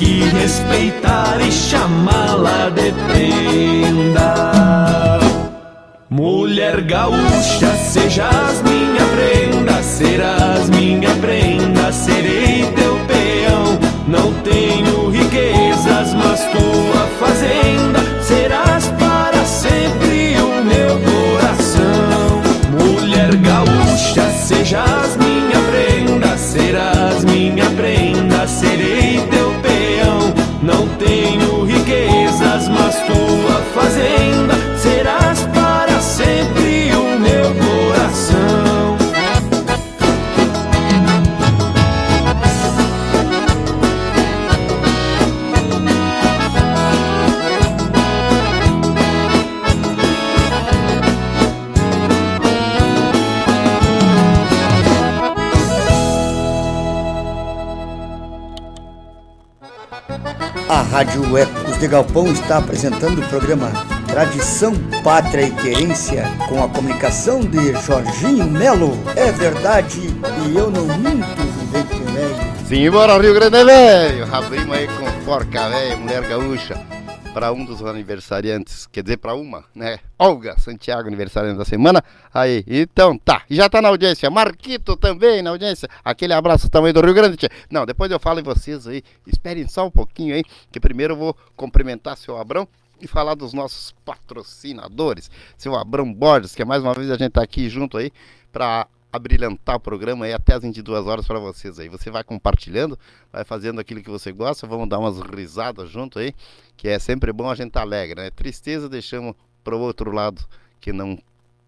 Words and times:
que 0.00 0.24
respeitar 0.30 1.38
e 1.46 1.52
chamá-la 1.52 2.70
de 2.70 2.90
prenda. 3.06 4.30
Mulher 6.08 6.80
gaúcha, 6.80 7.76
sejas 7.76 8.62
minha 8.62 9.04
prenda, 9.14 9.82
serás 9.82 10.70
minha 10.70 11.10
prenda, 11.16 11.92
serei 11.92 12.64
teu 12.74 12.98
peão. 13.06 13.78
Não 14.08 14.32
tenho 14.42 15.10
riquezas, 15.10 16.14
mas 16.14 16.40
tua 16.50 16.89
tua 32.92 33.62
fazenda 33.74 34.69
de 61.80 61.88
Galpão 61.88 62.30
está 62.30 62.58
apresentando 62.58 63.22
o 63.22 63.28
programa 63.28 63.72
Tradição, 64.06 64.74
Pátria 65.02 65.46
e 65.46 65.50
Querência 65.50 66.24
com 66.46 66.62
a 66.62 66.68
comunicação 66.68 67.40
de 67.40 67.72
Jorginho 67.72 68.44
Melo. 68.44 68.98
É 69.16 69.32
verdade 69.32 69.98
e 70.02 70.56
eu 70.56 70.70
não 70.70 70.84
minto, 70.98 71.26
vivente 71.36 72.12
velho. 72.12 72.66
Simbora, 72.68 73.16
Rio 73.18 73.32
Grande 73.32 73.64
Velho! 73.64 74.28
Abrimos 74.30 74.76
aí 74.76 74.88
com 74.88 75.24
Porca 75.24 75.70
Velha, 75.70 75.96
Mulher 75.96 76.22
Gaúcha, 76.28 76.78
para 77.32 77.52
um 77.52 77.64
dos 77.64 77.80
aniversariantes, 77.82 78.86
quer 78.86 79.02
dizer, 79.02 79.16
para 79.18 79.34
uma, 79.34 79.64
né? 79.74 80.00
Olga 80.18 80.58
Santiago, 80.58 81.06
aniversariante 81.06 81.58
da 81.58 81.64
semana. 81.64 82.02
Aí, 82.34 82.64
então 82.66 83.16
tá, 83.16 83.42
já 83.48 83.68
tá 83.68 83.80
na 83.80 83.88
audiência. 83.88 84.28
Marquito 84.28 84.96
também 84.96 85.40
na 85.40 85.50
audiência. 85.50 85.88
Aquele 86.04 86.32
abraço 86.32 86.68
também 86.68 86.92
do 86.92 87.00
Rio 87.00 87.14
Grande. 87.14 87.36
tia. 87.36 87.50
Não, 87.70 87.86
depois 87.86 88.10
eu 88.10 88.18
falo 88.18 88.40
em 88.40 88.42
vocês 88.42 88.86
aí. 88.86 89.02
Esperem 89.26 89.68
só 89.68 89.86
um 89.86 89.90
pouquinho 89.90 90.34
aí, 90.34 90.42
que 90.72 90.80
primeiro 90.80 91.14
eu 91.14 91.16
vou 91.16 91.36
cumprimentar 91.56 92.16
seu 92.16 92.36
Abrão 92.36 92.66
e 93.00 93.06
falar 93.06 93.34
dos 93.34 93.52
nossos 93.52 93.94
patrocinadores. 94.04 95.30
Seu 95.56 95.76
Abrão 95.76 96.12
Borges, 96.12 96.54
que 96.54 96.64
mais 96.64 96.82
uma 96.82 96.94
vez 96.94 97.10
a 97.10 97.16
gente 97.16 97.32
tá 97.32 97.42
aqui 97.42 97.68
junto 97.68 97.96
aí 97.96 98.12
para 98.52 98.88
abrilhantar 99.12 99.76
o 99.76 99.80
programa 99.80 100.24
aí 100.24 100.32
até 100.32 100.54
as 100.54 100.62
22 100.62 101.06
horas 101.06 101.26
para 101.26 101.38
vocês 101.38 101.78
aí. 101.78 101.88
Você 101.88 102.10
vai 102.10 102.22
compartilhando, 102.22 102.98
vai 103.32 103.44
fazendo 103.44 103.80
aquilo 103.80 104.02
que 104.02 104.10
você 104.10 104.32
gosta, 104.32 104.66
vamos 104.66 104.88
dar 104.88 104.98
umas 104.98 105.18
risadas 105.20 105.90
junto 105.90 106.18
aí, 106.18 106.34
que 106.76 106.88
é 106.88 106.98
sempre 106.98 107.32
bom 107.32 107.50
a 107.50 107.54
gente 107.54 107.72
tá 107.72 107.80
alegre, 107.80 108.20
né? 108.20 108.30
Tristeza 108.30 108.88
deixamos 108.88 109.34
para 109.62 109.76
o 109.76 109.80
outro 109.80 110.10
lado, 110.10 110.42
que 110.80 110.92
não 110.92 111.18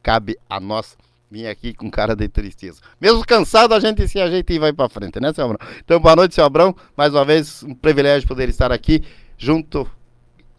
cabe 0.02 0.36
a 0.48 0.58
nós 0.58 0.96
vir 1.30 1.46
aqui 1.46 1.72
com 1.72 1.90
cara 1.90 2.14
de 2.14 2.28
tristeza. 2.28 2.80
Mesmo 3.00 3.24
cansado, 3.24 3.74
a 3.74 3.80
gente 3.80 4.06
se 4.06 4.20
ajeita 4.20 4.52
e 4.52 4.58
vai 4.58 4.72
para 4.72 4.88
frente, 4.88 5.18
né, 5.18 5.32
seu 5.32 5.44
Abrão? 5.44 5.58
Então, 5.78 5.98
boa 5.98 6.14
noite, 6.14 6.34
seu 6.34 6.44
Abrão. 6.44 6.76
Mais 6.96 7.14
uma 7.14 7.24
vez, 7.24 7.62
um 7.62 7.74
privilégio 7.74 8.28
poder 8.28 8.48
estar 8.48 8.70
aqui 8.70 9.02
junto 9.38 9.90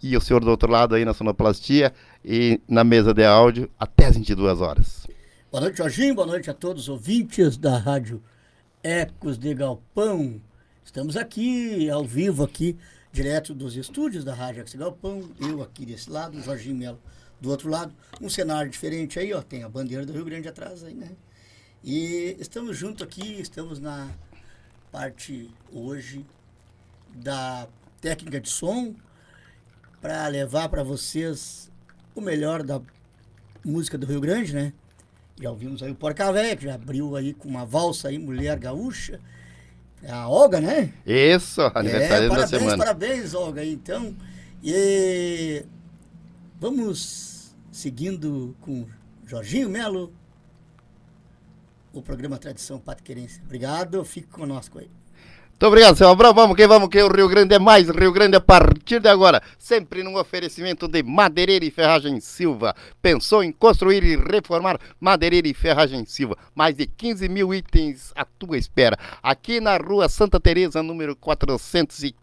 e 0.02 0.18
o 0.18 0.22
senhor 0.22 0.44
do 0.44 0.50
outro 0.50 0.70
lado 0.70 0.96
aí 0.96 1.06
na 1.06 1.14
sonoplastia 1.14 1.94
e 2.26 2.60
na 2.68 2.84
mesa 2.84 3.14
de 3.14 3.24
áudio 3.24 3.70
até 3.80 4.08
as 4.08 4.18
22 4.18 4.60
horas. 4.60 5.13
Boa 5.54 5.62
noite, 5.62 5.78
Jorginho. 5.78 6.16
Boa 6.16 6.26
noite 6.26 6.50
a 6.50 6.54
todos 6.56 6.82
os 6.82 6.90
ouvintes 6.90 7.58
da 7.58 7.78
Rádio 7.78 8.24
Ecos 8.82 9.38
de 9.38 9.54
Galpão. 9.54 10.42
Estamos 10.84 11.16
aqui, 11.16 11.88
ao 11.92 12.04
vivo, 12.04 12.44
aqui, 12.44 12.76
direto 13.12 13.54
dos 13.54 13.76
estúdios 13.76 14.24
da 14.24 14.34
Rádio 14.34 14.62
Ecos 14.62 14.72
de 14.72 14.80
Galpão. 14.80 15.30
Eu 15.40 15.62
aqui 15.62 15.86
desse 15.86 16.10
lado, 16.10 16.40
o 16.40 16.42
Jorginho 16.42 16.76
Melo 16.76 17.00
do 17.40 17.52
outro 17.52 17.70
lado. 17.70 17.94
Um 18.20 18.30
cenário 18.30 18.72
diferente 18.72 19.20
aí, 19.20 19.32
ó. 19.32 19.44
Tem 19.44 19.62
a 19.62 19.70
bandeira 19.70 20.04
do 20.04 20.12
Rio 20.12 20.26
Grande 20.26 20.48
atrás 20.48 20.84
aí, 20.84 20.96
né? 20.96 21.12
E 21.84 22.36
estamos 22.40 22.76
juntos 22.76 23.04
aqui, 23.04 23.40
estamos 23.40 23.78
na 23.78 24.10
parte 24.92 25.52
hoje 25.72 26.26
da 27.14 27.68
técnica 28.02 28.42
de 28.42 28.50
som 28.50 28.96
para 30.02 30.28
levar 30.30 30.68
para 30.68 30.82
vocês 30.82 31.72
o 32.16 32.22
melhor 32.22 32.64
da 32.64 32.82
música 33.64 34.00
do 34.00 34.08
Rio 34.08 34.20
Grande, 34.20 34.52
né? 34.52 34.74
Já 35.44 35.52
ouvimos 35.52 35.84
aí 35.84 35.92
o 35.92 35.96
Porca 35.96 36.32
Véia, 36.32 36.56
que 36.56 36.64
já 36.64 36.76
abriu 36.76 37.18
aí 37.18 37.34
com 37.34 37.50
uma 37.50 37.66
valsa 37.66 38.08
aí, 38.08 38.18
Mulher 38.18 38.58
Gaúcha. 38.58 39.20
É 40.02 40.10
a 40.10 40.26
Olga, 40.26 40.62
né? 40.62 40.94
Isso, 41.06 41.60
aniversário 41.76 42.28
é, 42.28 42.30
da 42.30 42.36
parabéns, 42.36 42.50
semana. 42.50 42.78
parabéns, 42.78 43.34
Olga. 43.34 43.66
Então, 43.66 44.16
e 44.64 45.66
vamos 46.58 47.54
seguindo 47.74 48.56
com 48.62 48.88
Jorginho 49.26 49.70
Melo, 49.70 50.14
o 51.92 52.02
programa 52.02 52.38
Tradição 52.38 52.80
Patquerense. 52.80 53.42
Obrigado, 53.44 54.02
fique 54.06 54.28
conosco 54.28 54.80
aí. 54.80 54.90
Muito 55.54 55.68
obrigado, 55.68 55.96
seu 55.96 56.10
Abrão. 56.10 56.34
Vamos 56.34 56.58
que 56.58 56.68
vamos, 56.68 56.90
que 56.90 57.02
o 57.02 57.08
Rio 57.08 57.30
Grande 57.30 57.56
é 57.56 57.60
mais 57.60 57.88
Rio 57.88 58.12
Grande 58.12 58.36
a 58.36 58.42
partir 58.42 59.00
de 59.00 59.08
agora. 59.08 59.42
Sempre 59.58 60.04
num 60.04 60.18
oferecimento 60.18 60.88
de 60.88 61.04
Madeireira 61.04 61.64
e 61.64 61.72
Ferragem 61.72 62.20
Silva. 62.20 62.76
Pensou 63.02 63.44
em 63.44 63.52
construir 63.52 64.04
e 64.04 64.18
reformar 64.18 64.78
Madeireira 65.00 65.48
e 65.48 65.54
Ferragem 65.54 66.06
Silva. 66.06 66.38
Mais 66.54 66.76
de 66.76 66.86
15 66.86 67.30
mil 67.30 67.54
itens 67.54 68.12
à 68.16 68.26
tua 68.26 68.58
espera. 68.58 68.98
Aqui 69.22 69.62
na 69.62 69.78
rua 69.78 70.10
Santa 70.10 70.40
Teresa, 70.40 70.84
número 70.84 71.16
415. 71.16 72.23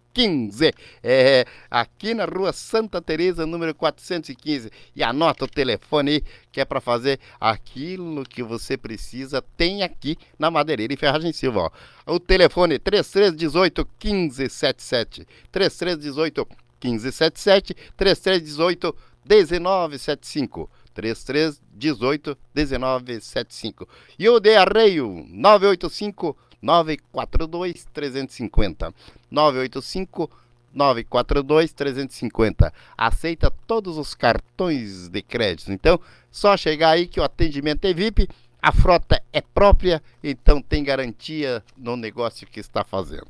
É, 1.02 1.44
aqui 1.70 2.14
na 2.14 2.24
rua 2.24 2.52
Santa 2.52 3.00
Teresa, 3.00 3.46
número 3.46 3.74
415. 3.74 4.70
E 4.94 5.02
anota 5.02 5.44
o 5.44 5.48
telefone 5.48 6.10
aí, 6.10 6.24
que 6.50 6.60
é 6.60 6.64
para 6.64 6.80
fazer 6.80 7.20
aquilo 7.40 8.24
que 8.24 8.42
você 8.42 8.76
precisa. 8.76 9.42
Tem 9.56 9.82
aqui 9.82 10.16
na 10.38 10.50
Madeireira 10.50 10.92
e 10.92 10.96
Ferragem 10.96 11.32
Silva. 11.32 11.70
Ó. 12.06 12.14
O 12.14 12.20
telefone 12.20 12.78
3318 12.78 13.88
1577. 14.02 15.26
3318 15.52 16.46
1577. 16.82 17.74
3318 17.96 18.96
1975. 19.24 20.70
3318 20.92 22.36
1975. 22.54 23.88
E 24.18 24.28
o 24.28 24.40
de 24.40 24.56
Arreio 24.56 25.24
985 25.28 26.36
942 26.60 27.86
350. 27.92 28.94
985 29.30 30.30
942 30.72 31.72
350. 31.72 32.72
Aceita 32.96 33.50
todos 33.66 33.98
os 33.98 34.14
cartões 34.14 35.08
de 35.08 35.22
crédito. 35.22 35.72
Então, 35.72 36.00
só 36.30 36.56
chegar 36.56 36.90
aí 36.90 37.06
que 37.06 37.20
o 37.20 37.24
atendimento 37.24 37.84
é 37.84 37.92
VIP, 37.92 38.28
a 38.62 38.72
frota 38.72 39.22
é 39.32 39.40
própria, 39.40 40.02
então 40.22 40.60
tem 40.60 40.84
garantia 40.84 41.64
no 41.76 41.96
negócio 41.96 42.46
que 42.46 42.60
está 42.60 42.84
fazendo. 42.84 43.28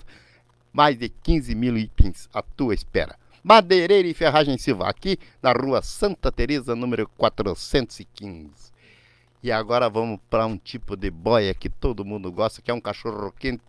Mais 0.72 0.98
de 0.98 1.08
15 1.08 1.54
mil 1.54 1.76
itens 1.76 2.28
à 2.32 2.42
tua 2.42 2.74
espera. 2.74 3.16
Madeireira 3.42 4.06
e 4.06 4.12
Ferragem 4.12 4.58
Silva, 4.58 4.88
aqui 4.88 5.18
na 5.42 5.52
rua 5.52 5.80
Santa 5.80 6.30
Teresa, 6.30 6.76
número 6.76 7.08
415. 7.16 8.69
E 9.42 9.50
agora 9.50 9.88
vamos 9.88 10.20
para 10.28 10.46
um 10.46 10.56
tipo 10.56 10.96
de 10.96 11.10
boia 11.10 11.54
que 11.54 11.69
todo 11.69 12.04
mundo 12.04 12.31
gosta, 12.31 12.60
que 12.60 12.70
é 12.70 12.75
um 12.75 12.81
cachorro 12.81 13.32
quente 13.38 13.62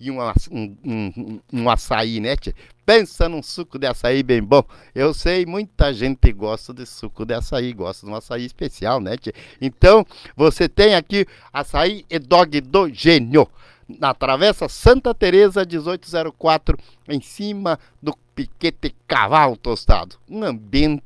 e 0.00 0.10
um, 0.10 0.18
um, 0.50 0.76
um, 0.84 1.40
um 1.52 1.70
açaí, 1.70 2.20
né? 2.20 2.36
tia? 2.36 2.54
Pensa 2.86 3.28
num 3.28 3.42
suco 3.42 3.78
de 3.78 3.86
açaí 3.86 4.22
bem 4.22 4.42
bom. 4.42 4.62
Eu 4.94 5.12
sei, 5.12 5.44
muita 5.44 5.92
gente 5.92 6.32
gosta 6.32 6.72
de 6.72 6.86
suco 6.86 7.26
de 7.26 7.34
açaí, 7.34 7.72
gosta 7.72 8.06
de 8.06 8.12
um 8.12 8.14
açaí 8.14 8.44
especial, 8.46 9.00
né? 9.00 9.16
Então, 9.60 10.06
você 10.36 10.68
tem 10.68 10.94
aqui 10.94 11.26
açaí 11.52 12.04
e 12.08 12.18
dog 12.18 12.60
do 12.60 12.88
gênio. 12.88 13.48
na 13.88 14.14
Travessa 14.14 14.68
Santa 14.68 15.14
Teresa 15.14 15.64
1804, 15.64 16.78
em 17.08 17.20
cima 17.20 17.78
do 18.02 18.14
piquete 18.34 18.94
cavalo 19.06 19.56
tostado. 19.56 20.16
Um 20.28 20.44
ambiente 20.44 21.02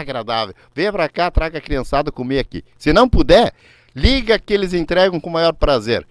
agradável. 0.00 0.54
Venha 0.74 0.92
pra 0.92 1.08
cá, 1.08 1.30
traga 1.30 1.58
a 1.58 1.60
criançada 1.60 2.10
comer 2.10 2.38
aqui. 2.38 2.64
Se 2.78 2.92
não 2.92 3.08
puder, 3.08 3.52
liga 3.94 4.38
que 4.38 4.52
eles 4.52 4.72
entregam 4.72 5.20
com 5.20 5.28
o 5.28 5.32
maior 5.32 5.52
prazer. 5.52 6.06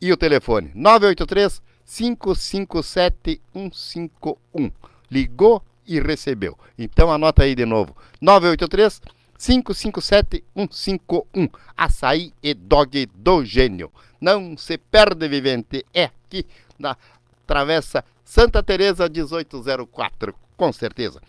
E 0.00 0.12
o 0.12 0.16
telefone? 0.16 0.70
983 0.74 1.62
557 1.86 3.40
151. 3.52 4.70
Ligou 5.10 5.62
e 5.86 6.00
recebeu. 6.00 6.58
Então 6.78 7.12
anota 7.12 7.42
aí 7.42 7.54
de 7.54 7.64
novo. 7.64 7.96
983 8.20 9.00
557 9.38 10.44
151. 10.54 11.48
Açaí 11.76 12.32
e 12.42 12.54
dog 12.54 13.06
do 13.14 13.44
gênio. 13.44 13.90
Não 14.20 14.56
se 14.56 14.78
perde, 14.78 15.28
vivente. 15.28 15.84
É 15.92 16.04
aqui 16.04 16.46
na 16.78 16.96
Travessa 17.46 18.04
Santa 18.24 18.62
Teresa 18.62 19.08
1804, 19.08 20.34
com 20.56 20.72
certeza. 20.72 21.20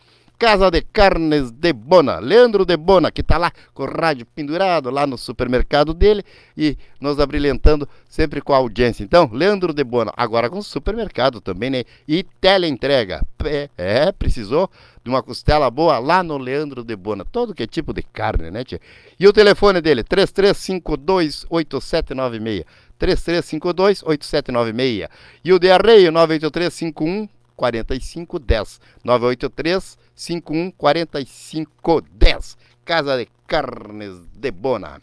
Casa 0.41 0.71
de 0.71 0.81
Carnes 0.81 1.51
de 1.51 1.71
Bona, 1.71 2.17
Leandro 2.17 2.65
de 2.65 2.75
Bona, 2.75 3.11
que 3.11 3.21
está 3.21 3.37
lá 3.37 3.51
com 3.75 3.83
o 3.83 3.85
rádio 3.85 4.25
pendurado 4.25 4.89
lá 4.89 5.05
no 5.05 5.15
supermercado 5.15 5.93
dele 5.93 6.23
e 6.57 6.75
nos 6.99 7.19
abrilhantando 7.19 7.87
sempre 8.09 8.41
com 8.41 8.51
a 8.51 8.57
audiência. 8.57 9.03
Então, 9.03 9.29
Leandro 9.31 9.71
de 9.71 9.83
Bona, 9.83 10.11
agora 10.17 10.49
com 10.49 10.59
supermercado 10.63 11.39
também, 11.39 11.69
né? 11.69 11.83
E 12.07 12.23
teleentrega. 12.41 13.21
É, 13.45 13.69
é, 13.77 14.11
precisou 14.11 14.67
de 15.03 15.11
uma 15.11 15.21
costela 15.21 15.69
boa 15.69 15.99
lá 15.99 16.23
no 16.23 16.39
Leandro 16.39 16.83
de 16.83 16.95
Bona. 16.95 17.23
Todo 17.23 17.53
que 17.53 17.61
é 17.61 17.67
tipo 17.67 17.93
de 17.93 18.01
carne, 18.01 18.49
né, 18.49 18.63
tia? 18.63 18.81
E 19.19 19.27
o 19.27 19.33
telefone 19.33 19.79
dele, 19.79 20.03
33528796. 20.03 22.65
33528796. 22.99 25.07
E 25.45 25.53
o 25.53 25.59
de 25.59 25.69
Arreio, 25.69 26.11
98351 26.11 27.29
4510. 27.55 28.79
983 29.03 29.97
51 30.15 30.71
45 30.71 32.01
10. 32.11 32.57
Casa 32.85 33.17
de 33.17 33.27
Carnes 33.47 34.21
de 34.33 34.51
Bona. 34.51 35.01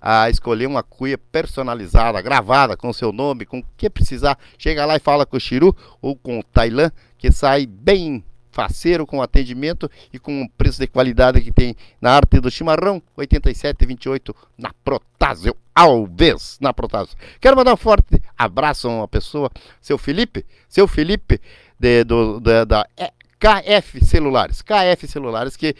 ah, 0.00 0.28
escolher 0.30 0.66
uma 0.66 0.82
cuia 0.82 1.18
personalizada, 1.18 2.20
gravada 2.20 2.76
com 2.76 2.92
seu 2.92 3.12
nome, 3.12 3.46
com 3.46 3.58
o 3.60 3.64
que 3.76 3.90
precisar. 3.90 4.38
Chega 4.56 4.86
lá 4.86 4.96
e 4.96 5.00
fala 5.00 5.26
com 5.26 5.36
o 5.36 5.40
Chiru 5.40 5.74
ou 6.00 6.14
com 6.14 6.38
o 6.38 6.42
Tailã, 6.42 6.92
que 7.16 7.32
sai 7.32 7.66
bem 7.66 8.22
faceiro 8.50 9.06
com 9.06 9.22
atendimento 9.22 9.90
e 10.12 10.18
com 10.18 10.42
o 10.42 10.48
preço 10.50 10.80
de 10.80 10.86
qualidade 10.86 11.40
que 11.40 11.52
tem 11.52 11.76
na 12.00 12.12
arte 12.12 12.40
do 12.40 12.50
chimarrão, 12.50 13.02
87,28 13.16 14.34
na 14.56 14.72
Protásio 14.84 15.56
Alves, 15.74 16.58
na 16.60 16.72
Protásio. 16.72 17.16
Quero 17.40 17.56
mandar 17.56 17.74
um 17.74 17.76
forte 17.76 18.20
abraço 18.36 18.88
a 18.88 18.92
uma 18.92 19.08
pessoa, 19.08 19.50
seu 19.80 19.98
Felipe, 19.98 20.44
seu 20.68 20.88
Felipe 20.88 21.40
de, 21.78 22.04
do, 22.04 22.40
da, 22.40 22.64
da 22.64 22.86
KF 23.38 24.04
Celulares, 24.04 24.62
KF 24.62 25.06
Celulares 25.06 25.56
que 25.56 25.76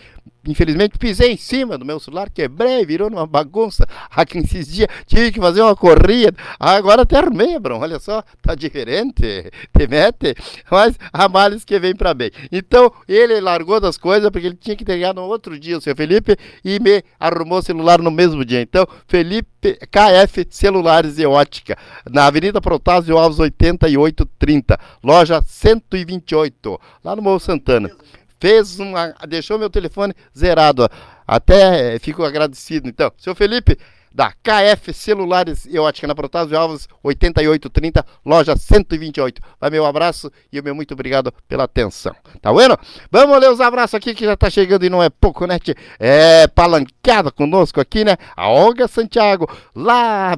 Infelizmente 0.47 0.99
pisei 0.99 1.33
em 1.33 1.37
cima 1.37 1.77
do 1.77 1.85
meu 1.85 2.01
celular, 2.01 2.31
quebrei, 2.31 2.85
virou 2.87 3.09
uma 3.09 3.27
bagunça. 3.27 3.87
Aqui 4.11 4.39
esses 4.39 4.67
dias 4.67 4.89
tive 5.07 5.33
que 5.33 5.41
fazer 5.41 5.61
uma 5.61 5.77
corrida. 5.77 6.35
Agora 6.59 7.03
até 7.03 7.19
armei, 7.19 7.59
Bruno. 7.59 7.83
Olha 7.83 7.99
só, 7.99 8.23
tá 8.41 8.55
diferente. 8.55 9.19
Te 9.77 9.87
mete, 9.87 10.35
mas 10.71 10.99
há 11.13 11.29
males 11.29 11.65
que 11.65 11.79
vem 11.79 11.95
para 11.95 12.15
bem. 12.15 12.31
Então 12.51 12.93
ele 13.07 13.41
largou 13.41 13.81
das 13.81 13.99
coisas 13.99 14.31
porque 14.31 14.47
ele 14.47 14.57
tinha 14.57 14.75
que 14.75 14.83
entregar 14.83 15.15
no 15.15 15.23
outro 15.23 15.59
dia 15.59 15.77
o 15.77 15.81
seu 15.81 15.95
Felipe 15.95 16.37
e 16.65 16.81
me 16.81 17.03
arrumou 17.21 17.59
o 17.59 17.63
celular 17.63 18.01
no 18.01 18.11
mesmo 18.11 18.45
dia. 18.45 18.61
Então, 18.61 18.87
Felipe 19.07 19.79
KF 19.91 20.47
Celulares 20.51 21.19
e 21.19 21.27
Ótica, 21.27 21.77
na 22.09 22.27
Avenida 22.27 22.61
Protásio 22.61 23.19
Alves 23.19 23.39
8830, 23.39 24.79
loja 25.03 25.43
128, 25.43 26.81
lá 27.05 27.17
no 27.17 27.23
Morro 27.23 27.41
Santana 27.41 27.91
fez 28.40 28.79
uma. 28.79 29.14
deixou 29.29 29.58
meu 29.58 29.70
telefone 29.70 30.14
zerado. 30.37 30.88
Até 31.26 31.94
eh, 31.94 31.99
fico 31.99 32.25
agradecido. 32.25 32.88
Então, 32.88 33.12
seu 33.19 33.35
Felipe, 33.35 33.79
da 34.19 34.32
KF 34.32 34.93
Celulares 34.93 35.65
e 35.65 35.79
Ótica 35.79 36.09
na 36.09 36.12
Protásio 36.12 36.59
Alves 36.59 36.88
8830, 37.05 38.05
loja 38.26 38.56
128. 38.56 39.41
Vai 39.61 39.70
meu 39.70 39.87
abraço 39.87 40.29
e 40.53 40.59
o 40.59 40.65
meu 40.65 40.75
muito 40.75 40.93
obrigado 40.93 41.32
pela 41.47 41.62
atenção. 41.62 42.12
Tá 42.43 42.53
vendo? 42.53 42.76
Vamos 43.12 43.38
ler 43.38 43.49
os 43.49 43.61
abraços 43.61 43.94
aqui 43.94 44.12
que 44.15 44.25
já 44.25 44.37
tá 44.37 44.50
chegando 44.50 44.85
e 44.85 44.91
não 44.91 45.00
é 45.00 45.09
pouco, 45.09 45.47
né? 45.47 45.61
É 46.00 46.49
palanqueada 46.49 47.31
conosco 47.31 47.81
aqui, 47.81 48.05
né? 48.05 48.17
A 48.37 48.49
Olga 48.49 48.88
Santiago, 48.88 49.49
lá 49.73 50.35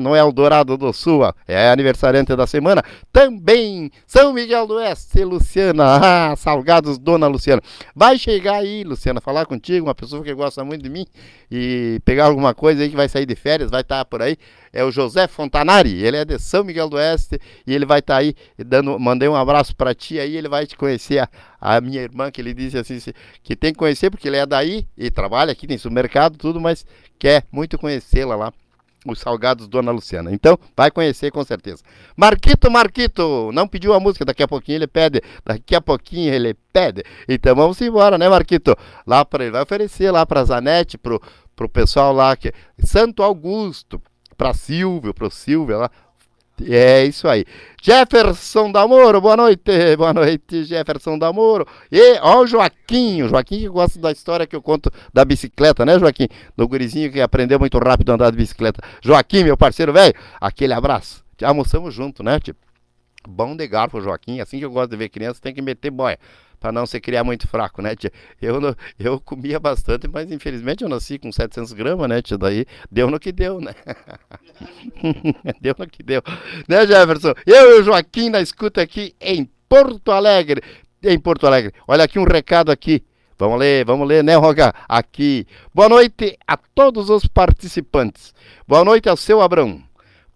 no 0.00 0.14
Eldorado 0.14 0.76
do 0.76 0.92
Sul, 0.92 1.22
é 1.48 1.68
aniversariante 1.68 2.36
da 2.36 2.46
semana. 2.46 2.80
Também 3.12 3.90
São 4.06 4.32
Miguel 4.32 4.68
do 4.68 4.74
Oeste, 4.74 5.24
Luciana, 5.24 6.30
ah, 6.30 6.36
Salgados, 6.36 6.96
Dona 6.96 7.26
Luciana. 7.26 7.60
Vai 7.92 8.16
chegar 8.18 8.58
aí, 8.58 8.84
Luciana, 8.84 9.20
falar 9.20 9.46
contigo, 9.46 9.88
uma 9.88 9.96
pessoa 9.96 10.22
que 10.22 10.32
gosta 10.32 10.62
muito 10.62 10.84
de 10.84 10.88
mim 10.88 11.04
e 11.50 12.00
pegar 12.04 12.26
alguma 12.26 12.54
coisa 12.54 12.84
aí 12.84 12.88
que 12.88 12.99
vai 13.00 13.08
sair 13.08 13.26
de 13.26 13.34
férias, 13.34 13.70
vai 13.70 13.80
estar 13.80 13.98
tá 13.98 14.04
por 14.04 14.22
aí, 14.22 14.36
é 14.72 14.84
o 14.84 14.90
José 14.90 15.26
Fontanari. 15.26 16.02
Ele 16.02 16.16
é 16.16 16.24
de 16.24 16.38
São 16.38 16.62
Miguel 16.62 16.88
do 16.88 16.96
Oeste 16.96 17.38
e 17.66 17.74
ele 17.74 17.86
vai 17.86 18.00
estar 18.00 18.14
tá 18.14 18.20
aí 18.20 18.34
dando. 18.58 18.98
Mandei 18.98 19.28
um 19.28 19.36
abraço 19.36 19.74
para 19.74 19.94
ti 19.94 20.18
aí, 20.18 20.36
ele 20.36 20.48
vai 20.48 20.66
te 20.66 20.76
conhecer. 20.76 21.18
A, 21.18 21.28
a, 21.60 21.80
minha 21.80 22.00
irmã, 22.00 22.30
que 22.30 22.40
ele 22.40 22.54
disse 22.54 22.78
assim, 22.78 22.98
que 23.42 23.56
tem 23.56 23.72
que 23.72 23.78
conhecer, 23.78 24.10
porque 24.10 24.28
ele 24.28 24.36
é 24.36 24.46
daí 24.46 24.86
e 24.96 25.10
trabalha 25.10 25.52
aqui, 25.52 25.66
tem 25.66 25.78
supermercado, 25.78 26.36
tudo, 26.36 26.60
mas 26.60 26.84
quer 27.18 27.44
muito 27.50 27.78
conhecê-la 27.78 28.36
lá 28.36 28.52
os 29.06 29.18
salgados 29.18 29.68
Dona 29.68 29.90
Luciana. 29.90 30.32
Então, 30.32 30.58
vai 30.76 30.90
conhecer 30.90 31.30
com 31.30 31.42
certeza. 31.44 31.82
Marquito, 32.16 32.70
Marquito, 32.70 33.50
não 33.52 33.66
pediu 33.66 33.94
a 33.94 34.00
música, 34.00 34.24
daqui 34.24 34.42
a 34.42 34.48
pouquinho 34.48 34.76
ele 34.76 34.86
pede, 34.86 35.22
daqui 35.44 35.74
a 35.74 35.80
pouquinho 35.80 36.32
ele 36.32 36.54
pede. 36.72 37.02
Então 37.28 37.54
vamos 37.54 37.80
embora, 37.80 38.18
né, 38.18 38.28
Marquito? 38.28 38.76
Lá 39.06 39.24
para 39.24 39.44
ele 39.44 39.52
vai 39.52 39.62
oferecer 39.62 40.10
lá 40.10 40.26
para 40.26 40.44
Zanete, 40.44 40.98
pro 40.98 41.20
pro 41.60 41.68
pessoal 41.68 42.10
lá 42.14 42.34
que 42.34 42.54
Santo 42.78 43.22
Augusto, 43.22 44.00
para 44.34 44.54
Silvio, 44.54 45.12
pro 45.12 45.30
Silvio 45.30 45.78
lá. 45.78 45.90
É 46.62 47.04
isso 47.04 47.28
aí. 47.28 47.44
Jefferson 47.82 48.72
Damoro, 48.72 49.20
boa 49.20 49.36
noite. 49.36 49.62
Boa 49.96 50.12
noite, 50.12 50.64
Jefferson 50.64 51.18
Damoro. 51.18 51.66
E 51.90 52.18
ó 52.20 52.40
o 52.40 52.46
Joaquim, 52.46 53.22
o 53.22 53.28
Joaquim 53.28 53.60
que 53.60 53.68
gosta 53.68 53.98
da 53.98 54.12
história 54.12 54.46
que 54.46 54.54
eu 54.54 54.60
conto 54.60 54.90
da 55.12 55.24
bicicleta, 55.24 55.86
né, 55.86 55.98
Joaquim? 55.98 56.28
Do 56.56 56.68
gurizinho 56.68 57.10
que 57.10 57.20
aprendeu 57.20 57.58
muito 57.58 57.78
rápido 57.78 58.10
a 58.10 58.14
andar 58.14 58.30
de 58.30 58.36
bicicleta. 58.36 58.82
Joaquim, 59.02 59.44
meu 59.44 59.56
parceiro 59.56 59.92
velho, 59.92 60.14
aquele 60.38 60.74
abraço. 60.74 61.24
Almoçamos 61.42 61.94
junto, 61.94 62.22
né, 62.22 62.38
tipo? 62.40 62.58
Bom 63.26 63.54
de 63.56 63.66
garfo, 63.66 64.00
Joaquim. 64.00 64.40
Assim 64.40 64.58
que 64.58 64.64
eu 64.64 64.70
gosto 64.70 64.90
de 64.90 64.96
ver 64.96 65.08
criança, 65.08 65.40
tem 65.42 65.54
que 65.54 65.62
meter 65.62 65.90
boia 65.90 66.18
para 66.60 66.70
não 66.70 66.86
se 66.86 67.00
criar 67.00 67.24
muito 67.24 67.48
fraco, 67.48 67.80
né, 67.80 67.96
tia? 67.96 68.12
Eu, 68.40 68.60
eu 68.98 69.18
comia 69.18 69.58
bastante, 69.58 70.06
mas 70.06 70.30
infelizmente 70.30 70.84
eu 70.84 70.88
nasci 70.88 71.18
com 71.18 71.32
700 71.32 71.72
gramas, 71.72 72.08
né, 72.08 72.20
tia? 72.20 72.36
Daí 72.36 72.66
deu 72.90 73.10
no 73.10 73.18
que 73.18 73.32
deu, 73.32 73.60
né? 73.60 73.74
deu 75.60 75.74
no 75.78 75.86
que 75.88 76.02
deu. 76.02 76.22
Né, 76.68 76.86
Jefferson? 76.86 77.32
Eu 77.46 77.78
e 77.78 77.80
o 77.80 77.82
Joaquim 77.82 78.28
na 78.28 78.40
escuta 78.40 78.82
aqui 78.82 79.14
em 79.18 79.48
Porto 79.68 80.12
Alegre. 80.12 80.62
Em 81.02 81.18
Porto 81.18 81.46
Alegre. 81.46 81.72
Olha 81.88 82.04
aqui 82.04 82.18
um 82.18 82.24
recado 82.24 82.70
aqui. 82.70 83.02
Vamos 83.38 83.58
ler, 83.58 83.86
vamos 83.86 84.06
ler, 84.06 84.22
né, 84.22 84.36
Roga? 84.36 84.74
Aqui. 84.86 85.46
Boa 85.74 85.88
noite 85.88 86.38
a 86.46 86.58
todos 86.58 87.08
os 87.08 87.26
participantes. 87.26 88.34
Boa 88.68 88.84
noite 88.84 89.08
ao 89.08 89.16
seu 89.16 89.40
Abrão. 89.40 89.89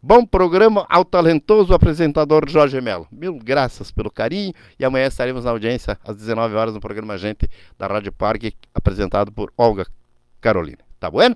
Bom 0.06 0.26
programa 0.26 0.84
ao 0.90 1.02
talentoso 1.02 1.72
apresentador 1.72 2.46
Jorge 2.46 2.78
Melo. 2.78 3.08
Mil 3.10 3.38
graças 3.42 3.90
pelo 3.90 4.10
carinho 4.10 4.52
e 4.78 4.84
amanhã 4.84 5.06
estaremos 5.06 5.46
na 5.46 5.50
audiência 5.50 5.98
às 6.04 6.14
19 6.14 6.54
horas 6.54 6.74
no 6.74 6.80
programa 6.80 7.16
Gente 7.16 7.48
da 7.78 7.86
Rádio 7.86 8.12
Parque, 8.12 8.52
apresentado 8.74 9.32
por 9.32 9.50
Olga 9.56 9.86
Carolina. 10.42 10.80
Tá 11.00 11.10
bueno? 11.10 11.34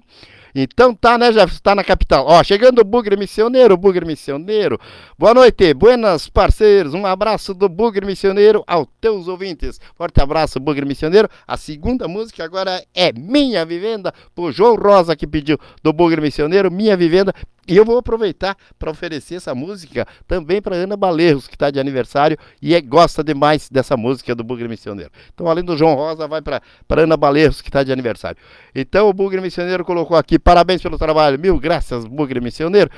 Então 0.55 0.95
tá, 0.95 1.19
né, 1.19 1.33
Jefferson? 1.33 1.61
Tá 1.62 1.75
na 1.75 1.85
capital. 1.85 2.25
Ó, 2.26 2.43
chegando 2.43 2.81
o 2.81 2.85
Bugre 2.85 3.17
Missioneiro, 3.17 3.76
Bugre 3.76 4.05
Missioneiro. 4.05 4.78
Boa 5.19 5.35
noite, 5.35 5.75
buenas 5.75 6.28
parceiros. 6.28 6.95
Um 6.95 7.07
abraço 7.07 7.55
do 7.55 7.69
Bugre 7.69 8.07
Missioneiro 8.07 8.64
aos 8.67 8.87
teus 9.00 9.28
ouvintes. 9.28 9.81
Forte 9.95 10.21
abraço, 10.21 10.59
Bugre 10.61 10.87
Missioneiro. 10.87 11.28
A 11.47 11.57
segunda 11.57 12.09
música 12.09 12.45
agora 12.45 12.83
é 12.95 13.12
Minha 13.12 13.64
Vivenda, 13.64 14.12
por 14.35 14.52
João 14.52 14.75
Rosa 14.76 15.17
que 15.17 15.26
pediu 15.26 15.59
do 15.83 15.93
Bugre 15.93 16.21
Missioneiro, 16.21 16.71
Minha 16.71 16.97
Vivenda. 16.97 17.35
E 17.69 17.76
eu 17.76 17.85
vou 17.85 17.99
aproveitar 17.99 18.57
para 18.78 18.90
oferecer 18.90 19.35
essa 19.35 19.55
música 19.55 20.07
também 20.26 20.62
para 20.62 20.75
Ana 20.75 20.97
Balerros, 20.97 21.47
que 21.47 21.55
está 21.55 21.71
de 21.71 21.78
aniversário 21.78 22.38
e 22.62 22.75
é, 22.75 22.81
gosta 22.81 23.23
demais 23.23 23.69
dessa 23.69 23.95
música 23.95 24.35
do 24.35 24.43
Bugre 24.43 24.67
Missioneiro. 24.67 25.11
Então, 25.35 25.47
além 25.47 25.62
do 25.62 25.76
João 25.76 25.95
Rosa, 25.95 26.26
vai 26.26 26.40
para 26.40 26.62
Ana 26.88 27.14
Balerros, 27.14 27.61
que 27.61 27.69
está 27.69 27.83
de 27.83 27.93
aniversário. 27.93 28.38
Então, 28.75 29.07
o 29.07 29.12
Bugre 29.12 29.43
Missioneiro 29.43 29.85
colocou 29.85 30.17
aqui: 30.17 30.38
parabéns 30.38 30.83
pelo 30.83 30.99
trabalho, 30.99 31.38
mil 31.38 31.59
graças, 31.59 32.04
Bugre 32.04 32.40
Missioneiro. 32.40 32.90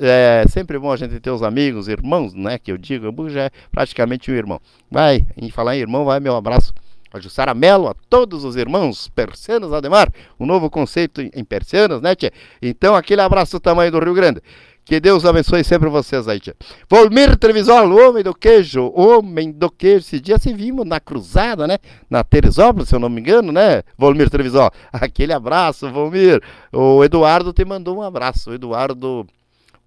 É 0.00 0.44
sempre 0.48 0.78
bom 0.78 0.90
a 0.90 0.96
gente 0.96 1.18
ter 1.20 1.30
os 1.30 1.42
amigos, 1.42 1.88
irmãos, 1.88 2.34
né? 2.34 2.58
Que 2.58 2.72
eu 2.72 2.78
digo, 2.78 3.06
o 3.06 3.12
Bugre 3.12 3.38
é 3.38 3.50
praticamente 3.70 4.30
um 4.30 4.34
irmão. 4.34 4.60
Vai, 4.90 5.26
em 5.36 5.50
falar 5.50 5.76
em 5.76 5.80
irmão, 5.80 6.04
vai 6.04 6.20
meu 6.20 6.36
abraço 6.36 6.72
a 7.12 7.20
Jussara 7.20 7.54
Melo, 7.54 7.88
a 7.88 7.94
todos 8.08 8.44
os 8.44 8.56
irmãos 8.56 9.08
persianos 9.08 9.72
Ademar, 9.72 10.12
um 10.38 10.46
novo 10.46 10.68
conceito 10.68 11.20
em 11.20 11.44
persianas, 11.44 12.00
né, 12.00 12.14
tia? 12.14 12.32
Então, 12.60 12.94
aquele 12.94 13.20
abraço 13.20 13.52
do 13.52 13.60
tamanho 13.60 13.90
do 13.90 13.98
Rio 13.98 14.14
Grande. 14.14 14.42
Que 14.86 15.00
Deus 15.00 15.24
abençoe 15.24 15.64
sempre 15.64 15.88
vocês 15.88 16.28
aí, 16.28 16.38
tia. 16.38 16.54
Volmir 16.88 17.36
Trevisol, 17.36 17.90
homem 17.90 18.22
do 18.22 18.32
queijo, 18.32 18.92
homem 18.94 19.50
do 19.50 19.68
queijo. 19.68 20.06
Esse 20.06 20.20
dia 20.20 20.38
se 20.38 20.54
vimos 20.54 20.86
na 20.86 21.00
cruzada, 21.00 21.66
né? 21.66 21.78
Na 22.08 22.22
Teresópolis, 22.22 22.88
se 22.88 22.94
eu 22.94 23.00
não 23.00 23.08
me 23.08 23.20
engano, 23.20 23.50
né? 23.50 23.82
Volmir 23.98 24.30
Trevisol. 24.30 24.70
Aquele 24.92 25.32
abraço, 25.32 25.90
Volmir. 25.90 26.40
O 26.72 27.02
Eduardo 27.02 27.52
te 27.52 27.64
mandou 27.64 27.96
um 27.96 28.02
abraço. 28.02 28.50
O 28.50 28.54
Eduardo, 28.54 29.26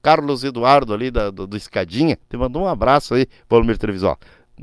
Carlos 0.01 0.44
Eduardo 0.44 0.94
ali 0.94 1.10
da, 1.10 1.29
do, 1.29 1.48
do 1.48 1.56
Escadinha, 1.56 2.20
te 2.29 2.36
mandou 2.36 2.63
um 2.63 2.68
abraço 2.68 3.13
aí, 3.13 3.25
Volmir 3.50 3.77
Trevisol. 3.77 4.18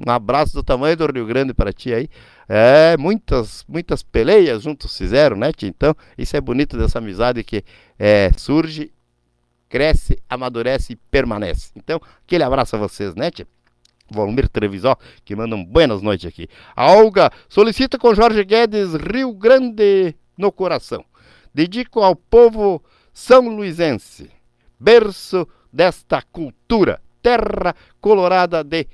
Um 0.06 0.10
abraço 0.10 0.52
do 0.52 0.62
tamanho 0.62 0.98
do 0.98 1.10
Rio 1.10 1.24
Grande 1.24 1.54
para 1.54 1.72
ti 1.72 1.94
aí. 1.94 2.10
É, 2.46 2.94
muitas, 2.98 3.64
muitas 3.66 4.02
peleias 4.02 4.64
juntos 4.64 4.94
fizeram, 4.98 5.34
né, 5.34 5.50
tia? 5.50 5.66
Então, 5.66 5.96
isso 6.18 6.36
é 6.36 6.40
bonito 6.42 6.76
dessa 6.76 6.98
amizade 6.98 7.42
que 7.42 7.64
é, 7.98 8.30
surge, 8.36 8.92
cresce, 9.68 10.18
amadurece 10.28 10.92
e 10.94 10.96
permanece. 10.96 11.70
Então, 11.76 12.00
aquele 12.24 12.44
abraço 12.44 12.76
a 12.76 12.78
vocês, 12.78 13.14
né, 13.14 13.30
tia? 13.30 13.46
Volmir 14.08 14.48
Trevisó, 14.48 14.96
que 15.24 15.34
manda 15.34 15.56
um 15.56 15.64
buenas 15.64 16.00
noites 16.00 16.26
aqui. 16.26 16.48
A 16.76 16.92
Olga 16.92 17.30
solicita 17.48 17.98
com 17.98 18.14
Jorge 18.14 18.44
Guedes 18.44 18.94
Rio 18.94 19.32
Grande 19.32 20.14
no 20.38 20.52
coração. 20.52 21.04
Dedico 21.52 22.00
ao 22.00 22.14
povo 22.14 22.82
são 23.12 23.48
luisense, 23.48 24.30
berço 24.78 25.48
desta 25.72 26.22
cultura, 26.22 27.00
terra 27.20 27.74
colorada 28.00 28.62
de 28.62 28.86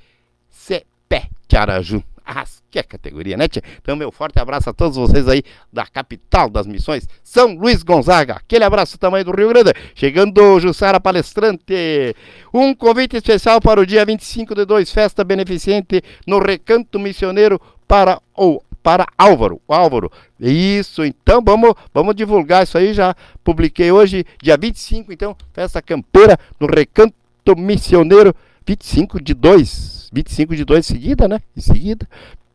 Cepé, 0.49 1.29
Tiaraju. 1.47 2.03
Ah, 2.25 2.45
que 2.71 2.79
é 2.79 2.83
categoria, 2.83 3.35
né, 3.35 3.47
tia? 3.47 3.61
Então, 3.81 3.95
meu 3.95 4.11
forte 4.11 4.39
abraço 4.39 4.69
a 4.69 4.73
todos 4.73 4.97
vocês 4.97 5.27
aí 5.27 5.43
da 5.71 5.85
capital 5.85 6.49
das 6.49 6.65
missões, 6.65 7.07
São 7.23 7.53
Luís 7.55 7.83
Gonzaga. 7.83 8.35
Aquele 8.35 8.63
abraço 8.63 8.97
tamanho 8.97 9.25
do 9.25 9.31
Rio 9.31 9.49
Grande. 9.49 9.73
Chegando 9.93 10.59
Jussara 10.59 10.99
Palestrante. 10.99 12.15
Um 12.53 12.73
convite 12.73 13.17
especial 13.17 13.59
para 13.59 13.81
o 13.81 13.85
dia 13.85 14.05
25 14.05 14.55
de 14.55 14.65
2, 14.65 14.91
festa 14.91 15.23
beneficente 15.23 16.01
no 16.25 16.39
Recanto 16.39 16.99
Missioneiro 16.99 17.59
para 17.87 18.21
o 18.35 18.61
para 18.83 19.07
Álvaro, 19.17 19.61
Álvaro. 19.67 20.11
Isso, 20.39 21.05
então 21.05 21.41
vamos, 21.43 21.73
vamos 21.93 22.13
divulgar 22.13 22.63
isso 22.63 22.77
aí, 22.77 22.93
já 22.93 23.15
publiquei 23.41 23.91
hoje, 23.91 24.25
dia 24.41 24.57
25, 24.57 25.13
então, 25.13 25.35
festa 25.53 25.81
campeira 25.81 26.37
no 26.59 26.67
Recanto 26.67 27.13
Missioneiro, 27.57 28.35
25 28.67 29.21
de 29.21 29.33
2, 29.33 30.02
25 30.13 30.55
de 30.55 30.63
2 30.63 30.79
em 30.79 30.93
seguida, 30.93 31.27
né? 31.27 31.39
Em 31.57 31.61
seguida. 31.61 32.07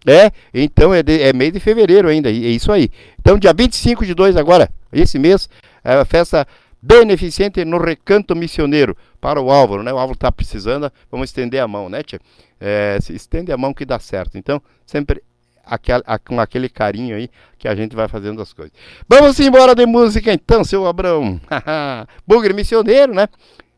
É, 0.06 0.30
então 0.54 0.94
é, 0.94 1.02
de, 1.02 1.20
é 1.20 1.32
mês 1.32 1.52
de 1.52 1.60
fevereiro 1.60 2.08
ainda, 2.08 2.30
é 2.30 2.32
isso 2.32 2.70
aí. 2.70 2.90
Então, 3.18 3.38
dia 3.38 3.52
25 3.52 4.06
de 4.06 4.14
2 4.14 4.36
agora, 4.36 4.70
esse 4.92 5.18
mês, 5.18 5.48
é 5.84 5.94
a 5.94 6.04
festa 6.04 6.46
beneficente 6.80 7.64
no 7.64 7.78
Recanto 7.78 8.34
Missioneiro 8.36 8.96
para 9.20 9.40
o 9.40 9.50
Álvaro, 9.50 9.82
né? 9.82 9.92
O 9.92 9.98
Álvaro 9.98 10.14
está 10.16 10.30
precisando, 10.30 10.90
vamos 11.10 11.30
estender 11.30 11.60
a 11.60 11.66
mão, 11.66 11.88
né, 11.88 12.02
tia? 12.02 12.20
É, 12.60 12.98
estende 13.10 13.52
a 13.52 13.56
mão 13.56 13.74
que 13.74 13.84
dá 13.84 13.98
certo. 13.98 14.38
Então, 14.38 14.62
sempre 14.86 15.22
aquel, 15.64 16.02
a, 16.06 16.18
com 16.18 16.40
aquele 16.40 16.68
carinho 16.68 17.16
aí 17.16 17.28
que 17.58 17.68
a 17.68 17.74
gente 17.74 17.94
vai 17.94 18.08
fazendo 18.08 18.40
as 18.40 18.52
coisas. 18.52 18.72
Vamos 19.08 19.38
embora 19.40 19.74
de 19.74 19.84
música 19.84 20.32
então, 20.32 20.64
seu 20.64 20.86
Abrão. 20.86 21.40
Bugre 22.26 22.52
Missioneiro, 22.52 23.14
né? 23.14 23.28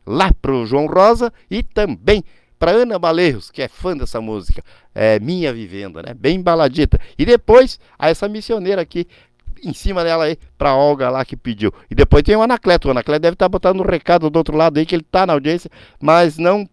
Lá 0.05 0.31
pro 0.41 0.65
João 0.65 0.87
Rosa 0.87 1.31
e 1.49 1.61
também 1.61 2.23
para 2.61 2.73
Ana 2.73 2.99
Baleiros, 2.99 3.49
que 3.49 3.59
é 3.63 3.67
fã 3.67 3.97
dessa 3.97 4.21
música, 4.21 4.63
é 4.93 5.19
Minha 5.19 5.51
Vivenda, 5.51 6.03
né? 6.03 6.13
Bem 6.13 6.39
baladita. 6.39 6.99
E 7.17 7.25
depois, 7.25 7.79
a 7.97 8.07
essa 8.07 8.29
missioneira 8.29 8.79
aqui, 8.79 9.07
em 9.63 9.73
cima 9.73 10.03
dela 10.03 10.25
aí, 10.25 10.37
pra 10.59 10.75
Olga 10.75 11.09
lá 11.09 11.25
que 11.25 11.35
pediu. 11.35 11.73
E 11.89 11.95
depois 11.95 12.21
tem 12.21 12.35
o 12.35 12.41
Anacleto. 12.43 12.87
O 12.87 12.91
Anacleto 12.91 13.19
deve 13.23 13.33
estar 13.33 13.45
tá 13.45 13.49
botando 13.49 13.79
um 13.79 13.83
recado 13.83 14.29
do 14.29 14.37
outro 14.37 14.55
lado 14.55 14.77
aí, 14.77 14.85
que 14.85 14.93
ele 14.93 15.03
tá 15.03 15.25
na 15.25 15.33
audiência, 15.33 15.71
mas 15.99 16.37
não 16.37 16.69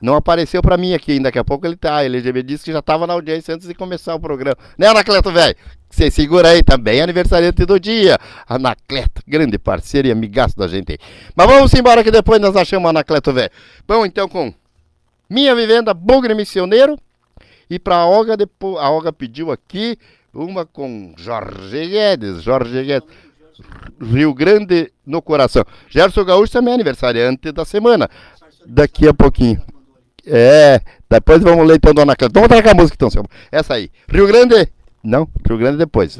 não 0.00 0.14
apareceu 0.14 0.62
para 0.62 0.76
mim 0.76 0.94
aqui, 0.94 1.18
daqui 1.18 1.40
a 1.40 1.44
pouco 1.44 1.66
ele 1.66 1.76
tá. 1.76 2.04
Ele 2.04 2.32
me 2.32 2.42
disse 2.44 2.64
que 2.64 2.72
já 2.72 2.78
estava 2.78 3.04
na 3.04 3.14
audiência 3.14 3.52
antes 3.54 3.66
de 3.66 3.74
começar 3.74 4.14
o 4.14 4.20
programa. 4.20 4.56
Né, 4.78 4.86
Anacleto, 4.86 5.32
velho? 5.32 5.56
Você 5.90 6.08
segura 6.08 6.50
aí 6.50 6.62
também, 6.62 7.00
aniversariante 7.00 7.66
do 7.66 7.80
dia. 7.80 8.16
Anacleto, 8.48 9.22
grande 9.26 9.58
parceiro 9.58 10.06
e 10.06 10.12
amigaço 10.12 10.56
da 10.56 10.68
gente 10.68 10.92
aí. 10.92 10.98
Mas 11.34 11.46
vamos 11.48 11.74
embora 11.74 12.04
que 12.04 12.12
depois 12.12 12.40
nós 12.40 12.54
achamos 12.54 12.88
Anacleto, 12.88 13.32
velho. 13.32 13.50
Vamos 13.88 14.06
então 14.06 14.28
com 14.28 14.54
minha 15.28 15.54
Vivenda 15.54 15.92
Bugre 15.92 16.34
Missioneiro. 16.34 16.98
E 17.70 17.78
para 17.78 17.96
a 17.96 18.06
Olga, 18.06 18.36
depois, 18.36 18.82
a 18.82 18.90
Olga 18.90 19.12
pediu 19.12 19.50
aqui 19.50 19.98
uma 20.32 20.64
com 20.64 21.14
Jorge 21.16 21.86
Guedes. 21.86 22.42
Jorge 22.42 22.82
Guedes. 22.82 23.08
Rio 24.00 24.32
Grande 24.32 24.92
no 25.04 25.20
coração. 25.20 25.64
Gerson 25.88 26.24
Gaúcho 26.24 26.52
também 26.52 26.72
é 26.72 26.74
aniversariante 26.74 27.52
da 27.52 27.64
semana. 27.64 28.08
Daqui 28.66 29.08
a 29.08 29.14
pouquinho. 29.14 29.60
É, 30.24 30.80
depois 31.10 31.42
vamos 31.42 31.66
ler 31.66 31.76
então 31.76 31.94
Dona 31.94 32.14
Clara. 32.14 32.32
Vamos 32.32 32.48
trazer 32.48 32.68
a 32.68 32.74
música 32.74 32.94
então, 32.94 33.10
seu. 33.10 33.24
Essa 33.50 33.74
aí. 33.74 33.90
Rio 34.08 34.26
Grande. 34.26 34.68
Não, 35.02 35.28
Rio 35.46 35.58
Grande 35.58 35.78
depois. 35.78 36.18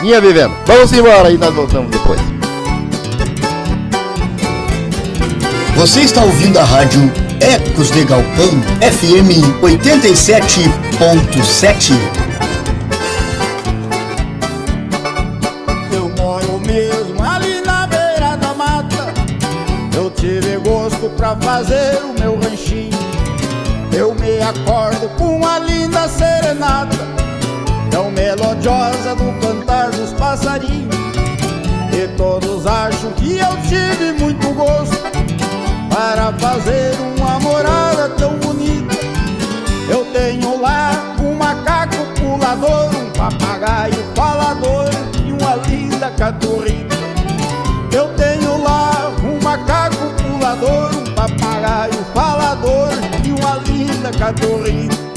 Minha 0.00 0.20
Vivenda. 0.20 0.54
Vamos 0.66 0.92
embora 0.92 1.30
e 1.30 1.38
nós 1.38 1.54
voltamos 1.54 1.90
depois. 1.90 2.49
Você 5.80 6.02
está 6.02 6.22
ouvindo 6.22 6.58
a 6.58 6.62
rádio 6.62 7.10
Ecos 7.40 7.90
de 7.90 8.04
Galpão 8.04 8.60
FM 8.82 9.62
87.7. 9.62 11.94
Eu 15.90 16.10
moro 16.18 16.60
mesmo 16.66 17.24
ali 17.24 17.62
na 17.62 17.86
beira 17.86 18.36
da 18.36 18.52
mata. 18.52 19.14
Eu 19.96 20.10
tive 20.10 20.58
gosto 20.58 21.08
pra 21.16 21.34
fazer 21.36 21.98
o 22.04 22.12
meu 22.20 22.38
ranchinho. 22.38 22.98
Eu 23.90 24.14
me 24.16 24.38
acordo 24.42 25.08
com 25.16 25.38
uma 25.38 25.60
linda 25.60 26.06
serenata, 26.08 26.98
tão 27.90 28.10
melodiosa 28.10 29.14
do 29.14 29.32
cantar 29.40 29.92
dos 29.92 30.12
passarinhos. 30.12 30.94
E 31.90 32.06
todos 32.18 32.66
acham 32.66 33.12
que 33.12 33.38
eu 33.38 33.56
tive 33.66 34.12
muito 34.22 34.52
gosto 34.52 35.19
para 36.10 36.32
fazer 36.32 36.92
uma 37.16 37.38
morada 37.38 38.08
tão 38.18 38.36
bonita. 38.38 38.96
Eu 39.88 40.04
tenho 40.06 40.60
lá 40.60 40.90
um 41.22 41.34
macaco 41.34 42.04
pulador, 42.18 42.90
um 42.96 43.10
papagaio 43.12 43.94
falador 44.16 44.88
e 45.24 45.30
uma 45.30 45.54
linda 45.68 46.10
caturrita. 46.10 46.96
Eu 47.92 48.08
tenho 48.14 48.60
lá 48.60 49.12
um 49.22 49.40
macaco 49.40 50.10
pulador, 50.20 50.90
um 50.96 51.14
papagaio 51.14 52.04
falador 52.12 52.88
e 53.24 53.30
uma 53.30 53.58
linda 53.58 54.10
caturrita. 54.10 55.09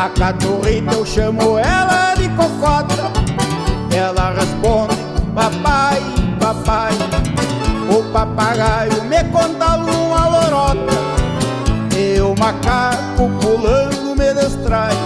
A 0.00 0.08
caturrita 0.08 0.94
eu 0.94 1.04
chamo 1.04 1.58
ela 1.58 2.14
de 2.14 2.26
cocota. 2.30 3.12
Ela 3.94 4.32
responde 4.32 4.96
papai, 5.34 6.00
papai 6.40 6.92
O 7.90 8.02
papagaio 8.10 9.04
me 9.04 9.22
conta 9.24 9.76
uma 9.76 10.26
lorota. 10.26 10.94
E 11.94 12.18
o 12.18 12.34
macaco 12.38 13.28
pulando 13.42 14.16
me 14.16 14.32
distrai. 14.32 14.96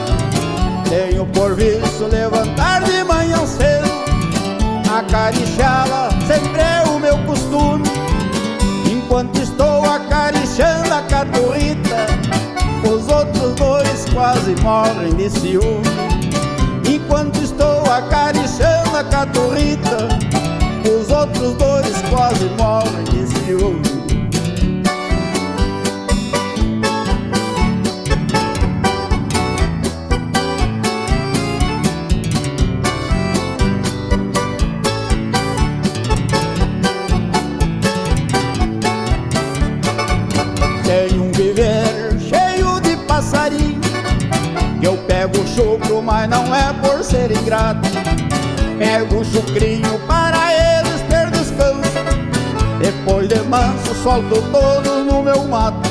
Tenho 0.88 1.26
por 1.26 1.56
vício 1.56 2.06
levantar 2.08 2.84
de 2.84 3.02
manhã 3.02 3.44
cedo. 3.44 3.92
Deixá-la 5.32 6.10
sempre 6.28 6.60
é 6.60 6.84
o 6.88 7.00
meu 7.00 7.18
costume. 7.24 7.82
Enquanto 8.88 9.40
estou 9.40 9.84
acariciando 9.84 10.94
a 10.94 11.02
caturrita, 11.02 11.83
quase 14.34 14.54
morrem 14.62 15.14
de 15.14 15.30
ciúme. 15.30 15.84
Enquanto 16.92 17.36
estou 17.40 17.84
acariciando 17.84 18.96
a 18.96 19.04
caturrita, 19.04 20.08
os 20.84 21.08
outros 21.10 21.54
dois 21.54 22.02
quase 22.10 22.44
morrem 22.58 23.04
de 23.04 23.26
ciúme. 23.28 23.93
Mas 46.04 46.28
não 46.28 46.54
é 46.54 46.72
por 46.74 47.02
ser 47.02 47.30
ingrato. 47.30 47.88
Pego 48.78 49.20
o 49.20 49.24
chucrinho 49.24 49.98
para 50.06 50.52
eles 50.52 51.00
ter 51.08 51.30
descanso. 51.30 51.80
Depois 52.78 53.28
de 53.28 53.40
manso, 53.40 53.94
solto 54.02 54.42
todos 54.52 55.06
no 55.06 55.22
meu 55.22 55.44
mato. 55.48 55.88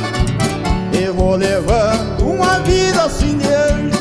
E 0.91 1.07
vou 1.07 1.35
levando 1.35 2.27
uma 2.27 2.59
vida 2.59 3.03
assim 3.03 3.37
de 3.37 3.47
anjo. 3.47 3.97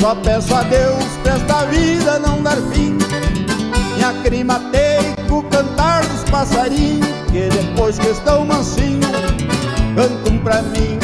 Só 0.00 0.14
peço 0.14 0.54
a 0.54 0.62
Deus 0.62 1.04
pra 1.22 1.34
esta 1.34 1.64
vida 1.66 2.18
não 2.18 2.42
dar 2.42 2.56
fim. 2.72 2.96
Me 3.96 4.02
aclimatei 4.02 5.14
com 5.28 5.38
o 5.38 5.42
cantar 5.44 6.02
dos 6.06 6.24
passarinhos. 6.30 7.06
Que 7.30 7.48
depois 7.48 7.98
que 7.98 8.08
estão 8.08 8.46
mansinhos, 8.46 9.06
cantam 9.94 10.38
pra 10.38 10.62
mim. 10.62 10.98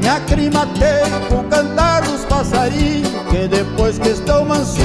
Me 0.00 0.08
aclimatei 0.08 1.02
com 1.28 1.36
o 1.36 1.44
cantar 1.44 2.02
dos 2.02 2.24
passarinhos 2.24 3.11
Que 3.32 3.48
depois 3.48 3.98
que 3.98 4.10
estão 4.10 4.44
mansinho 4.44 4.84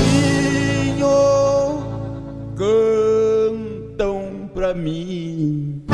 Cantam 2.55 4.49
pra 4.53 4.73
mim. 4.73 5.85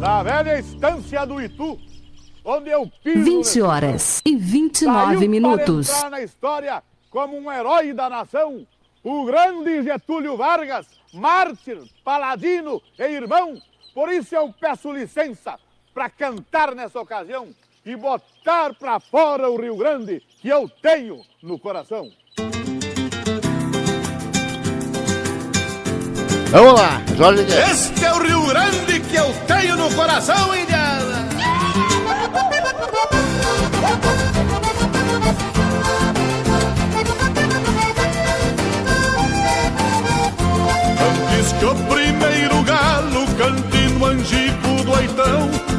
Na 0.00 0.24
velha 0.24 0.58
estância 0.58 1.24
do 1.24 1.40
Itu 1.40 1.78
Onde 2.44 2.70
eu 2.70 2.90
piso 3.04 3.24
20 3.24 3.62
horas 3.62 4.20
e 4.26 4.34
29 4.34 5.28
minutos 5.28 5.86
para 5.86 5.96
entrar 5.98 6.10
na 6.10 6.20
história 6.22 6.82
como 7.08 7.38
um 7.38 7.52
herói 7.52 7.92
da 7.92 8.10
nação 8.10 8.66
O 9.04 9.24
grande 9.26 9.80
Getúlio 9.84 10.36
Vargas 10.36 10.88
Mártir, 11.12 11.78
paladino 12.02 12.82
e 12.98 13.04
irmão. 13.04 13.62
Por 13.94 14.08
isso 14.08 14.34
eu 14.34 14.52
peço 14.60 14.90
licença 14.90 15.56
para 15.94 16.10
cantar 16.10 16.74
nessa 16.74 17.00
ocasião 17.00 17.50
e 17.86 17.94
botar 17.94 18.33
para 18.44 19.00
fora 19.00 19.48
o 19.48 19.60
Rio 19.60 19.76
Grande 19.76 20.22
que 20.40 20.48
eu 20.48 20.70
tenho 20.82 21.22
no 21.42 21.58
coração. 21.58 22.10
Vamos 26.50 26.74
lá, 26.74 27.02
Jorge 27.16 27.42
Guedes. 27.44 27.70
Este 27.70 28.04
é 28.04 28.12
o 28.12 28.22
Rio 28.22 28.46
Grande 28.46 29.00
que 29.00 29.16
eu 29.16 29.34
tenho 29.46 29.76
no 29.76 29.92
coração, 29.94 30.54
Indiana. 30.54 31.26
Antes 41.00 41.52
que 41.54 41.64
o 41.64 41.74
primeiro 41.74 42.62
galo 42.62 43.26
cante 43.36 43.78
no 43.98 44.04
angico 44.04 44.84
do 44.84 44.92
oitão, 44.92 45.73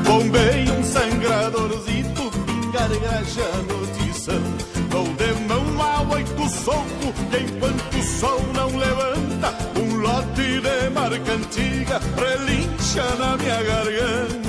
soco, 6.49 7.13
que 7.29 7.37
enquanto 7.37 7.97
o 7.97 8.03
sol 8.03 8.41
não 8.53 8.75
levanta, 8.77 9.53
um 9.79 9.95
lote 10.01 10.61
de 10.61 10.89
marca 10.91 11.31
antiga 11.33 11.99
relincha 12.17 13.03
na 13.19 13.37
minha 13.37 13.61
garganta. 13.63 14.45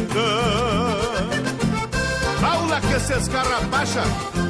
Paula 2.40 2.80
que 2.80 3.00
se 3.00 3.14
escarrapacha, 3.14 4.02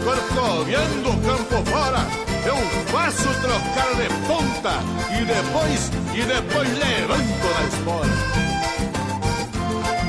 corcoviando 0.05 1.11
o 1.11 1.21
campo 1.23 1.71
fora. 1.71 2.07
Eu 2.45 2.57
faço 2.87 3.29
trocar 3.41 3.95
de 3.97 4.09
ponta 4.27 4.81
e 5.19 5.25
depois, 5.25 5.91
e 6.15 6.23
depois 6.23 6.69
levanto 6.79 7.47
na 7.55 7.63
espora. 7.67 8.17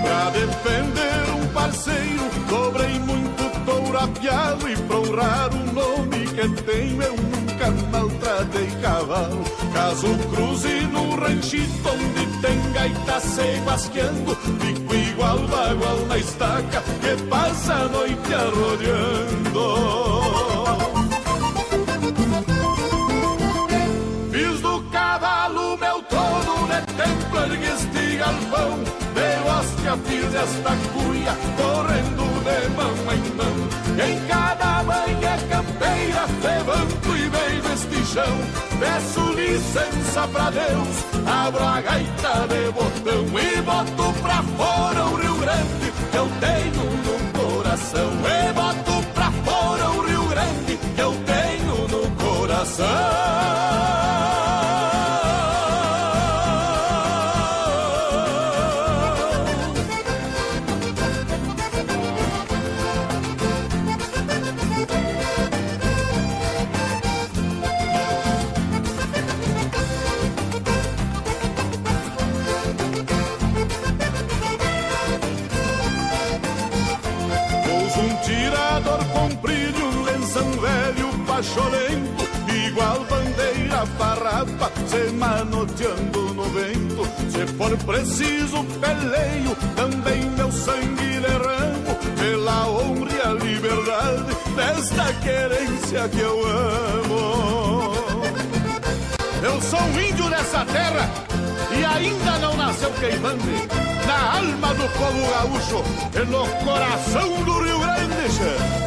Pra 0.04 0.30
defender 0.30 1.26
um 1.36 1.48
parceiro, 1.48 2.30
dobrei 2.48 3.00
muito 3.00 3.47
apiado 3.98 4.70
e 4.70 4.76
pra 4.76 4.98
honrar 4.98 5.50
o 5.54 5.74
nome 5.74 6.28
que 6.28 6.62
tenho, 6.64 7.02
eu 7.02 7.16
nunca 7.16 7.72
maltratei 7.92 8.68
cavalo. 8.82 9.44
Caso 9.74 10.08
cruze 10.30 10.82
no 10.92 11.16
ranchito 11.16 11.90
onde 11.90 12.42
tem 12.42 12.72
gaita 12.74 13.20
se 13.20 13.60
guasqueando, 13.66 14.36
fico 14.36 14.96
igual 14.96 15.40
bagual 15.48 16.00
na 16.08 16.18
estaca 16.18 16.82
que 17.02 17.24
passa 17.24 17.74
a 17.74 17.88
noite 17.90 18.34
arrodeando. 18.34 19.68
Fiz 24.32 24.62
do 24.62 24.82
cavalo 24.92 25.78
meu 25.78 26.02
trono 26.04 26.68
de 26.68 26.94
templo, 26.94 27.40
ergue 27.40 27.66
este 27.66 28.18
galpão, 28.18 28.80
de 29.16 29.50
hóstia 29.50 29.98
fiz 30.06 30.36
esta 30.36 30.76
cuia, 30.94 31.36
correndo 31.58 32.28
de 32.44 32.70
mão 32.76 33.14
em. 33.14 33.37
Em 34.00 34.28
cada 34.28 34.84
manhã 34.84 35.38
campeira, 35.50 36.28
levanto 36.44 37.18
e 37.18 37.30
beijo 37.30 37.74
este 37.74 38.14
chão, 38.14 38.38
peço 38.80 39.34
licença 39.34 40.28
pra 40.28 40.52
Deus, 40.52 41.06
abro 41.26 41.64
a 41.64 41.82
gaita 41.82 42.48
de 42.48 42.72
botão 42.72 43.26
e 43.40 43.62
boto 43.64 44.14
pra 44.22 44.44
fora 44.56 45.04
o 45.06 45.16
Rio 45.16 45.36
Grande 45.38 45.92
que 46.12 46.16
eu 46.16 46.30
tenho 46.40 46.84
no 47.06 47.40
coração. 47.40 48.12
E 48.24 48.54
boto 48.54 49.08
pra 49.16 49.32
fora 49.32 49.90
o 49.90 50.06
Rio 50.06 50.26
Grande 50.28 50.78
que 50.96 51.02
eu 51.02 51.14
tenho 51.26 51.88
no 51.88 52.12
coração. 52.24 53.37
Se 84.98 85.12
manoteando 85.14 86.34
no 86.34 86.44
vento. 86.46 87.04
Se 87.30 87.46
for 87.56 87.78
preciso, 87.78 88.64
peleio, 88.82 89.56
também 89.76 90.30
meu 90.32 90.52
sangue 90.52 91.20
derramo, 91.20 91.96
pela 92.20 92.68
honra 92.68 93.12
e 93.12 93.22
a 93.22 93.34
liberdade 93.34 94.36
desta 94.56 95.14
querência 95.22 96.10
que 96.10 96.20
eu 96.20 96.46
amo. 96.48 97.94
Eu 99.44 99.62
sou 99.62 99.80
um 99.80 100.02
índio 100.02 100.30
dessa 100.30 100.66
terra 100.66 101.10
e 101.78 101.86
ainda 101.86 102.40
não 102.40 102.56
nasceu 102.56 102.92
queimante. 102.94 103.68
Na 104.08 104.38
alma 104.38 104.74
do 104.74 104.88
povo 104.98 105.28
gaúcho 105.32 105.84
e 106.16 106.26
no 106.26 106.48
coração 106.66 107.44
do 107.44 107.60
Rio 107.62 107.80
Grande. 107.80 108.87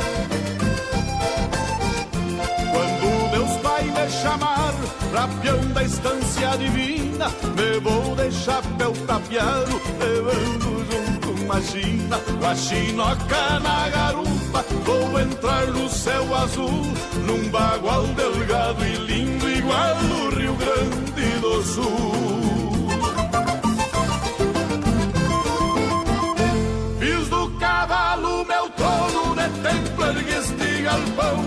Chamar 4.23 4.75
pra 5.11 5.27
peão 5.41 5.61
da 5.73 5.83
estância 5.83 6.57
divina, 6.59 7.29
me 7.57 7.81
vou 7.81 8.15
de 8.17 8.31
chapéu 8.31 8.93
tapeado, 9.07 9.81
levando 9.99 10.87
junto 10.91 11.43
uma 11.43 11.61
china, 11.63 12.21
a 12.47 12.55
chinoca 12.55 13.61
na 13.61 13.89
garupa, 13.89 14.65
vou 14.85 15.21
entrar 15.21 15.67
no 15.69 15.89
céu 15.89 16.35
azul, 16.35 16.83
num 17.27 17.49
bagual 17.49 18.07
delgado 18.09 18.85
e 18.85 18.97
lindo, 18.97 19.49
igual 19.49 19.97
o 19.97 20.35
Rio 20.35 20.55
Grande 20.55 21.41
do 21.41 21.63
Sul. 21.63 22.91
Fiz 26.99 27.29
do 27.29 27.51
cavalo 27.59 28.45
meu 28.45 28.69
trono 28.71 29.35
de 29.35 29.49
templo, 29.63 30.05
ergue 30.07 30.35
este 30.35 30.83
galpão, 30.83 31.47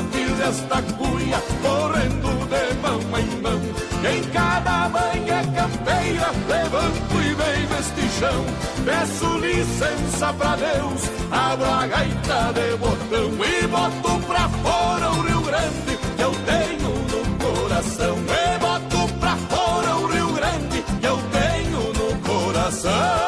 hóstia 0.00 0.04
fiz 0.12 0.40
esta 0.40 0.82
cuia, 0.96 1.38
correndo 1.62 2.30
de 2.48 2.74
mão 2.80 3.00
em 3.18 3.40
mão. 3.40 3.60
em 4.02 4.22
cada 4.30 4.88
manhã 4.88 5.42
campeira 5.54 6.30
levanto 6.48 7.14
e 7.14 7.34
venho 7.34 7.78
este 7.78 8.18
chão. 8.18 8.44
Peço 8.84 9.38
licença 9.38 10.32
pra 10.32 10.56
Deus, 10.56 11.02
abro 11.30 11.66
a 11.66 11.86
gaita 11.86 12.52
de 12.54 12.76
botão 12.76 13.30
e 13.44 13.66
boto 13.66 14.26
pra 14.26 14.48
fora 14.48 15.10
o 15.10 15.20
Rio 15.22 15.40
Grande 15.42 15.98
que 16.16 16.22
eu 16.22 16.32
tenho 16.32 16.90
no 17.10 17.44
coração. 17.44 18.16
E 18.18 18.58
boto 18.58 19.14
pra 19.14 19.36
fora 19.36 19.96
o 19.96 20.06
Rio 20.06 20.32
Grande 20.32 20.82
que 21.00 21.06
eu 21.06 21.18
tenho 21.32 21.92
no 21.92 22.28
coração. 22.28 23.19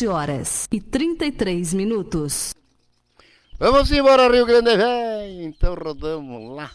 Vinte 0.00 0.08
horas 0.08 0.66
e 0.72 0.80
trinta 0.80 1.26
e 1.26 1.30
três 1.30 1.74
minutos. 1.74 2.54
Vamos 3.58 3.92
embora, 3.92 4.32
Rio 4.32 4.46
Grande 4.46 4.74
Velho. 4.74 5.42
Então 5.42 5.74
rodamos 5.74 6.56
lá 6.56 6.70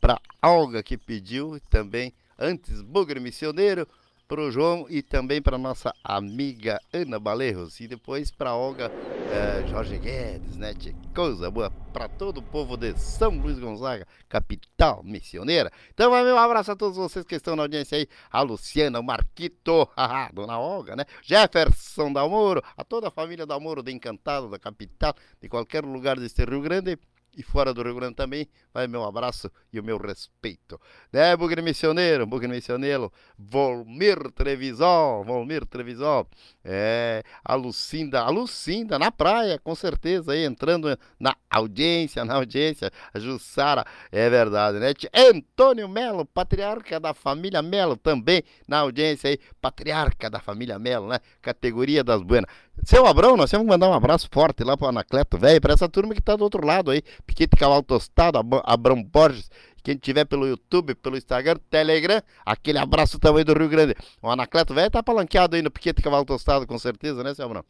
pra 0.00 0.20
Olga 0.42 0.82
que 0.82 0.96
pediu 0.96 1.60
também 1.70 2.12
antes 2.36 2.82
Bugre 2.82 3.20
Missioneiro 3.20 3.86
pro 4.28 4.50
João 4.50 4.86
e 4.90 5.02
também 5.02 5.40
para 5.40 5.56
nossa 5.56 5.90
amiga 6.04 6.78
Ana 6.92 7.18
Balerros 7.18 7.80
e 7.80 7.88
depois 7.88 8.30
para 8.30 8.54
Olga 8.54 8.92
eh, 9.32 9.66
Jorge 9.66 9.96
Guedes, 9.96 10.54
né? 10.54 10.74
tchê? 10.74 10.94
Coisa 11.14 11.50
boa 11.50 11.70
para 11.94 12.10
todo 12.10 12.38
o 12.38 12.42
povo 12.42 12.76
de 12.76 12.94
São 12.98 13.30
Luís 13.30 13.58
Gonzaga, 13.58 14.06
capital 14.28 15.02
missioneira. 15.02 15.72
Então, 15.94 16.10
vai 16.10 16.22
meu 16.22 16.36
abraço 16.36 16.70
a 16.70 16.76
todos 16.76 16.98
vocês 16.98 17.24
que 17.24 17.36
estão 17.36 17.56
na 17.56 17.62
audiência 17.62 17.96
aí, 17.96 18.06
a 18.30 18.42
Luciana, 18.42 19.00
o 19.00 19.02
Marquito, 19.02 19.88
haha, 19.96 20.30
Dona 20.30 20.58
Olga, 20.58 20.94
né? 20.94 21.06
Jefferson 21.22 22.12
Dalmoro, 22.12 22.62
a 22.76 22.84
toda 22.84 23.08
a 23.08 23.10
família 23.10 23.46
Dalmoro 23.46 23.82
de 23.82 23.92
Encantado, 23.92 24.50
da 24.50 24.58
capital, 24.58 25.14
de 25.40 25.48
qualquer 25.48 25.86
lugar 25.86 26.20
deste 26.20 26.44
Rio 26.44 26.60
Grande 26.60 26.98
e 27.36 27.42
fora 27.42 27.72
do 27.72 27.82
Rio 27.82 27.94
Grande 27.94 28.14
também, 28.14 28.48
vai 28.72 28.86
meu 28.86 29.04
abraço 29.04 29.50
e 29.72 29.78
o 29.78 29.84
meu 29.84 29.96
respeito. 29.96 30.80
Né, 31.12 31.36
Bugre 31.36 31.62
Missioneiro, 31.62 32.26
Bugre 32.26 32.48
Missioneiro, 32.48 33.12
Volmir 33.38 34.30
Trevisol, 34.32 35.24
Volmir 35.24 35.64
Trevisol, 35.66 36.28
é, 36.64 37.22
a 37.44 37.54
Lucinda, 37.54 38.22
a 38.22 38.30
Lucinda 38.30 38.98
na 38.98 39.10
praia, 39.10 39.58
com 39.58 39.74
certeza, 39.74 40.32
aí 40.32 40.44
entrando 40.44 40.98
na 41.18 41.36
audiência, 41.48 42.24
na 42.24 42.34
audiência, 42.34 42.90
a 43.12 43.18
Jussara, 43.18 43.84
é 44.10 44.28
verdade, 44.28 44.78
né? 44.78 44.92
Antônio 45.14 45.88
Melo, 45.88 46.24
patriarca 46.24 46.98
da 46.98 47.14
família 47.14 47.62
Melo, 47.62 47.96
também 47.96 48.42
na 48.66 48.78
audiência 48.78 49.30
aí, 49.30 49.38
patriarca 49.60 50.28
da 50.28 50.40
família 50.40 50.78
Melo, 50.78 51.08
né? 51.08 51.20
Categoria 51.40 52.02
das 52.02 52.22
buenas. 52.22 52.50
Seu 52.84 53.06
Abrão, 53.06 53.36
nós 53.36 53.50
temos 53.50 53.64
que 53.66 53.70
mandar 53.70 53.88
um 53.88 53.92
abraço 53.92 54.28
forte 54.32 54.64
lá 54.64 54.76
pro 54.76 54.86
Anacleto, 54.88 55.36
velho, 55.36 55.60
pra 55.60 55.74
essa 55.74 55.88
turma 55.88 56.14
que 56.14 56.22
tá 56.22 56.36
do 56.36 56.44
outro 56.44 56.64
lado 56.64 56.90
aí. 56.90 57.02
Piquete 57.26 57.56
Cavalo 57.56 57.82
Tostado, 57.82 58.38
Ab- 58.38 58.62
Abrão 58.64 59.02
Borges. 59.02 59.50
Quem 59.82 59.96
tiver 59.96 60.24
pelo 60.24 60.46
YouTube, 60.46 60.94
pelo 60.94 61.16
Instagram, 61.16 61.56
Telegram, 61.70 62.20
aquele 62.44 62.78
abraço 62.78 63.18
também 63.18 63.44
do 63.44 63.52
Rio 63.52 63.68
Grande. 63.68 63.94
O 64.22 64.30
Anacleto 64.30 64.74
velho 64.74 64.90
tá 64.90 65.02
palanqueado 65.02 65.56
aí 65.56 65.62
no 65.62 65.70
Piquete 65.70 66.02
Cavalo 66.02 66.24
Tostado, 66.24 66.66
com 66.66 66.78
certeza, 66.78 67.22
né, 67.22 67.34
seu 67.34 67.44
Abrão? 67.46 67.64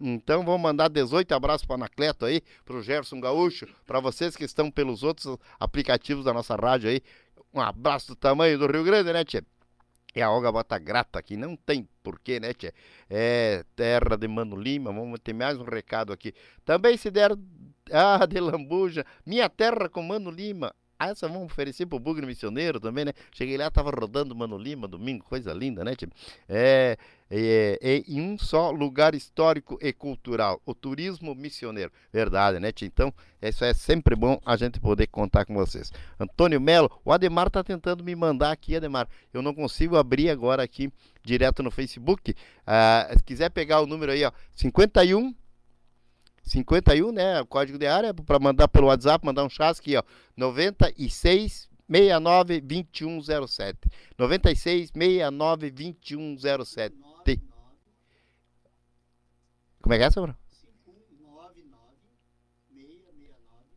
Então 0.00 0.44
vamos 0.44 0.60
mandar 0.60 0.88
18 0.88 1.32
abraços 1.32 1.66
para 1.66 1.74
Anacleto 1.76 2.24
aí, 2.24 2.40
pro 2.64 2.82
Gerson 2.82 3.20
Gaúcho, 3.20 3.66
para 3.86 4.00
vocês 4.00 4.34
que 4.36 4.44
estão 4.44 4.70
pelos 4.70 5.02
outros 5.02 5.36
aplicativos 5.58 6.24
da 6.24 6.32
nossa 6.32 6.54
rádio 6.56 6.88
aí. 6.90 7.02
Um 7.52 7.60
abraço 7.60 8.08
do 8.08 8.16
tamanho 8.16 8.58
do 8.58 8.66
Rio 8.66 8.84
Grande, 8.84 9.12
né, 9.12 9.24
tia? 9.24 9.42
E 10.14 10.20
a 10.20 10.30
Olga 10.30 10.50
bota 10.50 10.76
grata 10.78 11.18
aqui, 11.18 11.36
não 11.36 11.54
tem 11.54 11.88
porquê, 12.02 12.40
né, 12.40 12.52
tia? 12.52 12.74
É 13.08 13.64
terra 13.76 14.16
de 14.16 14.26
Mano 14.26 14.56
Lima, 14.56 14.92
vamos 14.92 15.20
ter 15.20 15.32
mais 15.32 15.56
um 15.58 15.64
recado 15.64 16.12
aqui. 16.12 16.34
Também 16.64 16.96
se 16.96 17.10
der, 17.10 17.30
ah, 17.92 18.26
de 18.26 18.40
Lambuja, 18.40 19.06
minha 19.24 19.48
terra 19.48 19.88
com 19.88 20.02
Mano 20.02 20.30
Lima. 20.30 20.74
Ah, 21.02 21.08
essa 21.08 21.26
vamos 21.26 21.50
oferecer 21.50 21.86
pro 21.86 21.98
Bugre 21.98 22.26
Missioneiro 22.26 22.78
também, 22.78 23.06
né? 23.06 23.14
Cheguei 23.32 23.56
lá, 23.56 23.70
tava 23.70 23.90
rodando 23.90 24.34
Mano 24.34 24.58
Lima, 24.58 24.86
domingo, 24.86 25.24
coisa 25.24 25.50
linda, 25.50 25.82
né, 25.82 25.96
tia? 25.96 26.10
É, 26.46 26.98
é, 27.30 27.78
é 27.80 27.96
em 28.06 28.20
um 28.20 28.36
só 28.36 28.70
lugar 28.70 29.14
histórico 29.14 29.78
e 29.80 29.94
cultural, 29.94 30.60
o 30.66 30.74
turismo 30.74 31.34
missioneiro. 31.34 31.90
Verdade, 32.12 32.60
né, 32.60 32.70
tia? 32.70 32.86
Então, 32.86 33.14
isso 33.40 33.64
é 33.64 33.72
sempre 33.72 34.14
bom 34.14 34.38
a 34.44 34.58
gente 34.58 34.78
poder 34.78 35.06
contar 35.06 35.46
com 35.46 35.54
vocês. 35.54 35.90
Antônio 36.18 36.60
Melo, 36.60 36.90
o 37.02 37.10
Ademar 37.10 37.48
tá 37.48 37.64
tentando 37.64 38.04
me 38.04 38.14
mandar 38.14 38.52
aqui, 38.52 38.76
Ademar. 38.76 39.08
Eu 39.32 39.40
não 39.40 39.54
consigo 39.54 39.96
abrir 39.96 40.28
agora 40.28 40.62
aqui 40.62 40.92
direto 41.24 41.62
no 41.62 41.70
Facebook. 41.70 42.34
Ah, 42.66 43.08
se 43.16 43.24
quiser 43.24 43.48
pegar 43.48 43.80
o 43.80 43.86
número 43.86 44.12
aí, 44.12 44.22
ó, 44.22 44.32
51 44.54 45.34
51, 46.42 47.12
né? 47.12 47.40
O 47.40 47.46
código 47.46 47.78
de 47.78 47.86
área 47.86 48.12
para 48.12 48.38
mandar 48.38 48.68
pelo 48.68 48.88
WhatsApp, 48.88 49.24
mandar 49.24 49.44
um 49.44 49.50
chasque 49.50 49.96
aqui, 49.96 50.06
ó. 50.06 50.12
96 50.36 51.68
69 51.88 52.60
2107. 52.60 53.78
96 54.18 54.90
69 54.90 55.70
2107. 55.70 56.96
Como 59.82 59.94
é 59.94 59.98
que 59.98 60.04
é, 60.04 60.10
Sobra? 60.10 60.36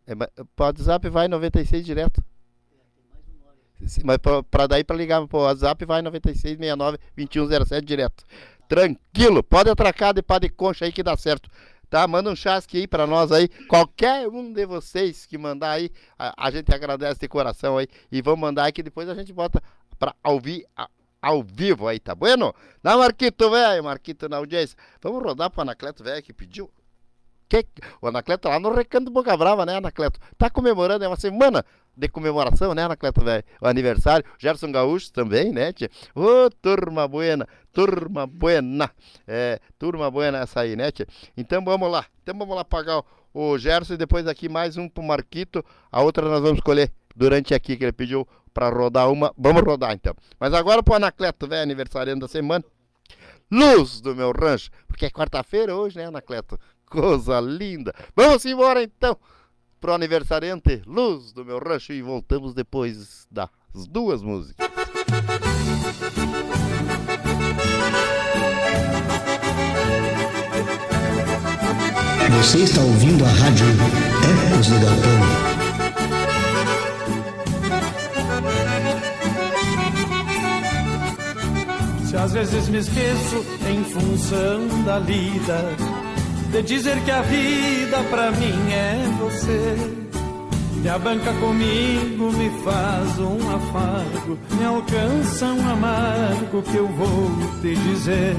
É, 0.06 0.14
mas 0.14 0.28
pro 0.56 0.66
WhatsApp 0.66 1.10
vai 1.10 1.28
96 1.28 1.86
direto. 1.86 2.24
Sim, 3.86 4.02
Mas 4.04 4.18
pra, 4.18 4.44
pra 4.44 4.68
daí 4.68 4.84
pra 4.84 4.96
ligar 4.96 5.26
pro 5.28 5.40
WhatsApp 5.40 5.86
vai 5.86 6.02
96 6.02 6.58
69 6.58 6.98
2107 7.16 7.86
direto. 7.86 8.26
Tranquilo, 8.68 9.44
pode 9.44 9.70
atracar 9.70 10.14
de 10.14 10.22
pá 10.22 10.40
de 10.40 10.50
concha 10.50 10.86
aí 10.86 10.92
que 10.92 11.04
dá 11.04 11.16
certo. 11.16 11.50
Tá? 11.94 12.08
Manda 12.08 12.32
um 12.32 12.36
chasque 12.36 12.76
aí 12.80 12.88
pra 12.88 13.06
nós 13.06 13.32
aí. 13.32 13.48
Qualquer 13.68 14.28
um 14.28 14.52
de 14.52 14.66
vocês 14.66 15.28
que 15.28 15.38
mandar 15.38 15.70
aí, 15.74 15.92
a, 16.18 16.48
a 16.48 16.50
gente 16.50 16.74
agradece 16.74 17.20
de 17.20 17.28
coração 17.28 17.78
aí. 17.78 17.88
E 18.12 18.20
vamos 18.20 18.40
mandar 18.40 18.64
aí 18.64 18.72
que 18.72 18.82
depois 18.82 19.08
a 19.08 19.14
gente 19.14 19.32
bota 19.32 19.62
pra 20.00 20.16
ouvir 20.24 20.66
a- 20.76 20.90
ao 21.22 21.44
vivo 21.44 21.88
aí, 21.88 22.00
tá 22.00 22.16
bueno? 22.16 22.52
Na 22.82 22.98
Marquito, 22.98 23.48
velho, 23.48 23.84
Marquito 23.84 24.28
na 24.28 24.38
audiência. 24.38 24.76
Vamos 25.04 25.22
rodar 25.22 25.52
pro 25.52 25.62
Anacleto, 25.62 26.04
velho, 26.04 26.24
que 26.24 26.34
pediu. 26.34 26.68
O 28.02 28.08
Anacleto 28.08 28.48
lá 28.48 28.60
no 28.60 28.74
Recanto 28.74 29.12
Boca 29.12 29.38
Brava, 29.38 29.64
né, 29.64 29.76
Anacleto? 29.78 30.20
Tá 30.36 30.50
comemorando, 30.50 31.06
é 31.06 31.08
uma 31.08 31.16
semana 31.16 31.64
de 31.96 32.08
comemoração, 32.08 32.74
né, 32.74 32.84
Anacleto, 32.84 33.24
velho? 33.24 33.44
O 33.62 33.68
aniversário. 33.68 34.26
Gerson 34.38 34.72
Gaúcho 34.72 35.12
também, 35.12 35.52
né, 35.52 35.72
tia? 35.72 35.90
Ô, 36.16 36.50
turma 36.62 37.08
buena, 37.08 37.48
turma 37.72 38.26
buena. 38.26 38.92
É, 39.28 39.60
turma 39.78 40.10
buena 40.10 40.40
essa 40.40 40.62
aí, 40.62 40.76
né, 40.76 40.92
tia? 40.92 41.08
Então 41.38 41.64
vamos 41.64 41.90
lá. 41.92 42.06
Então 42.22 42.38
vamos 42.38 42.56
lá 42.56 42.66
pagar 42.66 43.04
o, 43.34 43.58
Gerson 43.58 43.94
e 43.94 43.98
depois 43.98 44.28
aqui 44.28 44.50
mais 44.50 44.78
um 44.78 44.90
pro 44.90 45.04
Marquito. 45.04 45.64
A 45.92 46.02
outra 46.02 46.28
nós 46.28 46.42
vamos 46.42 46.58
escolher 46.58 46.92
durante 47.16 47.54
aqui 47.54 47.78
que 47.78 47.84
ele 47.84 47.92
pediu 47.92 48.28
pra 48.54 48.70
rodar 48.70 49.12
uma. 49.12 49.34
Vamos 49.38 49.62
rodar 49.64 49.94
então. 49.94 50.16
Mas 50.40 50.54
agora 50.54 50.82
pro 50.82 50.96
Anacleto, 50.96 51.48
velho, 51.48 51.62
aniversariante 51.62 52.22
da 52.22 52.28
semana. 52.28 52.64
Luz 53.52 54.02
do 54.02 54.16
meu 54.16 54.32
rancho. 54.32 54.72
Porque 54.88 55.06
é 55.06 55.10
quarta-feira 55.12 55.76
hoje, 55.76 55.98
né, 55.98 56.06
Anacleto? 56.06 56.60
Coisa 56.88 57.40
linda. 57.40 57.94
Vamos 58.16 58.46
embora 58.46 58.82
então 58.82 59.18
pro 59.84 59.94
aniversariante 59.94 60.82
Luz 60.88 61.34
do 61.34 61.44
meu 61.44 61.60
rancho 61.60 61.92
e 61.92 62.02
voltamos 62.02 62.54
depois 62.54 63.28
das 63.30 63.50
duas 63.90 64.24
músicas. 64.24 64.66
Você 72.38 72.60
está 72.60 72.80
ouvindo 72.80 73.26
a 73.26 73.28
rádio 73.28 73.66
Ecos 74.54 74.68
do 74.68 74.80
Galpão. 74.80 75.20
Se 82.06 82.16
às 82.16 82.32
vezes 82.32 82.70
me 82.70 82.78
esqueço 82.78 83.46
em 83.70 83.84
função 83.84 84.84
da 84.86 85.00
lida, 85.00 85.76
de 86.54 86.62
dizer 86.62 87.04
que 87.04 87.10
a 87.10 87.24
vida 87.24 87.98
pra 88.12 88.30
mim 88.30 88.72
é 88.72 89.04
você. 89.20 89.76
Me 90.76 90.88
abanca 90.88 91.34
comigo, 91.34 92.32
me 92.32 92.50
faz 92.64 93.20
um 93.20 93.56
afago, 93.56 94.38
me 94.52 94.64
alcança 94.64 95.46
um 95.46 95.70
amargo 95.72 96.62
que 96.62 96.76
eu 96.76 96.88
vou 96.90 97.32
te 97.62 97.76
dizer. 97.76 98.36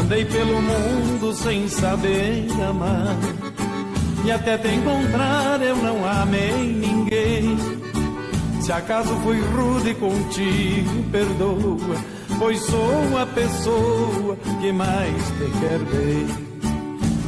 Andei 0.00 0.24
pelo 0.24 0.60
mundo 0.60 1.32
sem 1.32 1.68
saber 1.68 2.48
amar, 2.68 3.16
e 4.24 4.32
até 4.32 4.58
te 4.58 4.68
encontrar 4.68 5.62
eu 5.62 5.76
não 5.76 6.04
amei 6.04 6.74
ninguém. 6.74 7.56
Se 8.60 8.72
acaso 8.72 9.14
fui 9.22 9.40
rude 9.40 9.94
contigo, 9.94 11.04
perdoa, 11.12 11.96
pois 12.36 12.58
sou 12.62 13.18
a 13.20 13.26
pessoa 13.26 14.36
que 14.60 14.72
mais 14.72 15.24
te 15.38 15.60
quer 15.60 15.78
bem. 15.78 16.49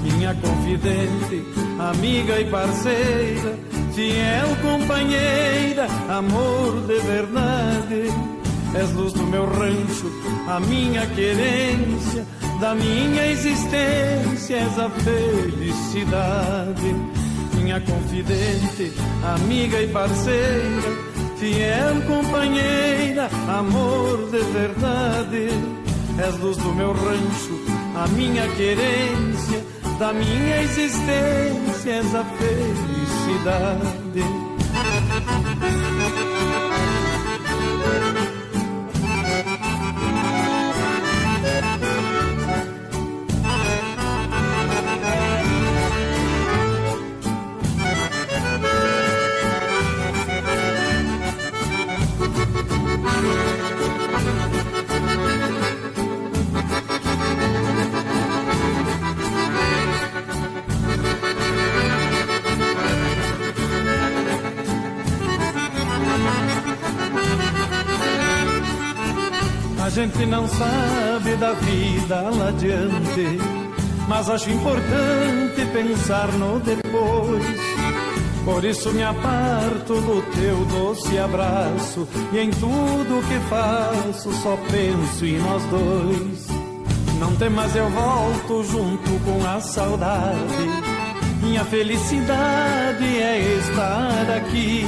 Minha 0.03 0.35
confidente, 0.35 1.45
amiga 1.79 2.41
e 2.41 2.51
parceira, 2.51 3.59
fiel 3.95 4.57
companheira, 4.61 5.87
amor 6.09 6.83
de 6.87 6.99
verdade. 7.01 8.33
És 8.75 8.91
luz 8.95 9.13
do 9.13 9.23
meu 9.25 9.45
rancho, 9.45 10.11
a 10.49 10.59
minha 10.61 11.07
querência, 11.09 12.27
da 12.59 12.75
minha 12.75 13.27
existência 13.27 14.57
és 14.57 14.79
a 14.79 14.91
felicidade. 14.91 16.97
Minha 17.55 17.81
confidente, 17.81 18.93
amiga 19.35 19.81
e 19.81 19.89
parceira, 19.89 20.91
fiel 21.37 22.03
companheira, 22.07 23.29
amor 23.49 24.31
de 24.31 24.39
verdade. 24.39 25.49
És 26.19 26.39
luz 26.39 26.57
do 26.57 26.75
meu 26.75 26.93
rancho, 26.93 27.61
a 27.95 28.09
minha 28.09 28.49
querência, 28.49 29.63
da 30.03 30.13
minha 30.13 30.63
existência 30.63 31.93
és 31.93 32.13
a 32.13 32.25
felicidade. 32.25 33.93
Gente 69.95 70.25
não 70.25 70.49
sabe 70.49 71.37
da 71.37 71.53
vida 71.53 72.23
lá 72.23 72.49
adiante, 72.49 73.39
mas 74.09 74.31
acho 74.31 74.49
importante 74.49 75.67
pensar 75.71 76.33
no 76.33 76.59
depois. 76.61 77.45
Por 78.43 78.65
isso 78.65 78.91
me 78.93 79.05
aparto 79.05 80.01
do 80.01 80.23
teu 80.33 80.65
doce 80.65 81.19
abraço 81.19 82.09
e 82.33 82.39
em 82.39 82.51
tudo 82.51 83.29
que 83.29 83.39
faço 83.51 84.33
só 84.43 84.57
penso 84.71 85.27
em 85.27 85.39
nós 85.39 85.63
dois. 85.65 86.47
Não 87.21 87.37
temas, 87.37 87.77
eu 87.77 87.89
volto 87.91 88.65
junto 88.65 89.11
com 89.25 89.47
a 89.47 89.61
saudade. 89.61 90.69
Minha 91.43 91.65
felicidade 91.67 93.05
é 93.05 93.59
estar 93.59 94.37
aqui. 94.39 94.87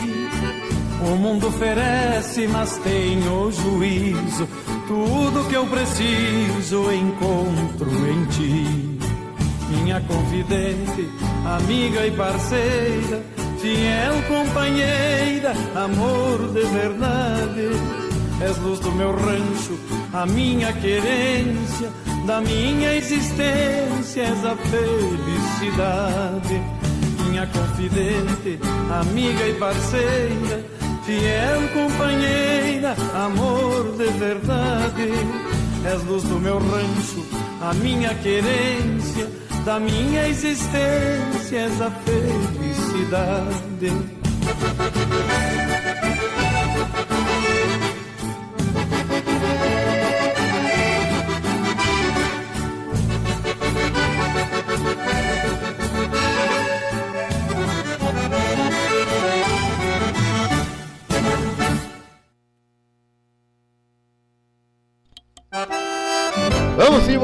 O 1.07 1.17
mundo 1.17 1.49
oferece, 1.49 2.49
mas 2.49 2.79
tenho 2.79 3.53
juízo. 3.53 4.49
Tudo 4.87 5.49
que 5.49 5.55
eu 5.55 5.67
preciso 5.67 6.93
encontro 6.93 7.91
em 8.07 8.27
ti. 8.27 8.99
Minha 9.71 9.99
confidente, 10.03 11.09
amiga 11.47 12.07
e 12.07 12.11
parceira, 12.11 13.25
fiel 13.59 14.23
companheira, 14.29 15.55
amor 15.75 16.53
de 16.53 16.61
verdade. 16.67 17.71
És 18.43 18.59
luz 18.59 18.79
do 18.81 18.93
meu 18.93 19.13
rancho, 19.13 19.79
a 20.13 20.27
minha 20.27 20.71
querência, 20.73 21.91
da 22.27 22.43
minha 22.43 22.95
existência 22.95 24.23
és 24.23 24.45
a 24.45 24.55
felicidade. 24.57 26.61
Minha 27.27 27.47
confidente, 27.47 28.59
amiga 29.01 29.49
e 29.49 29.55
parceira, 29.55 30.63
fiel 31.05 31.69
companheira, 31.73 32.97
amor 33.15 33.97
de 33.97 34.07
verdade. 34.19 35.13
És 35.85 36.03
luz 36.05 36.23
do 36.25 36.41
meu 36.41 36.59
rancho, 36.59 37.25
a 37.61 37.73
minha 37.75 38.15
querência, 38.15 39.29
da 39.65 39.79
minha 39.79 40.27
existência 40.29 41.59
és 41.59 41.81
a 41.81 41.91
felicidade. 41.91 43.93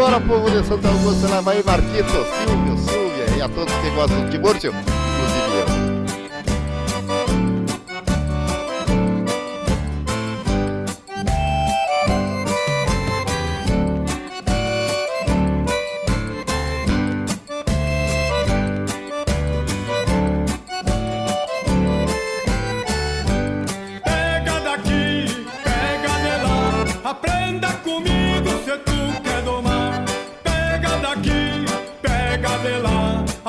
Embora, 0.01 0.19
povo 0.19 0.51
de 0.51 0.67
Santa 0.67 0.89
Augusta, 0.89 1.29
lá 1.29 1.43
vai 1.43 1.63
Marquito, 1.63 2.09
Silvio, 2.09 2.79
Silvia 2.79 3.37
e 3.37 3.43
a 3.43 3.49
todos 3.51 3.75
que 3.75 3.91
gostam 3.91 4.31
de 4.31 4.39
Múrcio, 4.39 4.73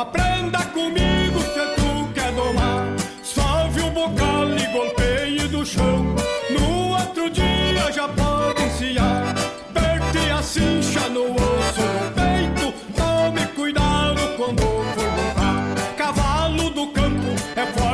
aprenda 0.01 0.59
comigo 0.73 1.39
se 1.53 1.63
tu 1.75 2.11
quer 2.13 2.31
domar. 2.33 2.87
Salve 3.23 3.81
o 3.81 3.91
bocal 3.91 4.49
e 4.57 4.65
golpeie 4.73 5.47
do 5.47 5.65
chão, 5.65 6.15
no 6.49 6.89
outro 6.89 7.29
dia 7.29 7.91
já 7.91 8.07
pode 8.07 8.63
ensiar. 8.63 9.35
Perte 9.73 10.31
a 10.31 10.41
cincha 10.41 11.07
no 11.09 11.33
osso 11.35 11.81
no 11.81 12.11
peito, 12.19 12.73
tome 12.95 13.45
cuidado 13.55 14.21
quando 14.37 14.61
for 14.61 15.05
montar. 15.05 15.95
Cavalo 15.95 16.69
do 16.71 16.87
campo 16.87 17.27
é 17.55 17.65
forte 17.79 17.90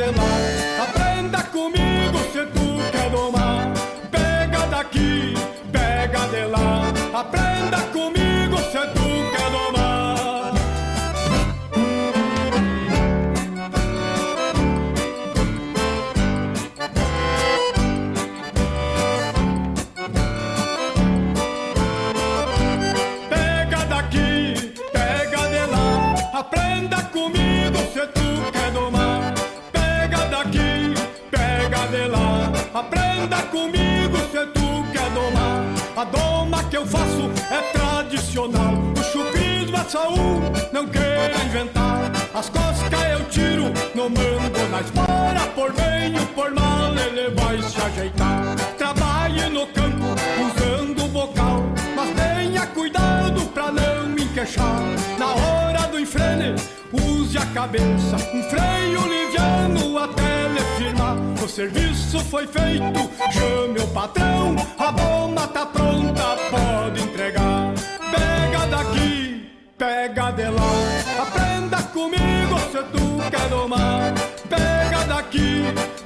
pega 0.00 0.59
aprenda 33.20 33.42
comigo 33.44 34.16
se 34.30 34.46
tu 34.46 34.84
quer 34.92 35.10
domar. 35.10 35.64
A 35.96 36.04
doma 36.04 36.64
que 36.64 36.76
eu 36.76 36.86
faço 36.86 37.30
é 37.50 37.60
tradicional, 37.72 38.72
o 38.96 39.02
chupismo 39.02 39.76
é 39.76 39.84
saúde, 39.84 40.68
não 40.72 40.86
queira 40.86 41.34
inventar. 41.44 42.10
As 42.32 42.48
coscas 42.48 43.00
eu 43.12 43.24
tiro, 43.26 43.64
no 43.94 44.08
mando 44.08 44.68
na 44.70 44.80
espora, 44.80 45.40
por 45.54 45.72
bem 45.72 46.18
ou 46.18 46.26
por 46.28 46.50
mal 46.52 46.94
ele 46.94 47.30
vai 47.34 47.60
se 47.62 47.80
ajeitar. 47.80 48.56
Trabalhe 48.78 49.48
no 49.50 49.66
campo 49.66 50.06
usando 50.40 51.04
o 51.04 51.08
bocal, 51.08 51.62
mas 51.94 52.10
tenha 52.10 52.66
cuidado 52.68 53.42
pra 53.52 53.70
não 53.70 54.08
me 54.08 54.24
queixar. 54.26 54.80
Na 55.18 55.29
use 57.30 57.38
a 57.38 57.46
cabeça, 57.46 58.16
um 58.34 58.42
freio 58.42 59.06
liviano 59.06 59.98
até 59.98 60.48
lhe 60.48 60.60
firmar. 60.76 61.16
O 61.42 61.48
serviço 61.48 62.18
foi 62.24 62.46
feito, 62.46 63.10
chame 63.32 63.78
o 63.78 63.86
patrão, 63.88 64.56
a 64.78 64.92
bomba 64.92 65.46
tá 65.46 65.66
pronta, 65.66 66.36
pode 66.50 67.02
entregar. 67.02 67.72
Pega 68.10 68.66
daqui, 68.66 69.48
pega 69.78 70.30
de 70.32 70.48
lá, 70.48 71.22
aprenda 71.22 71.82
comigo 71.94 72.58
se 72.72 72.82
tu 72.92 73.30
quer 73.30 73.48
domar. 73.48 74.12
Pega 74.48 75.04
daqui. 75.06 75.62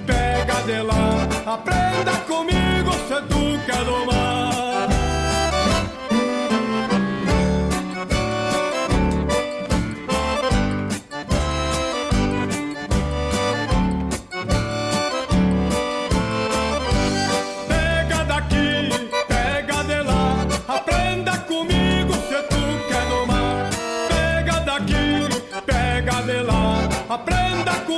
pega 0.06 0.60
de 0.66 0.82
lá, 0.82 1.54
aprenda 1.54 2.12
comigo 2.26 2.92
se 3.08 3.22
tu 3.28 3.64
quer 3.66 3.84
domar. 3.84 4.93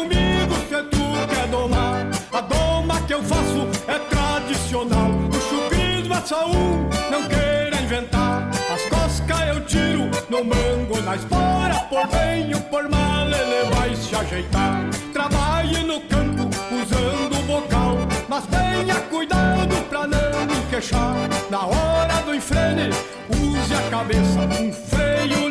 Comigo 0.06 0.54
se 0.68 0.82
tu 0.84 1.34
quer 1.34 1.48
domar. 1.48 2.06
A 2.32 2.40
doma 2.40 3.00
que 3.02 3.14
eu 3.14 3.22
faço 3.22 3.68
é 3.88 3.98
tradicional, 3.98 5.10
o 5.10 5.40
chupismo 5.40 6.14
é 6.14 6.20
só 6.24 6.46
um, 6.46 6.88
não 7.10 7.28
queira 7.28 7.80
inventar. 7.82 8.48
As 8.72 8.82
coscas 8.82 9.48
eu 9.48 9.60
tiro 9.64 10.10
no 10.28 10.44
mango, 10.44 11.00
na 11.02 11.16
espora, 11.16 11.74
por 11.88 12.06
bem 12.08 12.54
ou 12.54 12.60
por 12.62 12.88
mal 12.88 13.26
ele 13.26 13.74
vai 13.74 13.94
se 13.94 14.14
ajeitar. 14.14 14.84
Trabalhe 15.12 15.82
no 15.84 16.00
campo 16.02 16.48
usando 16.70 17.38
o 17.38 17.42
bocal, 17.42 17.96
mas 18.28 18.46
tenha 18.46 18.94
cuidado 19.10 19.76
pra 19.88 20.06
não 20.06 20.46
me 20.46 20.62
queixar. 20.70 21.28
Na 21.50 21.66
hora 21.66 22.22
do 22.24 22.34
enfrene, 22.34 22.90
use 23.30 23.74
a 23.74 23.90
cabeça, 23.90 24.40
um 24.60 24.72
freio 24.72 25.48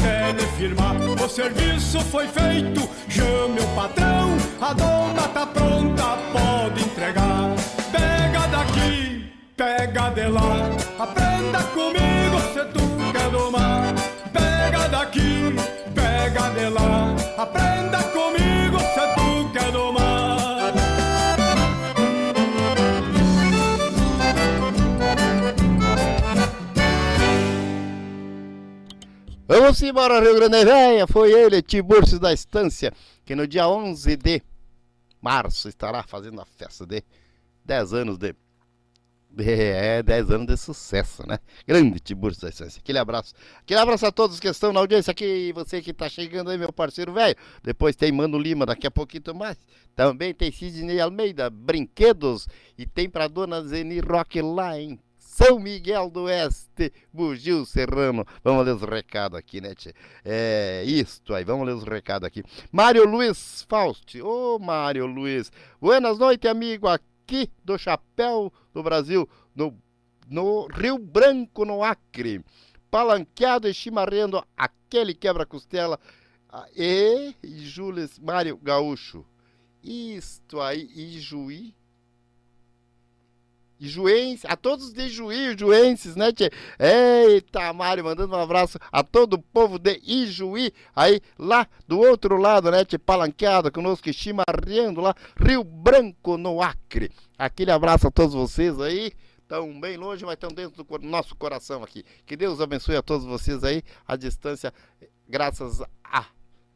ele 0.00 0.46
firmar. 0.56 0.96
O 1.22 1.28
serviço 1.28 2.00
foi 2.00 2.26
feito, 2.28 2.88
chame 3.08 3.60
o 3.60 3.66
patrão, 3.74 4.36
a 4.60 4.72
dona 4.72 5.28
tá 5.28 5.46
pronta, 5.46 6.18
pode 6.32 6.82
entregar. 6.82 7.50
Pega 7.90 8.46
daqui, 8.48 9.32
pega 9.56 10.10
de 10.10 10.26
lá, 10.28 10.70
aprenda 10.98 11.62
comigo 11.74 12.40
se 12.52 12.64
tu 12.72 13.12
quer 13.12 13.30
domar. 13.30 13.94
Pega 14.32 14.88
daqui, 14.88 15.54
pega 15.94 16.50
de 16.50 16.68
lá, 16.68 17.14
aprenda 17.36 17.98
comigo 17.98 18.11
Vamos 29.54 29.82
embora, 29.82 30.18
Rio 30.18 30.34
Grande 30.34 30.64
Velha. 30.64 31.06
Foi 31.06 31.30
ele, 31.30 31.60
Tiburcio 31.60 32.18
da 32.18 32.32
Estância, 32.32 32.90
que 33.22 33.34
no 33.36 33.46
dia 33.46 33.68
11 33.68 34.16
de 34.16 34.40
março 35.20 35.68
estará 35.68 36.02
fazendo 36.02 36.40
a 36.40 36.46
festa 36.46 36.86
de 36.86 37.04
10 37.62 37.92
anos 37.92 38.16
de. 38.16 38.34
é, 39.36 40.02
10 40.02 40.30
anos 40.30 40.46
de 40.46 40.56
sucesso, 40.56 41.28
né? 41.28 41.38
Grande 41.66 42.00
Tiburcio 42.00 42.40
da 42.40 42.48
Estância. 42.48 42.80
Aquele 42.80 42.98
abraço. 42.98 43.34
Aquele 43.58 43.78
abraço 43.78 44.06
a 44.06 44.10
todos 44.10 44.40
que 44.40 44.48
estão 44.48 44.72
na 44.72 44.80
audiência 44.80 45.10
aqui. 45.10 45.52
Você 45.52 45.82
que 45.82 45.92
tá 45.92 46.08
chegando 46.08 46.48
aí, 46.48 46.56
meu 46.56 46.72
parceiro 46.72 47.12
velho. 47.12 47.36
Depois 47.62 47.94
tem 47.94 48.10
Mano 48.10 48.38
Lima, 48.38 48.64
daqui 48.64 48.86
a 48.86 48.90
pouquinho 48.90 49.34
mais. 49.34 49.58
Também 49.94 50.32
tem 50.32 50.50
Sidney 50.50 50.98
Almeida, 50.98 51.50
Brinquedos. 51.50 52.48
E 52.78 52.86
tem 52.86 53.06
pra 53.06 53.28
dona 53.28 53.60
Zeni 53.60 54.00
Rock 54.00 54.40
lá 54.40 54.80
em 54.80 54.98
são 55.32 55.58
Miguel 55.58 56.10
do 56.10 56.24
Oeste, 56.24 56.92
Bugio 57.10 57.64
Serrano. 57.64 58.22
Vamos 58.44 58.66
ler 58.66 58.74
os 58.74 58.82
recados 58.82 59.38
aqui, 59.38 59.62
né, 59.62 59.74
tchê? 59.74 59.94
É, 60.22 60.84
isto 60.84 61.32
aí, 61.34 61.42
vamos 61.42 61.66
ler 61.66 61.72
os 61.72 61.84
recados 61.84 62.26
aqui. 62.26 62.44
Mário 62.70 63.08
Luiz 63.08 63.64
Fausti. 63.66 64.20
Ô, 64.20 64.58
Mário 64.58 65.06
Luiz. 65.06 65.50
Buenas 65.80 66.18
noites, 66.18 66.50
amigo, 66.50 66.86
aqui 66.86 67.50
do 67.64 67.78
Chapéu 67.78 68.52
do 68.74 68.82
Brasil, 68.82 69.26
no, 69.56 69.74
no 70.28 70.66
Rio 70.66 70.98
Branco, 70.98 71.64
no 71.64 71.82
Acre. 71.82 72.44
Palanqueado 72.90 73.66
e 73.66 73.72
chimarrendo 73.72 74.44
aquele 74.54 75.14
quebra-costela. 75.14 75.98
Ah, 76.46 76.68
E, 76.76 77.34
e 77.42 77.60
Jules 77.60 78.18
Mário 78.18 78.58
Gaúcho. 78.58 79.24
Isto 79.82 80.60
aí, 80.60 80.90
Ijuí. 80.94 81.74
Ijuense, 83.82 84.46
a 84.48 84.56
todos 84.56 84.92
de 84.92 85.06
Ijuí, 85.06 85.54
Ijuenses, 85.54 86.14
né, 86.14 86.32
tchê? 86.32 86.50
Eita, 86.78 87.72
Mário, 87.72 88.04
mandando 88.04 88.36
um 88.36 88.40
abraço 88.40 88.78
a 88.92 89.02
todo 89.02 89.34
o 89.34 89.42
povo 89.42 89.76
de 89.76 90.00
Ijuí, 90.04 90.72
aí 90.94 91.20
lá 91.36 91.66
do 91.88 91.98
outro 91.98 92.36
lado, 92.36 92.70
né, 92.70 92.84
tchê? 92.84 92.96
Palanqueado 92.96 93.72
conosco, 93.72 94.08
e 94.08 94.12
chimarreando 94.12 95.00
lá, 95.00 95.16
Rio 95.36 95.64
Branco, 95.64 96.36
no 96.36 96.62
Acre. 96.62 97.10
Aquele 97.36 97.72
abraço 97.72 98.06
a 98.06 98.10
todos 98.10 98.34
vocês 98.34 98.80
aí, 98.80 99.12
estão 99.40 99.80
bem 99.80 99.96
longe, 99.96 100.24
mas 100.24 100.34
estão 100.34 100.50
dentro 100.50 100.84
do 100.84 100.98
nosso 101.00 101.34
coração 101.34 101.82
aqui. 101.82 102.04
Que 102.24 102.36
Deus 102.36 102.60
abençoe 102.60 102.94
a 102.94 103.02
todos 103.02 103.26
vocês 103.26 103.64
aí, 103.64 103.82
a 104.06 104.14
distância, 104.14 104.72
graças 105.28 105.82
à 106.04 106.26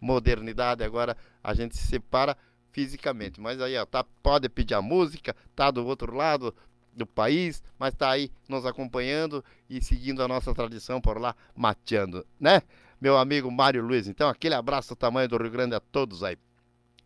modernidade, 0.00 0.82
agora 0.82 1.16
a 1.42 1.54
gente 1.54 1.76
se 1.76 1.86
separa 1.86 2.36
fisicamente. 2.72 3.40
Mas 3.40 3.60
aí, 3.60 3.78
ó, 3.78 3.86
tá, 3.86 4.04
pode 4.22 4.48
pedir 4.48 4.74
a 4.74 4.82
música, 4.82 5.36
tá 5.54 5.70
do 5.70 5.86
outro 5.86 6.12
lado 6.12 6.52
do 6.96 7.06
país, 7.06 7.62
mas 7.78 7.94
tá 7.94 8.10
aí 8.10 8.30
nos 8.48 8.64
acompanhando 8.64 9.44
e 9.68 9.82
seguindo 9.82 10.22
a 10.22 10.28
nossa 10.28 10.54
tradição 10.54 11.00
por 11.00 11.20
lá, 11.20 11.36
mateando, 11.54 12.26
né? 12.40 12.62
Meu 13.00 13.18
amigo 13.18 13.50
Mário 13.50 13.84
Luiz. 13.84 14.08
Então, 14.08 14.28
aquele 14.28 14.54
abraço 14.54 14.88
do 14.88 14.96
tamanho 14.96 15.28
do 15.28 15.36
Rio 15.36 15.50
Grande 15.50 15.74
a 15.74 15.80
todos 15.80 16.22
aí. 16.22 16.38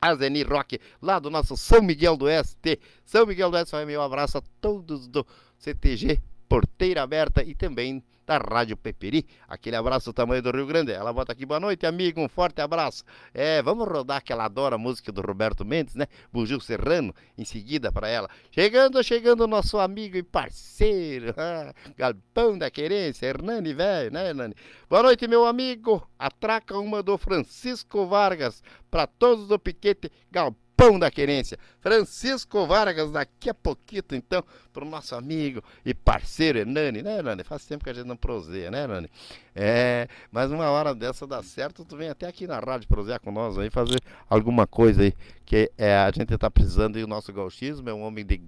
A 0.01 0.15
Zeni 0.15 0.43
Rock, 0.43 0.79
lá 1.03 1.19
do 1.19 1.29
nosso 1.29 1.57
São 1.57 1.83
Miguel 1.83 2.17
do 2.17 2.27
Oeste. 2.27 2.81
São 3.05 3.27
Miguel 3.27 3.51
do 3.51 3.57
Oeste, 3.57 3.73
vai 3.73 3.85
meu 3.85 4.01
abraço 4.01 4.39
a 4.39 4.43
todos 4.61 5.09
do 5.09 5.27
CTG 5.59 6.21
Porteira 6.51 7.05
Aberta 7.05 7.45
e 7.45 7.55
também 7.55 8.03
da 8.27 8.37
Rádio 8.39 8.77
Peperi. 8.77 9.25
Aquele 9.47 9.77
abraço 9.77 10.11
do 10.11 10.13
tamanho 10.13 10.43
do 10.43 10.51
Rio 10.51 10.67
Grande. 10.67 10.91
Ela 10.91 11.13
bota 11.13 11.31
aqui, 11.31 11.47
boa 11.47 11.61
noite, 11.61 11.87
amigo, 11.87 12.21
um 12.21 12.29
forte 12.29 12.61
abraço. 12.61 13.05
É, 13.33 13.63
vamos 13.63 13.87
rodar 13.87 14.21
que 14.21 14.33
ela 14.33 14.47
adora 14.47 14.77
música 14.77 15.13
do 15.13 15.21
Roberto 15.21 15.65
Mendes, 15.65 15.95
né? 15.95 16.09
Bugio 16.33 16.61
Serrano, 16.61 17.15
em 17.39 17.45
seguida 17.45 17.93
para 17.93 18.09
ela. 18.09 18.29
Chegando, 18.51 19.01
chegando 19.05 19.47
nosso 19.47 19.79
amigo 19.79 20.17
e 20.17 20.25
parceiro, 20.25 21.33
ah, 21.37 21.73
Galpão 21.97 22.59
da 22.59 22.69
Querência, 22.69 23.27
Hernani, 23.27 23.73
velho, 23.73 24.13
né, 24.13 24.31
Hernani? 24.31 24.55
Boa 24.89 25.05
noite, 25.05 25.29
meu 25.29 25.47
amigo. 25.47 26.05
Atraca 26.19 26.77
uma 26.77 27.01
do 27.01 27.17
Francisco 27.17 28.07
Vargas 28.07 28.61
para 28.91 29.07
todos 29.07 29.47
do 29.47 29.57
piquete 29.57 30.11
Galpão 30.33 30.70
da 30.99 31.11
Querência. 31.11 31.59
Francisco 31.81 32.67
Vargas, 32.67 33.11
daqui 33.11 33.51
a 33.51 33.55
pouquinho, 33.55 34.03
então, 34.13 34.43
pro 34.73 34.85
nosso 34.85 35.15
amigo 35.15 35.63
e 35.85 35.93
parceiro 35.93 36.59
Hernani, 36.59 37.03
né, 37.03 37.19
Hernani? 37.19 37.45
Faz 37.45 37.67
tempo 37.67 37.85
que 37.85 37.91
a 37.91 37.93
gente 37.93 38.07
não 38.07 38.17
proseia, 38.17 38.71
né, 38.71 38.85
Hernani? 38.85 39.11
É, 39.55 40.09
mas 40.33 40.51
uma 40.51 40.71
hora 40.71 40.95
dessa 40.95 41.27
dá 41.27 41.43
certo, 41.43 41.85
tu 41.85 41.97
vem 41.97 42.09
até 42.09 42.27
aqui 42.27 42.47
na 42.47 42.59
rádio 42.59 42.89
prosear 42.89 43.21
com 43.21 43.31
nós 43.31 43.59
aí, 43.59 43.69
fazer 43.69 44.01
alguma 44.29 44.67
coisa 44.67 45.03
aí, 45.03 45.13
que 45.45 45.71
é, 45.77 45.97
a 45.97 46.11
gente 46.11 46.37
tá 46.39 46.51
precisando 46.51 46.99
e 46.99 47.05
o 47.05 47.07
nosso 47.07 47.33
gauchismo 47.33 47.89
é 47.91 47.93
um 47.93 48.03
homem 48.03 48.25
de 48.25 48.41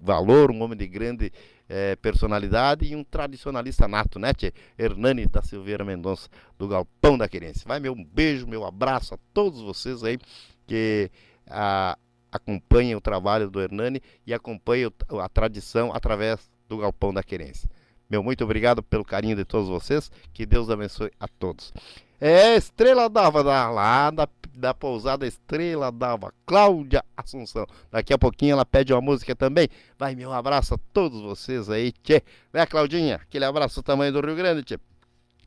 valor, 0.00 0.50
um 0.50 0.62
homem 0.62 0.78
de 0.78 0.86
grande 0.86 1.32
eh, 1.68 1.94
personalidade 1.96 2.86
e 2.86 2.96
um 2.96 3.04
tradicionalista 3.04 3.86
nato, 3.86 4.18
né, 4.18 4.32
tchê? 4.32 4.52
Hernani 4.78 5.26
da 5.26 5.42
Silveira 5.42 5.84
Mendonça, 5.84 6.28
do 6.58 6.66
Galpão 6.66 7.18
da 7.18 7.28
Querência. 7.28 7.64
Vai 7.66 7.78
meu 7.78 7.94
beijo, 7.94 8.46
meu 8.46 8.64
abraço 8.64 9.14
a 9.14 9.18
todos 9.34 9.60
vocês 9.60 10.02
aí 10.02 10.18
que 10.66 11.10
acompanhem 12.30 12.94
o 12.94 13.00
trabalho 13.00 13.50
do 13.50 13.60
Hernani 13.60 14.00
e 14.26 14.32
acompanhem 14.32 14.86
o- 14.86 15.18
a 15.20 15.28
tradição 15.28 15.92
através 15.92 16.50
do 16.68 16.78
Galpão 16.78 17.12
da 17.12 17.22
Querência. 17.22 17.68
Meu 18.08 18.22
muito 18.22 18.42
obrigado 18.44 18.82
pelo 18.82 19.04
carinho 19.04 19.36
de 19.36 19.44
todos 19.44 19.68
vocês, 19.68 20.10
que 20.32 20.44
Deus 20.46 20.68
abençoe 20.70 21.10
a 21.18 21.28
todos. 21.28 21.72
É 22.20 22.54
Estrela 22.56 23.08
d'Alva, 23.08 23.42
da, 23.42 23.70
lá 23.70 24.10
da, 24.10 24.28
da 24.54 24.74
pousada 24.74 25.26
Estrela 25.26 25.90
d'Alva, 25.90 26.34
Cláudia 26.44 27.04
Assunção. 27.16 27.66
Daqui 27.90 28.12
a 28.12 28.18
pouquinho 28.18 28.52
ela 28.52 28.66
pede 28.66 28.92
uma 28.92 29.00
música 29.00 29.34
também. 29.34 29.68
Vai, 29.98 30.14
meu 30.14 30.32
abraço 30.32 30.74
a 30.74 30.78
todos 30.92 31.22
vocês 31.22 31.70
aí, 31.70 31.92
tchê. 31.92 32.22
Né, 32.52 32.66
Claudinha? 32.66 33.16
Aquele 33.16 33.44
abraço 33.44 33.76
do 33.76 33.84
tamanho 33.84 34.12
do 34.12 34.20
Rio 34.20 34.36
Grande, 34.36 34.62
tchê. 34.64 34.78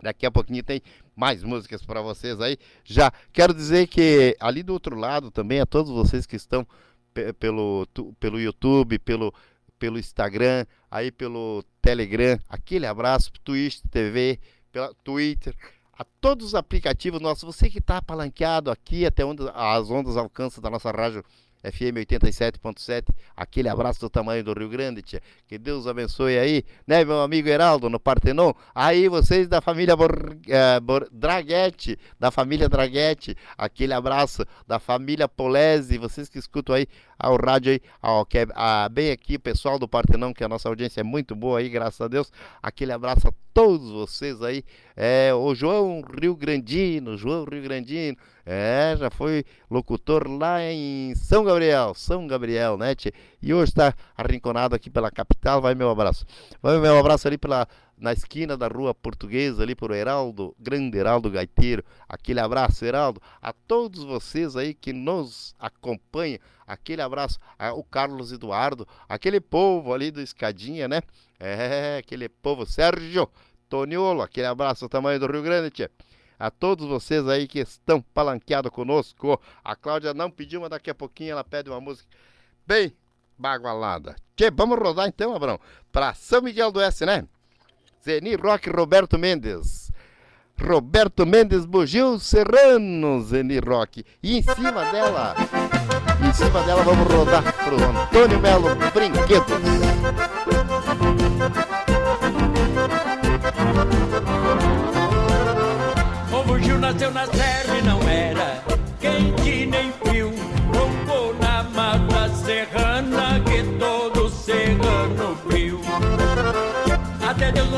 Daqui 0.02 0.26
a 0.26 0.32
pouquinho 0.32 0.64
tem 0.64 0.82
mais 1.16 1.44
músicas 1.44 1.86
para 1.86 2.02
vocês 2.02 2.40
aí. 2.42 2.58
Já 2.84 3.12
quero 3.32 3.54
dizer 3.54 3.88
que 3.88 4.36
ali 4.40 4.64
do 4.64 4.74
outro 4.74 4.96
lado 4.96 5.30
também, 5.32 5.60
a 5.60 5.66
todos 5.66 5.92
vocês 5.92 6.26
que 6.26 6.36
estão 6.36 6.66
pe- 7.14 7.34
pelo, 7.34 7.88
pelo 8.20 8.40
YouTube, 8.40 8.98
pelo, 9.00 9.34
pelo 9.78 10.00
Instagram, 10.00 10.66
aí 10.90 11.12
pelo 11.12 11.64
Telegram, 11.82 12.40
aquele 12.50 12.86
abraço, 12.86 13.32
Twitch 13.44 13.80
TV, 13.92 14.40
pela 14.72 14.94
Twitter, 15.04 15.56
a 15.96 16.04
todos 16.04 16.48
os 16.48 16.56
aplicativos 16.56 17.22
nossos, 17.22 17.44
você 17.44 17.70
que 17.70 17.78
está 17.78 17.98
apalanqueado 17.98 18.72
aqui 18.72 19.06
até 19.06 19.24
onde 19.24 19.44
as 19.54 19.90
ondas 19.92 20.18
alcançam 20.18 20.62
da 20.62 20.70
nossa 20.70 20.90
rádio 20.90 21.24
FM 21.64 21.98
87.7. 22.06 23.06
Aquele 23.36 23.70
abraço 23.70 24.00
do 24.02 24.10
tamanho 24.10 24.44
do 24.44 24.54
Rio 24.54 24.70
Grande, 24.70 25.02
tia. 25.02 25.22
Que 25.48 25.58
Deus 25.58 25.88
abençoe 25.88 26.38
aí, 26.38 26.64
né, 26.86 27.04
meu 27.06 27.22
amigo 27.22 27.48
Heraldo, 27.48 27.90
no 27.90 28.00
Partenon. 28.00 28.54
Aí 28.76 29.08
vocês 29.08 29.48
da 29.48 29.62
família 29.62 29.96
Bor, 29.96 30.38
eh, 30.48 30.80
Bor, 30.80 31.08
Draguete, 31.12 31.98
da 32.20 32.32
família 32.32 32.68
Draguete, 32.68 33.36
aquele 33.58 33.94
abraço 33.94 34.46
da 34.68 34.80
família 34.80 35.28
Polese, 35.28 35.98
vocês 35.98 36.30
que 36.30 36.38
escutam 36.38 36.76
aí 36.76 36.88
ao 37.24 37.38
rádio 37.38 37.72
aí, 37.72 37.82
ao, 38.02 38.26
que 38.26 38.40
é, 38.40 38.48
a, 38.54 38.90
bem 38.90 39.12
aqui, 39.12 39.40
pessoal 39.40 39.80
do 39.80 39.88
Partenão, 39.88 40.34
que 40.34 40.44
a 40.44 40.50
nossa 40.50 40.68
audiência 40.68 41.00
é 41.00 41.04
muito 41.04 41.34
boa 41.34 41.60
aí, 41.60 41.70
graças 41.70 42.02
a 42.02 42.08
Deus. 42.10 42.32
Aquele 42.62 42.92
abraço 42.92 43.30
a 43.30 43.34
todos 43.54 43.90
vocês 43.90 44.42
aí. 44.42 44.64
É, 44.96 45.34
o 45.34 45.56
João 45.56 46.02
Rio 46.02 46.36
Grandino, 46.36 47.18
João 47.18 47.46
Rio 47.46 47.64
Grandino, 47.64 48.18
é, 48.46 48.94
já 49.00 49.10
foi 49.10 49.46
locutor 49.72 50.28
lá 50.28 50.62
em 50.62 51.16
São 51.16 51.46
Gabriel, 51.46 51.94
São 51.96 52.28
Gabriel, 52.28 52.78
né? 52.78 52.94
E 53.42 53.54
hoje 53.54 53.72
está 53.72 53.94
arrinconado 54.18 54.76
aqui 54.76 54.90
pela 54.90 55.10
capital. 55.10 55.62
Vai 55.62 55.76
meu 55.76 55.90
abraço. 55.90 56.26
Vai 56.62 56.78
meu 56.78 57.00
abraço 57.00 57.28
ali 57.28 57.38
pela 57.38 57.66
na 58.04 58.12
esquina 58.12 58.58
da 58.58 58.68
rua 58.68 58.94
portuguesa, 58.94 59.64
ali 59.64 59.74
por 59.74 59.90
Heraldo, 59.92 60.54
grande 60.60 60.98
Heraldo 60.98 61.32
Gaiteiro. 61.32 61.86
Aquele 62.08 62.42
abraço, 62.42 62.84
Heraldo, 62.84 63.22
a 63.42 63.54
todos 63.54 64.04
vocês 64.04 64.58
aí 64.58 64.74
que 64.74 64.92
nos 64.92 65.56
acompanham. 65.58 66.38
Aquele 66.68 67.02
abraço, 67.02 67.40
ao 67.58 67.82
Carlos 67.82 68.34
Eduardo, 68.34 68.86
aquele 69.08 69.40
povo 69.40 69.94
ali 69.94 70.12
do 70.12 70.20
Escadinha, 70.20 70.86
né? 70.86 71.02
É, 71.40 72.00
aquele 72.00 72.28
povo, 72.28 72.66
Sérgio 72.66 73.30
Toniolo, 73.70 74.22
aquele 74.22 74.48
abraço, 74.48 74.90
tamanho 74.90 75.18
do 75.18 75.28
Rio 75.28 75.42
Grande, 75.42 75.72
tia 75.72 75.90
a 76.38 76.52
todos 76.52 76.86
vocês 76.86 77.26
aí 77.30 77.48
que 77.48 77.60
estão 77.60 78.02
palanqueados 78.02 78.70
conosco. 78.70 79.40
A 79.64 79.78
Cláudia 79.78 80.14
não 80.14 80.30
pediu, 80.30 80.60
mas 80.60 80.72
daqui 80.72 80.90
a 80.90 80.96
pouquinho 80.96 81.32
ela 81.32 81.44
pede 81.44 81.70
uma 81.70 81.80
música 81.80 82.10
bem 82.68 82.94
bagualada. 83.38 84.14
Tchê, 84.36 84.52
vamos 84.52 84.78
rodar 84.78 85.08
então, 85.08 85.34
Abrão, 85.34 85.58
para 85.90 86.14
São 86.14 86.42
Miguel 86.42 86.70
do 86.70 86.80
Oeste, 86.80 87.06
né? 87.06 87.26
Zeni 88.04 88.36
Rock 88.36 88.70
Roberto 88.70 89.18
Mendes. 89.18 89.90
Roberto 90.60 91.26
Mendes 91.26 91.66
Bugil 91.66 92.20
Serrano, 92.20 93.22
Zeni 93.22 93.60
Rock. 93.60 94.04
E 94.22 94.40
em 94.40 94.42
cima 94.42 94.84
dela, 94.92 95.34
em 96.22 96.34
cima 96.34 96.62
dela 96.64 96.84
vamos 96.84 97.08
rodar 97.08 97.44
pro 97.64 97.76
Antônio 97.76 98.42
Melo 98.42 98.76
Brinquedos. 98.94 99.48
O 106.30 106.44
bugio 106.44 106.78
nasceu 106.78 107.12
na 107.12 107.26
serra 107.26 107.78
e 107.78 107.82
não 107.84 108.03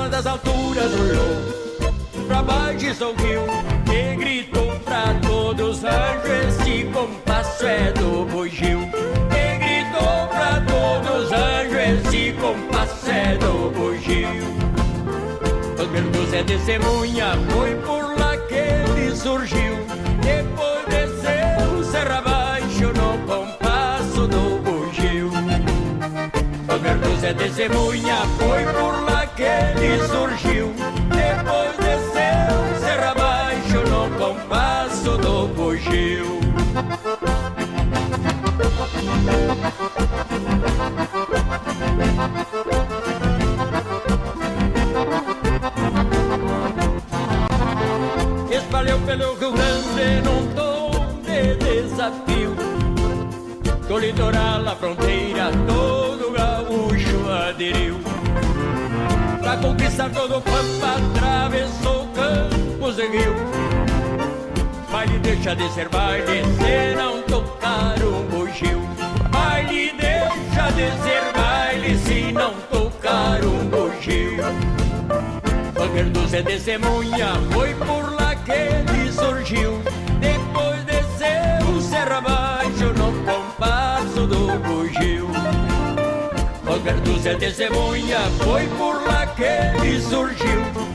das 0.10 0.26
alturas 0.28 0.94
olhou 0.94 1.66
pra 2.28 2.42
baixo 2.42 2.86
e 2.86 2.94
sorriu 2.94 3.42
E 3.92 4.16
gritou 4.16 4.72
pra 4.84 5.14
todos 5.26 5.84
anjos 5.84 6.60
Esse 6.60 6.84
compasso 6.86 7.66
é 7.66 7.92
do 7.92 8.26
bugio. 8.26 8.82
E 8.82 9.58
gritou 9.58 10.28
pra 10.30 10.62
todos 10.68 11.32
anjos 11.32 12.06
Esse 12.06 12.34
compasso 12.34 13.10
é 13.10 13.38
do 13.38 13.72
bugio. 13.72 14.28
Os 15.80 15.88
verdos 15.88 16.34
é 16.34 16.44
testemunha 16.44 17.38
Foi 17.50 17.76
por 17.76 18.20
lá 18.20 18.38
que 18.38 18.56
ele 18.56 19.16
surgiu. 19.16 19.76
Depois 20.22 20.86
desceu 20.88 21.84
serra 21.84 22.18
abaixo 22.20 22.92
No 22.94 23.18
compasso 23.26 24.28
do 24.28 24.62
bugio. 24.62 25.32
Os 26.74 26.82
verdos 26.82 27.24
é 27.24 27.34
testemunha 27.34 28.16
Foi 28.38 28.64
por 28.66 29.06
lá 29.06 29.15
ele 29.82 30.08
surgiu 30.08 30.74
Baile 65.56 65.70
deixa 65.70 65.70
de 65.70 65.74
ser 65.74 65.90
baile 65.90 66.44
se 66.44 66.96
não 66.96 67.22
tocar 67.24 68.04
um 68.04 68.24
bugio. 68.28 68.82
Baile 69.30 69.94
deixa 69.98 70.72
de 70.72 71.04
ser 71.04 71.34
baile 71.34 71.98
se 71.98 72.32
não 72.34 72.54
tocar 72.70 73.44
um 73.44 73.66
bugio. 73.70 74.44
Banqueiro 75.74 76.28
Zé 76.28 76.42
testemunha 76.42 77.36
foi 77.54 77.74
por 77.76 78.14
lá 78.16 78.36
que 78.36 78.52
ele 78.52 79.12
surgiu. 79.12 79.82
Depois 80.20 80.84
desceu 80.84 81.82
serra 81.82 82.18
abaixo 82.18 82.94
no 82.98 83.14
compasso 83.24 84.28
do 84.28 84.60
bugio. 84.60 85.30
Roberto 86.66 87.20
Zé 87.20 87.36
testemunha 87.36 88.20
foi 88.44 88.68
por 88.78 89.02
lá 89.08 89.26
que 89.28 89.44
ele 89.44 90.02
surgiu 90.02 90.95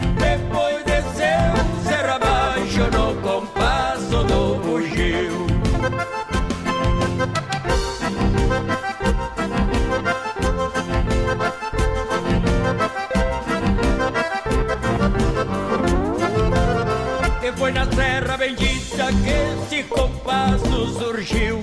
Bendita 18.38 19.08
que 19.22 19.76
esse 19.76 19.82
compasso 19.84 20.86
surgiu 20.98 21.60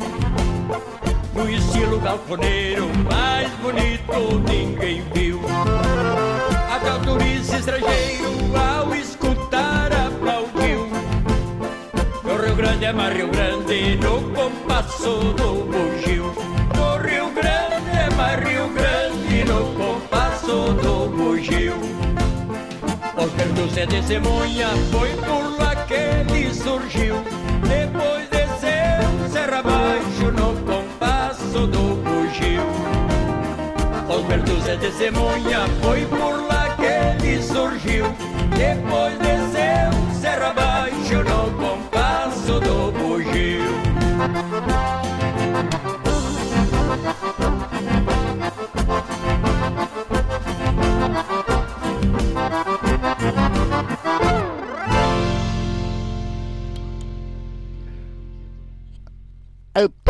No 1.34 1.50
estilo 1.50 2.00
galponeiro 2.00 2.88
mais 3.10 3.50
bonito 3.62 4.40
ninguém 4.48 5.04
viu. 5.14 5.42
Até 6.70 6.94
o 6.94 7.00
turista 7.00 7.58
estrangeiro 7.58 8.56
ao 8.56 8.96
escutar 8.96 9.92
aplaudiu. 9.92 10.88
No 12.24 12.38
Rio 12.44 12.56
Grande 12.56 12.86
é 12.86 12.94
mais 12.94 13.16
Rio 13.16 13.30
Grande 13.30 13.96
no 13.98 14.22
compasso 14.34 15.20
do 15.34 15.66
bugio. 15.66 16.34
No 16.76 16.98
Rio 17.08 17.30
Grande 17.32 17.90
é 17.98 18.10
mais 18.16 18.44
Rio 18.48 18.70
Grande 18.70 19.44
no 19.46 19.74
compasso 19.74 20.74
do 20.74 21.10
bugio. 21.10 21.76
Oscar 23.16 23.48
do 23.56 23.70
Zé 23.74 23.86
testemunha 23.86 24.70
foi 24.92 25.10
por 25.18 25.58
lá 25.60 25.67
que 25.88 25.94
ele 25.94 26.54
surgiu. 26.54 27.16
Depois 27.68 28.28
desceu 28.30 29.30
serra 29.32 29.60
abaixo 29.60 30.32
no 30.32 30.56
compasso 30.66 31.68
do 31.68 31.96
bugio. 32.04 32.68
Oscar 34.10 34.42
do 34.42 34.60
Zé 34.62 34.78
testemunha 34.78 35.68
foi 35.82 36.06
por 36.06 36.46
lá 36.48 36.76
que 36.76 36.86
ele 36.86 37.42
surgiu. 37.42 38.06
Depois 38.56 39.18
desceu 39.20 39.92
serra 40.20 40.50
abaixo 40.50 41.24
no 41.24 41.52
compasso 41.58 42.60
do 42.60 42.92
bugio 42.92 43.78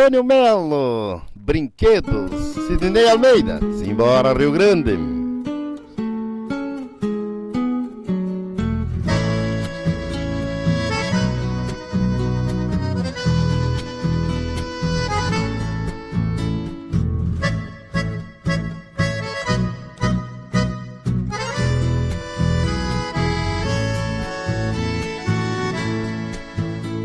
Antônio 0.08 0.24
Melo, 0.24 1.22
Brinquedos, 1.36 2.32
Sidney 2.66 3.10
Almeida, 3.10 3.60
Simbora 3.78 4.32
Rio 4.32 4.54
Grande. 4.54 4.98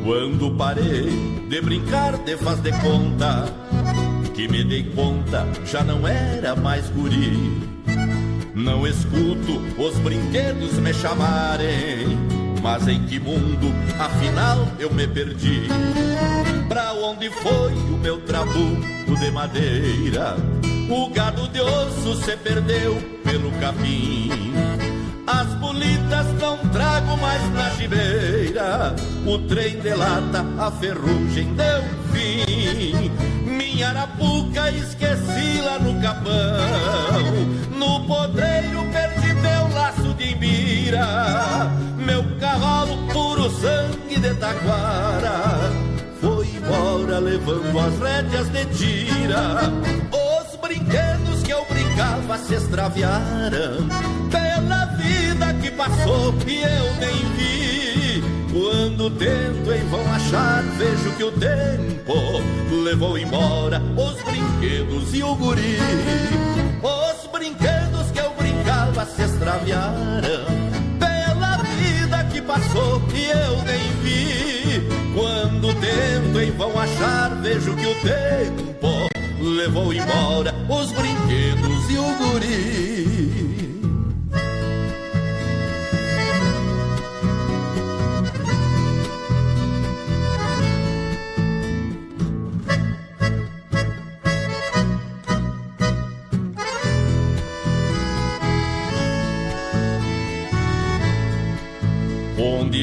Quando 0.05 0.57
parei 0.57 1.12
de 1.53 1.61
brincar 1.61 2.17
de 2.17 2.35
faz 2.39 2.63
de 2.63 2.73
conta 2.81 3.45
que 4.35 4.49
me 4.49 4.65
dei 4.65 4.85
conta 4.95 5.47
já 5.67 5.85
não 5.85 6.09
era 6.09 6.57
mais 6.57 6.89
guri. 6.89 7.61
Não 8.55 8.87
escuto 8.87 9.61
os 9.77 9.99
brinquedos 9.99 10.79
me 10.79 10.95
chamarem, 10.95 12.17
mas 12.63 12.89
em 12.89 13.05
que 13.05 13.21
mundo 13.21 13.71
afinal 13.99 14.67
eu 14.79 14.91
me 14.95 15.07
perdi? 15.07 15.65
Pra 16.71 16.95
onde 16.95 17.29
foi 17.29 17.75
o 17.75 17.99
meu 17.99 18.19
trabuco 18.23 19.15
de 19.21 19.31
madeira? 19.31 20.37
O 20.89 21.11
gado 21.11 21.49
de 21.49 21.61
osso 21.61 22.15
se 22.25 22.35
perdeu 22.39 22.97
pelo 23.25 23.53
caminho. 23.61 24.82
As 25.43 25.55
bolitas 25.55 26.27
não 26.41 26.57
trago 26.69 27.17
mais 27.17 27.53
na 27.53 27.69
gibeira. 27.71 28.95
O 29.27 29.39
trem 29.39 29.81
de 29.81 29.93
lata, 29.93 30.47
a 30.57 30.71
ferrugem 30.71 31.53
deu 31.55 31.83
fim. 32.13 33.11
Minha 33.45 33.89
arapuca 33.89 34.71
esqueci 34.71 35.61
lá 35.61 35.81
no 35.81 36.01
capão. 36.01 36.31
No 37.77 38.07
podreiro 38.07 38.85
perdi 38.93 39.35
meu 39.35 39.69
laço 39.75 40.15
de 40.15 40.33
imbira. 40.33 41.69
Meu 41.99 42.23
cavalo 42.39 42.97
puro 43.13 43.51
sangue 43.51 44.21
de 44.21 44.35
taquara. 44.35 45.73
Foi 46.21 46.47
embora 46.47 47.19
levando 47.19 47.81
as 47.81 47.99
rédeas 47.99 48.49
de 48.49 48.65
tira. 48.67 49.73
Os 50.13 50.57
brinquedos 50.61 51.43
que 51.43 51.51
eu 51.51 51.67
brincava 51.69 52.39
se 52.39 52.55
extraviaram 52.55 53.89
pela 54.31 54.82
vida 55.13 55.55
que 55.61 55.71
passou 55.71 56.35
e 56.47 56.63
eu 56.63 56.95
nem 57.01 57.17
vi. 57.37 58.23
Quando 58.53 59.11
tento 59.11 59.73
em 59.73 59.89
vão 59.89 60.13
achar, 60.13 60.63
vejo 60.77 61.11
que 61.17 61.25
o 61.25 61.33
tempo 61.33 62.15
levou 62.85 63.19
embora 63.19 63.81
os 63.97 64.21
brinquedos 64.23 65.15
e 65.15 65.23
o 65.23 65.35
guri. 65.35 65.79
Os 66.83 67.31
brinquedos 67.31 68.11
que 68.13 68.21
eu 68.21 68.31
brincava 68.35 69.07
se 69.07 69.23
extraviaram 69.23 70.45
pela 70.99 71.57
vida 71.79 72.25
que 72.31 72.43
passou 72.43 73.03
e 73.15 73.25
eu 73.27 73.63
nem 73.65 73.93
vi. 74.03 74.83
Quando 75.15 75.75
tento 75.81 76.41
em 76.41 76.51
vão 76.53 76.79
achar, 76.79 77.31
vejo 77.41 77.75
que 77.75 77.87
o 77.87 77.95
tempo 77.97 79.09
levou 79.41 79.93
embora 79.93 80.55
os 80.69 80.93
brinquedos 80.93 81.91
e 81.91 81.99
o 81.99 82.17
guri. 82.19 83.72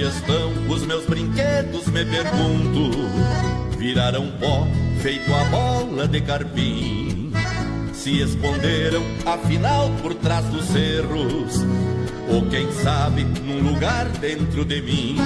Estão 0.10 0.52
os 0.68 0.86
meus 0.86 1.06
brinquedos, 1.06 1.88
me 1.88 2.04
pergunto. 2.06 3.78
Viraram 3.78 4.32
pó, 4.40 4.68
feito 5.02 5.34
a 5.34 5.44
bola 5.46 6.08
de 6.08 6.22
carpim. 6.22 7.32
Se 7.94 8.22
esconderam, 8.22 9.04
afinal, 9.26 9.90
por 10.02 10.16
trás 10.16 10.46
dos 10.46 10.66
cerros. 10.66 11.66
Ou 12.28 12.46
quem 12.50 12.72
sabe, 12.72 13.24
num 13.24 13.72
lugar 13.72 14.08
dentro 14.20 14.66
de 14.66 14.82
mim. 14.82 15.18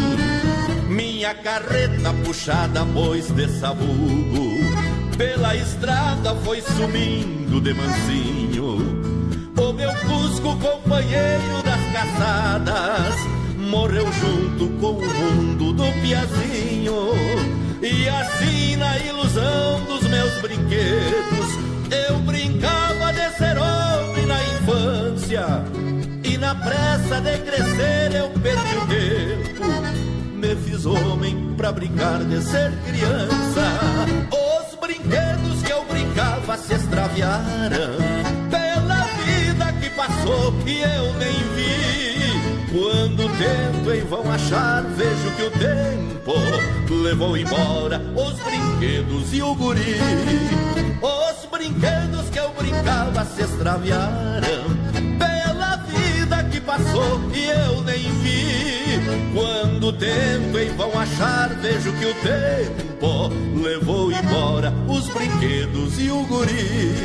Minha 0.87 1.33
carreta 1.33 2.13
puxada, 2.25 2.85
pois 2.93 3.27
de 3.31 3.47
sabugo. 3.59 4.57
Pela 5.17 5.55
estrada 5.55 6.35
foi 6.43 6.61
sumindo 6.61 7.61
de 7.61 7.73
mansinho. 7.73 8.77
O 9.57 9.73
meu 9.73 9.91
cusco, 9.95 10.57
companheiro 10.57 11.63
das 11.63 11.93
caçadas 11.93 13.42
morreu 13.73 14.05
junto 14.13 14.67
com 14.79 14.91
o 14.91 15.01
mundo 15.01 15.73
do 15.73 15.83
piazinho. 16.01 16.95
E 17.81 18.07
assim, 18.07 18.75
na 18.75 18.99
ilusão 18.99 19.83
dos 19.85 20.07
meus 20.07 20.31
brinquedos, 20.41 21.49
eu 22.07 22.19
brincava 22.19 23.11
de 23.11 23.29
ser 23.35 23.57
homem 23.57 24.25
na 24.27 24.39
infância. 24.43 25.45
E 26.23 26.37
na 26.37 26.53
pressa 26.53 27.19
de 27.19 27.37
crescer, 27.39 28.15
eu 28.15 28.29
perdi 28.41 28.77
o 28.77 28.87
tempo. 28.87 30.37
Me 30.37 30.55
fiz 30.55 30.85
homem 30.85 31.55
pra 31.57 31.71
brincar 31.71 32.23
de 32.23 32.41
ser 32.43 32.71
criança. 32.85 33.65
Os 34.29 34.75
brinquedos 34.75 35.63
que 35.65 35.71
eu 35.71 35.83
brincava 35.85 36.57
se 36.57 36.75
extraviaram 36.75 37.97
pela 38.51 39.03
vida 39.25 39.73
que 39.81 39.89
passou 39.89 40.53
e 40.67 40.81
eu 40.81 41.13
nem 41.15 41.33
vi. 41.55 42.22
Quando 42.73 43.29
tento 43.37 43.91
em 43.93 44.03
vão 44.03 44.31
achar, 44.31 44.81
vejo 44.81 45.31
que 45.35 45.43
o 45.43 45.51
tempo 45.51 46.33
levou 46.89 47.37
embora 47.37 48.01
os 48.15 48.33
brinquedos 48.39 49.31
e 49.31 49.43
o 49.43 49.53
guri. 49.53 49.95
Os 50.99 51.45
brinquedos 51.51 52.31
que 52.31 52.39
eu 52.39 52.51
brincava 52.57 53.23
se 53.25 53.43
extraviaram 53.43 54.73
passou 56.73 57.21
e 57.33 57.45
eu 57.45 57.81
nem 57.83 58.03
vi. 58.21 58.99
Quando 59.33 59.93
tento 59.93 60.57
em 60.57 60.69
vão 60.75 60.97
achar, 60.97 61.49
vejo 61.61 61.91
que 61.93 62.05
o 62.05 62.13
tempo 62.15 63.29
levou 63.61 64.11
embora 64.11 64.73
os 64.87 65.07
brinquedos 65.09 65.99
e 65.99 66.09
o 66.09 66.25
guri. 66.25 66.95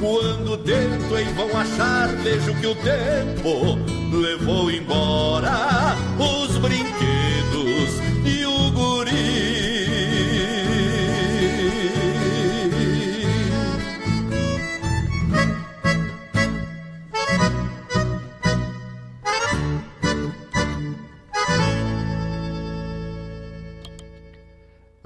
Quando 0.00 0.56
tento 0.58 1.18
em 1.18 1.32
vão 1.34 1.58
achar, 1.58 2.08
vejo 2.22 2.54
que 2.54 2.66
o 2.66 2.74
tempo 2.76 3.78
levou 4.12 4.70
embora 4.70 5.96
os 6.18 6.56
brinquedos 6.58 8.05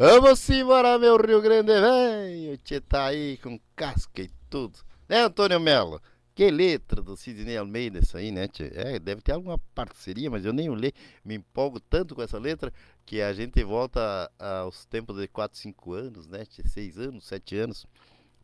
Vamos 0.03 0.48
embora, 0.48 0.98
meu 0.98 1.18
Rio 1.18 1.42
Grande 1.42 1.78
velho. 1.78 2.57
Tchê 2.64 2.80
tá 2.80 3.09
aí 3.09 3.36
com 3.36 3.61
casca 3.76 4.22
e 4.22 4.30
tudo. 4.48 4.78
Né, 5.07 5.20
Antônio 5.20 5.61
Melo? 5.61 6.01
Que 6.34 6.51
letra 6.51 7.03
do 7.03 7.14
Sidney 7.18 7.59
Almeida 7.59 7.98
isso 7.98 8.16
aí, 8.16 8.32
né, 8.32 8.48
tchê? 8.48 8.72
É, 8.74 8.98
deve 8.98 9.20
ter 9.20 9.32
alguma 9.32 9.59
parceria, 9.74 10.30
mas 10.30 10.46
eu 10.46 10.55
nem 10.55 10.70
olhei. 10.70 10.94
Me 11.22 11.34
empolgo 11.34 11.78
tanto 11.78 12.14
com 12.14 12.22
essa 12.22 12.38
letra 12.38 12.72
que 13.05 13.20
a 13.20 13.34
gente 13.34 13.62
volta 13.62 14.32
aos 14.38 14.86
tempos 14.86 15.18
de 15.18 15.28
4, 15.28 15.59
5 15.59 15.92
anos, 15.92 16.26
né, 16.26 16.46
tchê? 16.46 16.66
6 16.66 16.98
anos, 16.98 17.26
7 17.26 17.59
anos. 17.59 17.84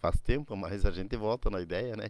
Faz 0.06 0.20
tempo, 0.20 0.56
mas 0.56 0.86
a 0.86 0.92
gente 0.92 1.16
volta 1.16 1.50
na 1.50 1.60
ideia, 1.60 1.96
né? 1.96 2.08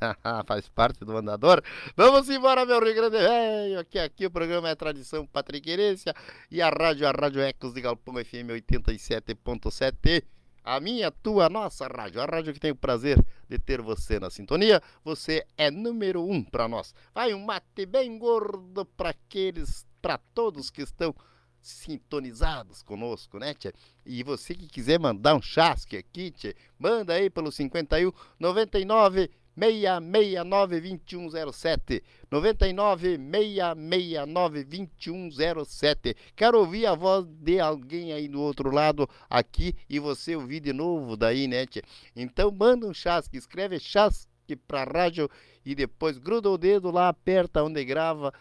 Faz 0.48 0.68
parte 0.68 1.04
do 1.04 1.16
andador. 1.16 1.62
Vamos 1.96 2.28
embora, 2.28 2.66
meu 2.66 2.82
Rio 2.82 2.92
Grande 2.92 3.18
velho. 3.18 3.78
Aqui, 3.78 4.00
aqui 4.00 4.26
o 4.26 4.30
programa 4.32 4.68
é 4.68 4.74
Tradição 4.74 5.24
Patriquerência 5.24 6.12
e 6.50 6.60
a 6.60 6.68
rádio, 6.68 7.06
a 7.06 7.12
Rádio 7.12 7.40
Ecos 7.40 7.72
de 7.72 7.82
Galpão 7.82 8.14
FM 8.14 8.50
87.7. 8.50 10.24
A 10.64 10.80
minha, 10.80 11.12
tua, 11.12 11.48
nossa 11.48 11.86
rádio, 11.86 12.20
a 12.20 12.24
rádio 12.24 12.52
que 12.52 12.58
tem 12.58 12.72
o 12.72 12.76
prazer 12.76 13.24
de 13.48 13.60
ter 13.60 13.80
você 13.80 14.18
na 14.18 14.28
sintonia. 14.28 14.82
Você 15.04 15.46
é 15.56 15.70
número 15.70 16.28
um 16.28 16.42
para 16.42 16.66
nós. 16.66 16.92
Vai 17.14 17.32
um 17.32 17.44
mate 17.44 17.86
bem 17.86 18.18
gordo 18.18 18.84
para 18.84 19.10
aqueles, 19.10 19.86
para 20.02 20.18
todos 20.34 20.68
que 20.68 20.82
estão 20.82 21.14
sintonizados 21.60 22.82
conosco, 22.82 23.38
né, 23.38 23.54
tia? 23.54 23.72
E 24.04 24.22
você 24.22 24.54
que 24.54 24.66
quiser 24.66 24.98
mandar 24.98 25.34
um 25.34 25.42
chasque 25.42 25.96
aqui, 25.96 26.30
tia, 26.30 26.54
manda 26.78 27.14
aí 27.14 27.28
pelo 27.28 27.52
51 27.52 28.12
99 28.38 29.30
669 29.58 30.80
2107 30.80 32.02
99 32.30 33.18
669 33.18 34.64
2107 34.64 36.16
Quero 36.34 36.58
ouvir 36.58 36.86
a 36.86 36.94
voz 36.94 37.26
de 37.26 37.60
alguém 37.60 38.12
aí 38.12 38.28
do 38.28 38.40
outro 38.40 38.70
lado 38.70 39.08
aqui 39.28 39.74
e 39.88 39.98
você 39.98 40.36
ouvir 40.36 40.60
de 40.60 40.72
novo 40.72 41.16
daí, 41.16 41.46
né, 41.46 41.66
tia? 41.66 41.82
Então 42.16 42.50
manda 42.50 42.86
um 42.86 42.94
chasque, 42.94 43.36
escreve 43.36 43.78
chasque 43.78 44.56
pra 44.66 44.84
rádio 44.84 45.28
e 45.64 45.74
depois 45.74 46.16
gruda 46.16 46.48
o 46.48 46.56
dedo 46.56 46.90
lá, 46.90 47.08
aperta 47.08 47.62
onde 47.62 47.84
grava, 47.84 48.32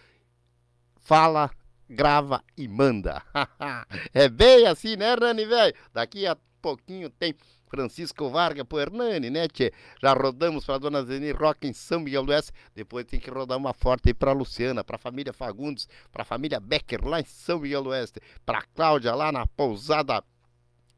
fala 1.02 1.52
grava 1.90 2.44
e 2.56 2.68
manda. 2.68 3.22
é 4.14 4.30
bem 4.30 4.68
assim, 4.68 4.96
né, 4.96 5.16
Rani, 5.16 5.46
velho? 5.46 5.74
Daqui 5.94 6.28
a 6.28 6.38
pouquinho 6.62 7.10
tem 7.10 7.34
Francisco 7.70 8.30
Vargas 8.30 8.66
pro 8.68 8.80
Hernani, 8.80 9.30
né, 9.30 9.48
tchê? 9.48 9.72
Já 10.02 10.14
rodamos 10.14 10.66
pra 10.66 10.78
Dona 10.78 11.04
Zeni 11.04 11.32
Rock 11.32 11.68
em 11.68 11.74
São 11.74 12.00
Miguel 12.00 12.26
do 12.26 12.32
Oeste. 12.32 12.52
Depois 12.76 13.06
tem 13.06 13.20
que 13.20 13.30
rodar 13.30 13.58
uma 13.58 13.74
forte 13.74 14.10
aí 14.10 14.14
pra 14.14 14.32
Luciana, 14.32 14.84
pra 14.84 14.98
família 14.98 15.34
Fagundes, 15.34 15.88
pra 16.12 16.26
família 16.26 16.60
Becker 16.60 17.06
lá 17.06 17.20
em 17.20 17.26
São 17.26 17.60
Miguel 17.60 17.84
do 17.84 17.90
Oeste, 17.90 18.20
pra 18.46 18.64
Cláudia 18.74 19.14
lá 19.14 19.32
na 19.32 19.46
pousada 19.46 20.24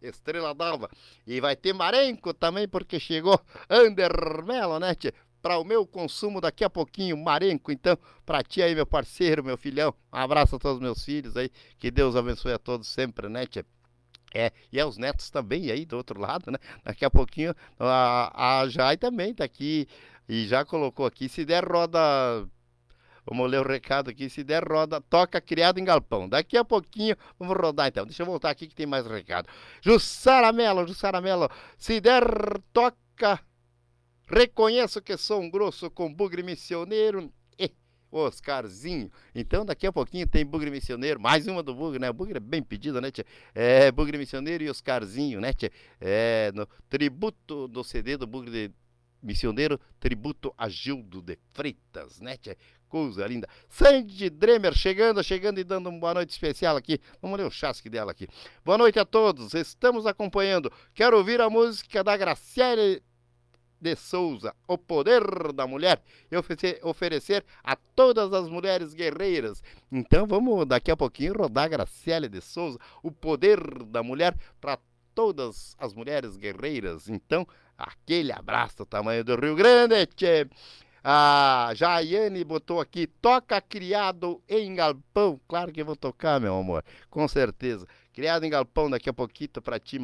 Estrela 0.02 0.56
d'Alva. 0.56 0.90
E 1.28 1.40
vai 1.40 1.56
ter 1.56 1.74
Marenco 1.74 2.34
também, 2.34 2.68
porque 2.68 3.00
chegou 3.00 3.40
Andermelo, 3.70 4.80
né, 4.80 4.96
tchê? 4.96 5.14
Para 5.42 5.58
o 5.58 5.64
meu 5.64 5.86
consumo 5.86 6.40
daqui 6.40 6.64
a 6.64 6.70
pouquinho, 6.70 7.18
Marenco. 7.18 7.72
Então, 7.72 7.98
para 8.26 8.44
ti 8.44 8.62
aí, 8.62 8.76
meu 8.76 8.86
parceiro, 8.86 9.44
meu 9.44 9.58
filhão, 9.58 9.94
um 10.14 10.18
abraço 10.18 10.56
a 10.56 10.60
todos 10.60 10.78
os 10.78 10.82
meus 10.82 11.04
filhos 11.04 11.36
aí. 11.36 11.50
Que 11.80 11.90
Deus 11.90 12.16
abençoe 12.16 12.54
a 12.54 12.60
todos 12.60 12.88
sempre, 12.88 13.28
né, 13.28 13.46
tchê? 13.46 13.66
É, 14.34 14.52
e 14.72 14.80
aos 14.80 14.98
netos 14.98 15.30
também 15.30 15.70
aí 15.72 15.86
do 15.86 15.98
outro 15.98 16.20
lado, 16.20 16.52
né? 16.52 16.58
Daqui 16.86 17.04
a 17.04 17.10
pouquinho 17.10 17.54
a, 17.78 18.62
a 18.62 18.70
Jai 18.70 18.96
também 18.96 19.34
tá 19.34 19.44
aqui 19.44 19.88
e 20.30 20.48
já 20.48 20.64
colocou 20.64 21.06
aqui. 21.06 21.28
Se 21.28 21.44
der 21.44 21.66
roda 21.66 22.48
Vamos 23.26 23.50
ler 23.50 23.60
o 23.60 23.68
recado 23.68 24.10
aqui. 24.10 24.30
Se 24.30 24.44
der 24.44 24.64
roda, 24.68 25.00
toca 25.02 25.40
criado 25.40 25.80
em 25.80 25.86
galpão. 25.86 26.28
Daqui 26.28 26.58
a 26.58 26.66
pouquinho 26.66 27.16
vamos 27.40 27.56
rodar 27.56 27.88
então. 27.88 28.06
Deixa 28.06 28.24
eu 28.24 28.26
voltar 28.26 28.50
aqui 28.50 28.68
que 28.68 28.76
tem 28.76 28.86
mais 28.86 29.06
recado. 29.06 29.48
Jussara 29.82 30.52
Melo, 30.52 30.88
Jussara 30.88 31.22
Melo. 31.22 31.50
Se 31.78 32.02
der, 32.02 32.24
toca. 32.74 33.40
Reconheço 34.32 35.02
que 35.02 35.18
sou 35.18 35.42
um 35.42 35.50
grosso 35.50 35.92
com 35.92 36.12
bugre 36.14 36.42
missioneiro. 36.42 37.30
E 37.60 37.70
Oscarzinho. 38.10 39.12
Então, 39.36 39.66
daqui 39.66 39.86
a 39.86 39.92
pouquinho 39.92 40.26
tem 40.26 40.46
Bugre 40.46 40.72
Missioneiro, 40.72 41.20
mais 41.20 41.48
uma 41.48 41.62
do 41.62 41.76
Bugre, 41.76 42.00
né? 42.00 42.10
O 42.10 42.14
Bugre 42.14 42.38
é 42.38 42.40
bem 42.40 42.64
pedido, 42.64 43.02
né, 43.02 43.12
tia? 43.12 43.26
É, 43.54 43.92
Bugre 43.92 44.18
Missioneiro 44.18 44.64
e 44.64 44.70
Oscarzinho, 44.70 45.42
né, 45.42 45.52
tia? 45.52 45.70
É, 46.00 46.52
no 46.54 46.66
tributo 46.90 47.68
do 47.68 47.84
CD 47.84 48.16
do 48.16 48.26
Bugre 48.26 48.52
de 48.52 48.74
Missioneiro, 49.22 49.78
tributo 50.00 50.54
a 50.58 50.70
Gildo 50.70 51.22
de 51.22 51.38
Freitas, 51.54 52.22
né? 52.22 52.38
Coisa 52.88 53.28
linda. 53.28 53.50
Sandy 53.70 54.30
Dremer 54.30 54.74
chegando, 54.74 55.22
chegando 55.24 55.60
e 55.60 55.64
dando 55.64 55.90
uma 55.90 56.00
boa 56.00 56.14
noite 56.16 56.30
especial 56.30 56.78
aqui. 56.78 57.00
Vamos 57.22 57.38
ler 57.38 57.46
o 57.46 57.52
chasque 57.52 57.90
dela 57.90 58.12
aqui. 58.12 58.28
Boa 58.64 58.78
noite 58.78 58.98
a 58.98 59.06
todos, 59.06 59.54
estamos 59.54 60.06
acompanhando. 60.06 60.72
Quero 60.94 61.18
ouvir 61.18 61.42
a 61.42 61.50
música 61.50 62.02
da 62.02 62.16
Graciele 62.16 63.02
de 63.82 63.96
Souza, 63.96 64.56
O 64.68 64.78
Poder 64.78 65.52
da 65.52 65.66
Mulher, 65.66 66.02
e 66.32 66.38
oferecer, 66.84 67.44
a 67.64 67.76
todas 67.76 68.32
as 68.32 68.48
mulheres 68.48 68.94
guerreiras. 68.94 69.64
Então 69.92 70.28
vamos 70.28 70.66
daqui 70.66 70.92
a 70.92 70.98
pouquinho 70.98 71.34
rodar 71.34 71.70
Graciele 71.70 72.30
de 72.30 72.40
Souza, 72.40 72.78
O 73.02 73.12
Poder 73.12 73.60
da 73.86 74.04
Mulher, 74.04 74.38
para 74.60 74.78
todas 75.16 75.76
as 75.80 75.94
mulheres 75.94 76.38
guerreiras. 76.38 77.10
Então, 77.10 77.46
aquele 77.78 78.32
abraço, 78.32 78.86
tamanho 78.86 79.24
do 79.24 79.36
Rio 79.36 79.56
Grande, 79.56 80.06
tchê. 80.06 80.48
A 81.04 81.72
Jaiane 81.74 82.44
botou 82.44 82.80
aqui, 82.80 83.08
toca 83.08 83.60
criado 83.60 84.40
em 84.48 84.76
galpão. 84.76 85.42
Claro 85.48 85.72
que 85.72 85.82
eu 85.82 85.86
vou 85.86 85.96
tocar, 85.96 86.40
meu 86.40 86.56
amor, 86.56 86.86
com 87.10 87.28
certeza. 87.28 87.88
Criado 88.14 88.44
em 88.44 88.50
galpão 88.50 88.90
daqui 88.90 89.10
a 89.10 89.14
pouquinho 89.14 89.50
pra 89.64 89.80
ti, 89.80 89.98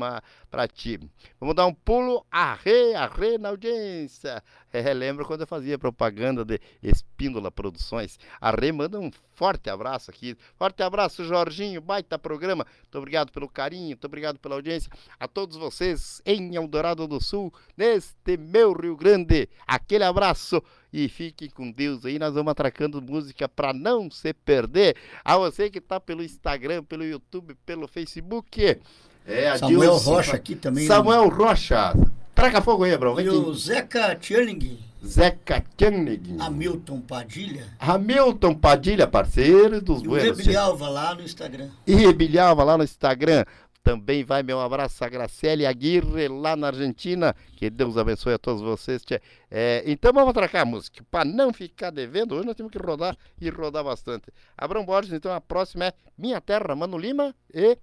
pra 0.49 0.67
ti. 0.67 0.99
Vamos 1.39 1.55
dar 1.55 1.65
um 1.65 1.73
pulo, 1.73 2.25
arre, 2.31 2.95
arre 2.95 3.37
na 3.37 3.49
audiência. 3.49 4.41
É, 4.87 4.93
lembra 4.93 5.25
quando 5.25 5.41
eu 5.41 5.47
fazia 5.47 5.77
propaganda 5.77 6.45
de 6.45 6.59
Espíndola 6.83 7.49
Produções. 7.49 8.19
Arre, 8.39 8.71
manda 8.71 8.99
um 8.99 9.09
forte 9.33 9.69
abraço 9.69 10.11
aqui. 10.11 10.35
Forte 10.55 10.83
abraço, 10.83 11.23
Jorginho, 11.23 11.81
baita 11.81 12.19
programa. 12.19 12.65
Muito 12.83 12.97
obrigado 12.97 13.31
pelo 13.31 13.47
carinho, 13.47 13.87
muito 13.87 14.05
obrigado 14.05 14.37
pela 14.39 14.55
audiência. 14.55 14.91
A 15.19 15.27
todos 15.27 15.57
vocês 15.57 16.21
em 16.25 16.55
Eldorado 16.55 17.07
do 17.07 17.21
Sul, 17.21 17.53
neste 17.75 18.37
meu 18.37 18.73
Rio 18.73 18.95
Grande. 18.95 19.49
Aquele 19.65 20.03
abraço 20.03 20.61
e 20.91 21.07
fiquem 21.07 21.49
com 21.49 21.71
Deus 21.71 22.05
aí. 22.05 22.19
Nós 22.19 22.33
vamos 22.33 22.51
atracando 22.51 23.01
música 23.01 23.47
para 23.47 23.73
não 23.73 24.09
se 24.11 24.33
perder. 24.33 24.95
A 25.23 25.37
você 25.37 25.69
que 25.69 25.81
tá 25.81 25.99
pelo 25.99 26.23
Instagram, 26.23 26.83
pelo 26.83 27.03
YouTube, 27.03 27.55
pelo 27.65 27.87
Facebook. 27.87 28.79
É, 29.25 29.57
Samuel 29.57 29.91
Dilson, 29.91 30.11
Rocha 30.11 30.35
aqui 30.35 30.55
também. 30.55 30.83
Né? 30.83 30.87
Samuel 30.87 31.27
Rocha. 31.29 31.93
Traga 32.37 32.61
fogo 32.61 32.83
aí, 32.83 32.93
Abrão. 32.93 33.19
E 33.19 33.27
o 33.27 33.51
Zeca 33.51 34.15
Tcherning. 34.15 34.77
Zeca 35.03 35.65
Tcherning. 35.75 36.37
Hamilton 36.39 37.01
Padilha. 37.01 37.65
Hamilton 37.79 38.53
Padilha, 38.53 39.07
parceiro 39.07 39.81
dos 39.81 40.03
e 40.03 40.07
Buenos. 40.07 40.37
E 40.37 40.41
Rebilialva 40.43 40.87
lá 40.87 41.15
no 41.15 41.23
Instagram. 41.23 41.69
E 41.87 41.95
Rebilialva 41.95 42.63
lá 42.63 42.77
no 42.77 42.83
Instagram. 42.83 43.43
Também 43.81 44.23
vai 44.23 44.43
meu 44.43 44.61
abraço 44.61 45.03
a 45.03 45.09
Graciele 45.09 45.65
Aguirre 45.65 46.27
lá 46.27 46.55
na 46.55 46.67
Argentina. 46.67 47.35
Que 47.55 47.71
Deus 47.71 47.97
abençoe 47.97 48.35
a 48.35 48.37
todos 48.37 48.61
vocês. 48.61 49.01
É, 49.49 49.81
então 49.87 50.13
vamos 50.13 50.29
atracar 50.29 50.61
a 50.61 50.65
música. 50.65 51.03
Para 51.09 51.25
não 51.25 51.51
ficar 51.51 51.89
devendo, 51.89 52.35
hoje 52.35 52.45
nós 52.45 52.55
temos 52.55 52.71
que 52.71 52.77
rodar 52.77 53.17
e 53.41 53.49
rodar 53.49 53.83
bastante. 53.83 54.31
Abrão 54.55 54.85
Borges, 54.85 55.11
então 55.11 55.33
a 55.33 55.41
próxima 55.41 55.85
é 55.85 55.93
Minha 56.15 56.39
Terra, 56.39 56.75
Mano 56.75 56.99
Lima 56.99 57.33
e. 57.51 57.79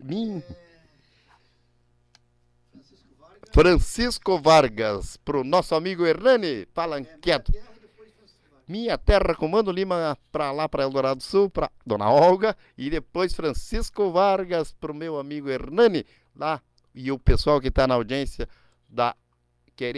Min... 0.00 0.42
Francisco 3.52 4.38
Vargas, 4.38 5.16
pro 5.18 5.42
nosso 5.42 5.74
amigo 5.74 6.06
Hernani 6.06 6.66
Palanqueto. 6.66 7.52
Minha 8.66 8.96
Terra, 8.96 9.34
Comando 9.34 9.72
Lima, 9.72 10.16
para 10.30 10.52
lá, 10.52 10.68
para 10.68 10.84
Eldorado 10.84 11.20
Sul, 11.20 11.50
para 11.50 11.68
Dona 11.84 12.08
Olga, 12.08 12.56
e 12.78 12.88
depois 12.88 13.34
Francisco 13.34 14.12
Vargas, 14.12 14.72
para 14.72 14.92
o 14.92 14.94
meu 14.94 15.18
amigo 15.18 15.48
Hernani, 15.48 16.06
lá, 16.36 16.62
e 16.94 17.10
o 17.10 17.18
pessoal 17.18 17.60
que 17.60 17.66
está 17.66 17.88
na 17.88 17.94
audiência 17.94 18.48
da, 18.88 19.16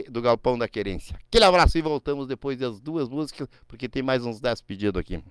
do 0.09 0.22
Galpão 0.22 0.57
da 0.57 0.66
Querência. 0.66 1.18
Aquele 1.28 1.44
abraço 1.44 1.76
e 1.76 1.82
voltamos 1.82 2.26
depois 2.26 2.57
das 2.57 2.80
duas 2.80 3.11
músicas, 3.11 3.46
porque 3.68 3.90
tem 3.90 4.03
mais 4.03 4.24
uns 4.24 4.40
10 4.40 4.62
pedidos 4.62 4.98
aqui. 4.98 5.22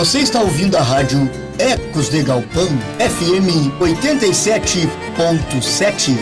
Você 0.00 0.20
está 0.20 0.40
ouvindo 0.40 0.78
a 0.78 0.82
rádio 0.82 1.28
Ecos 1.58 2.08
de 2.08 2.22
Galpão, 2.22 2.68
FM 2.98 3.68
87.7. 3.78 6.16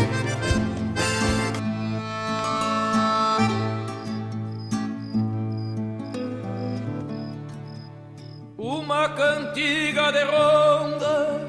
Uma 8.59 9.11
cantiga 9.11 10.11
de 10.11 10.25
ronda 10.25 11.41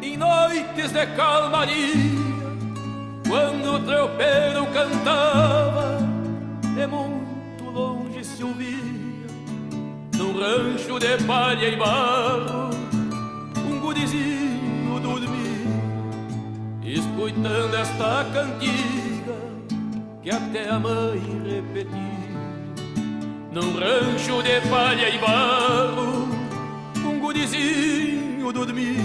em 0.00 0.16
noites 0.16 0.92
de 0.92 1.06
calmaria, 1.08 1.92
quando 3.28 3.74
o 3.74 3.80
tropeiro 3.80 4.66
cantava, 4.72 5.98
de 6.74 6.86
muito 6.86 7.64
longe 7.64 8.24
se 8.24 8.42
ouvia 8.42 8.95
num 10.16 10.38
rancho 10.38 10.98
de 10.98 11.16
palha 11.24 11.68
e 11.68 11.76
barro, 11.76 12.70
um 13.68 13.78
gurizinho 13.80 14.98
dormia, 15.00 15.66
escutando 16.84 17.74
esta 17.74 18.24
cantiga 18.32 19.36
que 20.22 20.30
até 20.30 20.68
a 20.70 20.78
mãe 20.78 21.20
repetia. 21.44 22.16
Num 23.52 23.78
rancho 23.78 24.42
de 24.42 24.60
palha 24.68 25.08
e 25.08 25.18
barro, 25.18 26.28
um 27.04 27.20
gurizinho 27.20 28.52
dormia, 28.52 29.00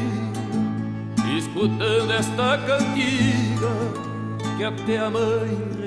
escutando 1.37 2.11
esta 2.11 2.57
cantiga 2.57 4.11
que 4.57 4.63
até 4.63 4.97
a 4.97 5.09
mãe 5.09 5.80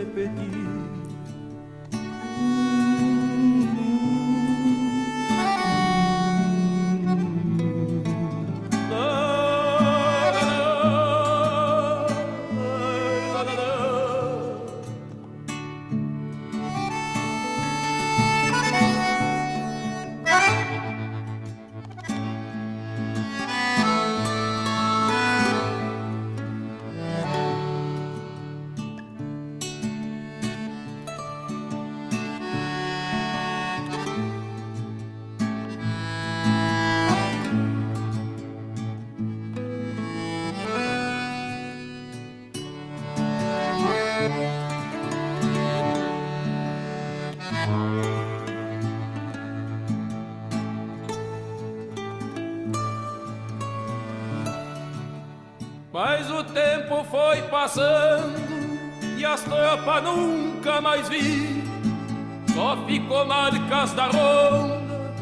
Só 62.94 63.00
ficou 63.00 63.24
marcas 63.26 63.92
da 63.92 64.06
ronda 64.06 65.14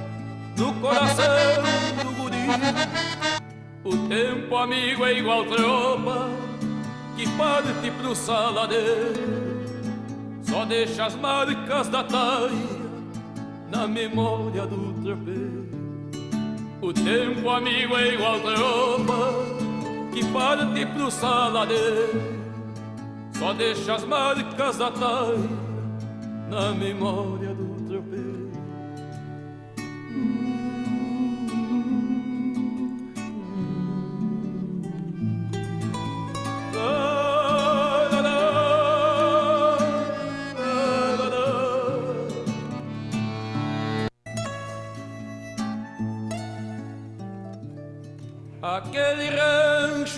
no 0.59 0.75
coração 0.75 1.25
do 2.05 2.13
guri. 2.13 2.37
O 3.83 4.09
tempo 4.09 4.57
amigo 4.57 5.07
é 5.07 5.19
igual 5.19 5.47
tropa 5.47 6.29
que 7.17 7.27
parte 7.31 7.91
pro 7.93 8.15
saladeiro. 8.15 9.65
Só 10.43 10.67
deixa 10.67 11.07
as 11.07 11.15
marcas 11.15 11.89
da 11.89 12.05
taia 12.05 12.51
na 13.71 13.89
memória 13.89 14.67
do 14.67 14.93
tropeiro. 15.03 15.67
O 16.83 16.93
tempo 16.93 17.49
amigo 17.49 17.97
é 17.97 18.15
igual 18.15 18.39
tropa 18.41 19.33
que 20.13 20.23
parte 20.27 20.85
pro 20.87 21.11
saladeiro. 21.11 22.43
Só 23.39 23.55
deixa 23.55 23.95
as 23.95 24.05
marcas 24.05 24.77
da 24.77 24.91
taia 24.91 25.73
na 26.51 26.73
memória 26.73 27.52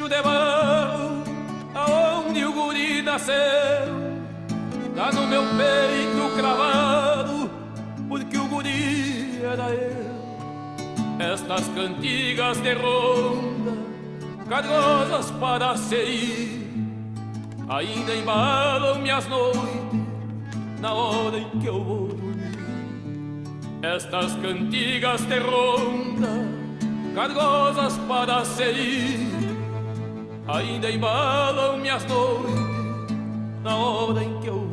rancho 0.04 0.08
de 0.08 0.22
barro 0.22 1.22
aonde 1.74 2.44
o 2.44 2.52
guri 2.52 3.02
nasceu. 3.02 3.34
Tá 4.94 5.10
no 5.12 5.26
meu 5.26 5.42
peito 5.42 6.36
cravado 6.36 7.50
Porque 8.08 8.38
o 8.38 8.46
guri 8.46 9.40
era 9.42 9.70
eu. 9.70 10.14
Estas 11.18 11.66
cantigas 11.68 12.58
de 12.60 12.74
ronda 12.74 13.72
Cargosas 14.48 15.30
para 15.32 15.76
se 15.76 15.96
ir 15.96 16.86
Ainda 17.68 18.14
embalam 18.14 19.00
minhas 19.00 19.26
noites 19.26 20.00
Na 20.80 20.92
hora 20.92 21.38
em 21.38 21.58
que 21.58 21.66
eu 21.66 21.82
vou 21.82 22.08
dormir. 22.08 22.34
Estas 23.82 24.34
cantigas 24.36 25.22
de 25.22 25.38
ronda 25.38 26.28
Cargosas 27.14 27.96
para 28.06 28.44
se 28.44 28.64
ir 28.64 29.33
Ainda 30.46 30.90
embalam 30.90 31.78
minhas 31.78 32.04
noites 32.04 32.54
Na 33.62 33.76
hora 33.76 34.22
em 34.22 34.38
que 34.40 34.46
eu 34.46 34.63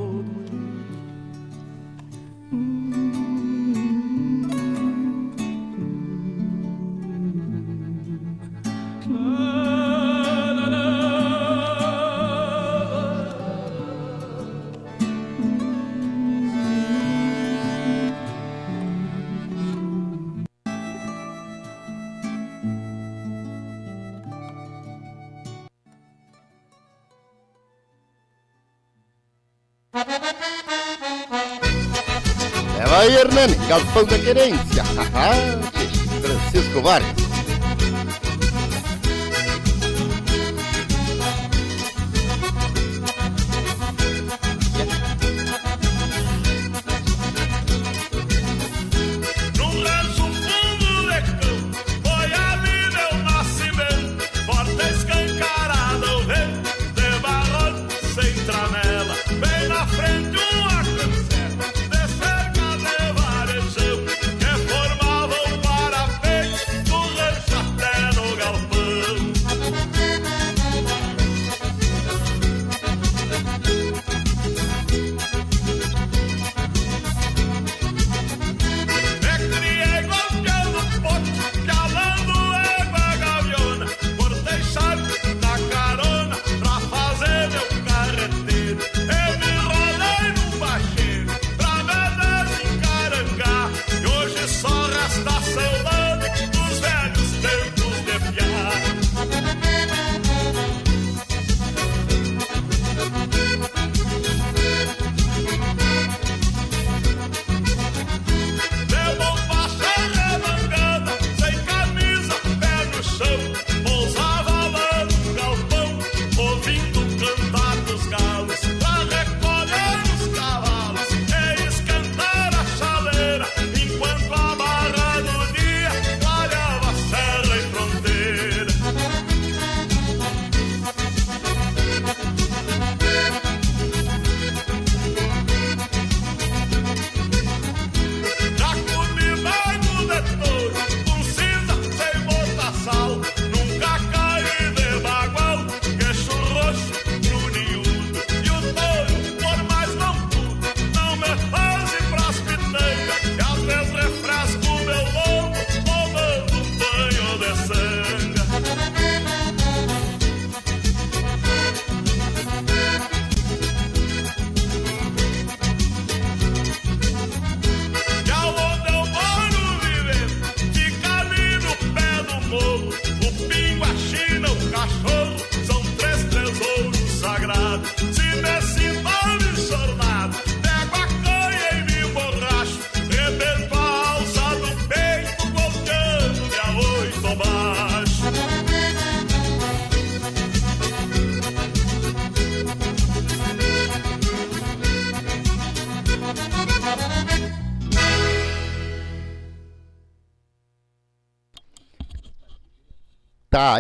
Vai, 32.92 33.08
Hernani, 33.08 33.56
Galpão 33.70 34.04
da 34.04 34.20
Querência. 34.20 34.84
Francisco 36.22 36.82
Vargas. 36.82 37.11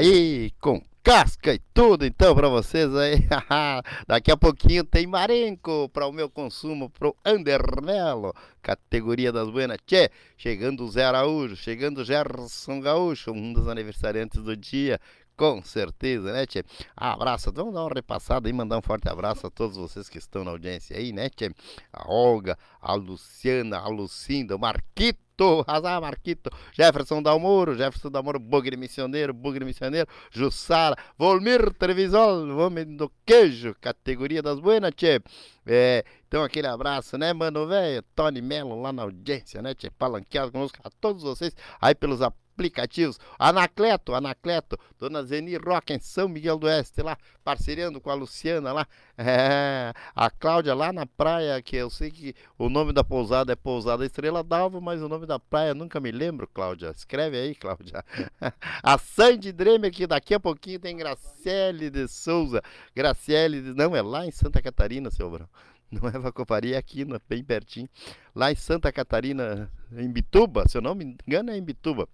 Aí 0.02 0.52
com 0.60 0.82
casca 1.04 1.54
e 1.54 1.60
tudo, 1.74 2.06
então, 2.06 2.36
para 2.36 2.48
vocês 2.48 2.94
aí. 2.96 3.18
Daqui 4.08 4.32
a 4.32 4.38
pouquinho 4.38 4.84
tem 4.84 5.06
Marenco 5.06 5.90
para 5.90 6.08
o 6.08 6.12
meu 6.12 6.30
consumo, 6.30 6.90
pro 6.90 7.16
Andermelo, 7.24 8.34
categoria 8.62 9.32
das 9.32 9.50
buenas. 9.50 9.78
Tchê, 9.86 10.10
chegando 10.38 10.84
o 10.84 10.92
Zé 10.92 11.06
Araújo, 11.06 11.56
chegando 11.56 12.00
o 12.00 12.06
Gerson 12.06 12.80
Gaúcho, 12.82 13.32
um 13.32 13.54
dos 13.54 13.68
aniversariantes 13.68 14.42
do 14.42 14.56
dia. 14.56 15.00
Com 15.42 15.64
certeza, 15.64 16.32
né, 16.32 16.46
Tchê? 16.46 16.64
Abraço, 16.96 17.52
vamos 17.52 17.74
dar 17.74 17.82
uma 17.82 17.90
repassada 17.92 18.48
e 18.48 18.54
mandar 18.54 18.78
um 18.78 18.82
forte 18.84 19.10
abraço 19.10 19.48
a 19.48 19.50
todos 19.50 19.76
vocês 19.76 20.08
que 20.08 20.20
estão 20.20 20.44
na 20.44 20.52
audiência 20.52 20.96
aí, 20.96 21.12
né, 21.12 21.32
Tchê? 21.32 21.50
A 21.92 22.08
Olga, 22.08 22.56
a 22.80 22.94
Luciana, 22.94 23.80
a 23.80 23.88
Lucinda, 23.88 24.56
o 24.56 24.60
Marquito. 24.60 25.20
Azar 25.66 26.00
Marquito, 26.00 26.52
Jefferson 26.72 27.20
Dalmoro, 27.20 27.76
Jefferson 27.76 28.12
Dalmoro, 28.12 28.38
Bugre 28.38 28.78
Missioneiro, 28.78 29.34
Bugre 29.34 29.66
Missioneiro, 29.66 30.08
Jussara, 30.30 30.96
Volmir 31.18 31.74
Trevisol, 31.74 32.48
Homem 32.60 32.96
do 32.96 33.12
Queijo, 33.26 33.76
categoria 33.82 34.44
das 34.44 34.60
buenas, 34.60 34.92
tchê. 34.94 35.20
É, 35.66 36.04
então 36.28 36.44
aquele 36.44 36.68
abraço, 36.68 37.18
né, 37.18 37.34
mano, 37.34 37.66
velho, 37.66 38.04
Tony 38.14 38.40
Melo 38.40 38.80
lá 38.80 38.94
na 38.94 39.02
audiência, 39.02 39.64
né, 39.64 39.74
tchê, 39.74 39.90
palanqueado 39.90 40.52
conosco, 40.52 40.78
a 40.84 40.92
todos 40.92 41.24
vocês 41.24 41.56
aí 41.82 41.96
pelos 41.96 42.22
aplicativos. 42.62 43.20
Anacleto, 43.40 44.14
Anacleto, 44.14 44.78
Dona 45.00 45.24
Zeni 45.24 45.58
Rock 45.58 45.94
em 45.94 46.00
São 46.00 46.30
Miguel 46.30 46.60
do 46.60 46.68
Oeste, 46.68 47.02
lá, 47.02 47.18
parceirando 47.44 48.00
com 48.00 48.12
a 48.12 48.14
Luciana 48.14 48.72
lá. 48.72 48.88
É, 49.24 49.94
a 50.16 50.32
Cláudia 50.32 50.74
lá 50.74 50.92
na 50.92 51.06
praia, 51.06 51.62
que 51.62 51.76
eu 51.76 51.92
sei 51.92 52.10
que 52.10 52.34
o 52.58 52.70
nome 52.70 52.92
da 52.92 53.04
pousada 53.04 53.54
é 53.54 53.56
Pousada 53.56 54.04
Estrela 54.04 54.44
d'Alva, 54.44 54.82
mas 54.82 55.00
o 55.00 55.08
nome 55.08 55.28
da 55.28 55.38
praia 55.38 55.76
nunca 55.76 56.00
me 56.00 56.12
lembro, 56.12 56.48
Cláudia. 56.48 56.90
Escreve 56.90 57.38
aí, 57.38 57.54
Cláudia. 57.54 58.04
a 58.82 58.98
Sandy 58.98 59.52
Dremer, 59.52 59.92
que 59.92 60.08
daqui 60.08 60.34
a 60.34 60.40
pouquinho 60.40 60.80
tem 60.80 60.98
Graciele 60.98 61.92
de 61.92 62.08
Souza. 62.08 62.64
Graciele, 62.96 63.62
de... 63.62 63.74
não, 63.76 63.96
é 63.96 64.02
lá 64.02 64.26
em 64.26 64.32
Santa 64.32 64.60
Catarina, 64.60 65.12
seu 65.12 65.30
Brão. 65.30 65.48
Não 65.92 66.08
é 66.08 66.12
Vacoparia, 66.14 66.76
é 66.76 66.80
aqui, 66.80 67.06
bem 67.28 67.44
pertinho. 67.44 67.90
Lá 68.34 68.50
em 68.50 68.56
Santa 68.56 68.92
Catarina, 68.94 69.70
em 69.92 70.10
Bituba, 70.10 70.64
se 70.68 70.78
eu 70.78 70.82
não 70.82 70.96
me 70.96 71.18
engano, 71.28 71.52
é 71.52 71.58
em 71.58 71.62
Bituba. 71.62 72.08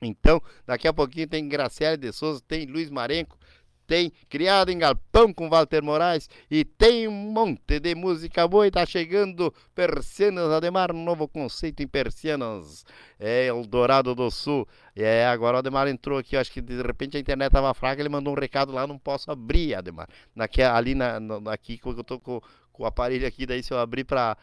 Então, 0.00 0.42
daqui 0.66 0.86
a 0.86 0.92
pouquinho 0.92 1.26
tem 1.26 1.48
Graciela 1.48 1.96
de 1.96 2.12
Souza, 2.12 2.42
tem 2.46 2.66
Luiz 2.66 2.90
Marenco, 2.90 3.38
tem 3.86 4.12
Criado 4.28 4.70
em 4.70 4.78
Galpão 4.78 5.32
com 5.32 5.48
Walter 5.48 5.82
Moraes 5.82 6.28
e 6.50 6.64
tem 6.64 7.06
um 7.06 7.12
monte 7.12 7.78
de 7.78 7.94
música 7.94 8.46
boa 8.46 8.66
e 8.66 8.70
tá 8.70 8.84
chegando 8.84 9.54
Persianas 9.74 10.50
Ademar, 10.50 10.92
um 10.92 11.04
novo 11.04 11.28
conceito 11.28 11.82
em 11.82 11.86
persianas, 11.86 12.84
é 13.18 13.46
Eldorado 13.46 14.14
do 14.14 14.30
Sul. 14.30 14.66
É, 14.94 15.26
agora 15.26 15.56
o 15.56 15.58
Ademar 15.60 15.86
entrou 15.88 16.18
aqui, 16.18 16.36
acho 16.36 16.50
que 16.50 16.60
de 16.60 16.82
repente 16.82 17.16
a 17.16 17.20
internet 17.20 17.52
tava 17.52 17.72
fraca, 17.74 18.02
ele 18.02 18.08
mandou 18.08 18.34
um 18.34 18.38
recado 18.38 18.72
lá, 18.72 18.86
não 18.86 18.98
posso 18.98 19.30
abrir, 19.30 19.74
Ademar. 19.74 20.08
Naqui, 20.34 20.62
ali 20.62 20.94
na, 20.94 21.20
na, 21.20 21.52
aqui, 21.52 21.80
eu 21.84 22.04
tô 22.04 22.18
com, 22.18 22.40
com 22.72 22.82
o 22.82 22.86
aparelho 22.86 23.26
aqui, 23.26 23.46
daí 23.46 23.62
se 23.62 23.72
eu 23.72 23.78
abrir 23.78 24.04
para 24.04 24.36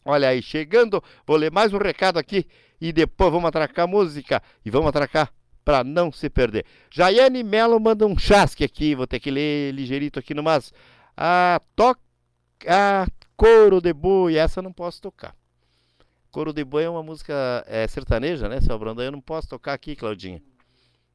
Olha 0.04 0.28
aí, 0.28 0.42
chegando, 0.42 1.02
vou 1.26 1.36
ler 1.36 1.50
mais 1.50 1.72
um 1.72 1.78
recado 1.78 2.18
aqui 2.18 2.46
e 2.80 2.92
depois 2.92 3.32
vamos 3.32 3.48
atracar 3.48 3.88
música 3.88 4.42
e 4.64 4.70
vamos 4.70 4.88
atracar 4.88 5.32
para 5.66 5.82
não 5.82 6.12
se 6.12 6.30
perder. 6.30 6.64
Jaiane 6.88 7.42
Melo 7.42 7.80
manda 7.80 8.06
um 8.06 8.16
chasque 8.16 8.62
aqui, 8.62 8.94
vou 8.94 9.04
ter 9.04 9.18
que 9.18 9.32
ler 9.32 9.74
ligeirito 9.74 10.16
aqui 10.16 10.32
no 10.32 10.40
mas. 10.40 10.72
Ah, 11.16 11.60
toca 11.74 12.00
ah, 12.68 13.04
Coro 13.36 13.80
de 13.80 13.92
Boi, 13.92 14.36
essa 14.36 14.60
eu 14.60 14.62
não 14.62 14.72
posso 14.72 15.02
tocar. 15.02 15.34
Coro 16.30 16.52
de 16.52 16.64
Boi 16.64 16.84
é 16.84 16.88
uma 16.88 17.02
música 17.02 17.64
é, 17.66 17.84
sertaneja, 17.88 18.48
né, 18.48 18.60
seu 18.60 18.78
Brandão? 18.78 19.04
Eu 19.04 19.10
não 19.10 19.20
posso 19.20 19.48
tocar 19.48 19.72
aqui, 19.72 19.96
Claudinha. 19.96 20.40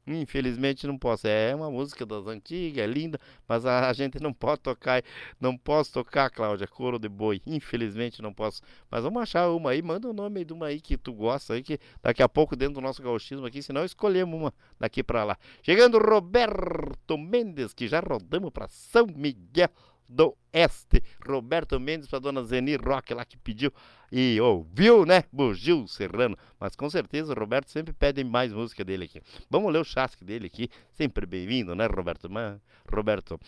Infelizmente 0.06 0.86
não 0.86 0.98
posso. 0.98 1.28
É 1.28 1.54
uma 1.54 1.70
música 1.70 2.04
das 2.04 2.26
antigas, 2.26 2.82
é 2.82 2.86
linda, 2.86 3.20
mas 3.46 3.64
a, 3.64 3.92
gente 3.92 4.20
não 4.20 4.32
pode 4.32 4.60
tocar. 4.60 5.02
Não 5.40 5.56
posso 5.56 5.92
tocar, 5.92 6.28
Cláudia, 6.30 6.66
Coro 6.66 6.98
de 6.98 7.08
Boi. 7.08 7.40
Infelizmente 7.46 8.20
não 8.20 8.32
posso. 8.32 8.62
Mas 8.90 9.04
vamos 9.04 9.22
achar 9.22 9.48
uma 9.50 9.70
aí. 9.70 9.80
Manda 9.80 10.08
o 10.08 10.12
nome 10.12 10.44
de 10.44 10.52
uma 10.52 10.66
aí 10.66 10.80
que 10.80 10.96
tu 10.96 11.12
gosta 11.12 11.54
aí, 11.54 11.62
que 11.62 11.78
daqui 12.02 12.22
a 12.22 12.28
pouco 12.28 12.56
dentro 12.56 12.74
do 12.74 12.80
nosso 12.80 13.00
gauchismo 13.00 13.46
aqui, 13.46 13.62
senão 13.62 13.84
escolhemos 13.84 14.38
uma 14.38 14.52
daqui 14.78 15.02
para 15.04 15.22
lá. 15.22 15.38
Chegando 15.62 15.98
Roberto 15.98 17.16
Mendes, 17.16 17.72
que 17.72 17.86
já 17.86 18.00
rodamos 18.00 18.50
para 18.50 18.66
São 18.68 19.06
Miguel 19.06 19.70
do 20.12 20.36
Oeste. 20.52 21.02
Roberto 21.26 21.80
Mendes 21.80 22.08
para 22.08 22.18
dona 22.18 22.44
Zeni 22.44 22.76
Roque 22.76 23.14
lá 23.14 23.24
que 23.24 23.36
pediu 23.36 23.72
e 24.10 24.38
ouviu, 24.40 25.06
né? 25.06 25.24
Bugio 25.32 25.88
Serrano. 25.88 26.36
Mas 26.60 26.76
com 26.76 26.88
certeza 26.90 27.32
o 27.32 27.38
Roberto 27.38 27.70
sempre 27.70 27.92
pede 27.92 28.22
mais 28.22 28.52
música 28.52 28.84
dele 28.84 29.04
aqui. 29.04 29.20
Vamos 29.50 29.72
ler 29.72 29.80
o 29.80 29.84
chasque 29.84 30.24
dele 30.24 30.46
aqui. 30.46 30.68
Sempre 30.92 31.24
bem-vindo, 31.26 31.74
né, 31.74 31.86
Roberto? 31.86 32.30
Mas, 32.30 32.60
Roberto. 32.90 33.40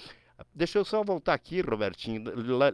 Deixa 0.52 0.78
eu 0.78 0.84
só 0.84 1.04
voltar 1.04 1.32
aqui, 1.32 1.60
Robertinho, 1.60 2.24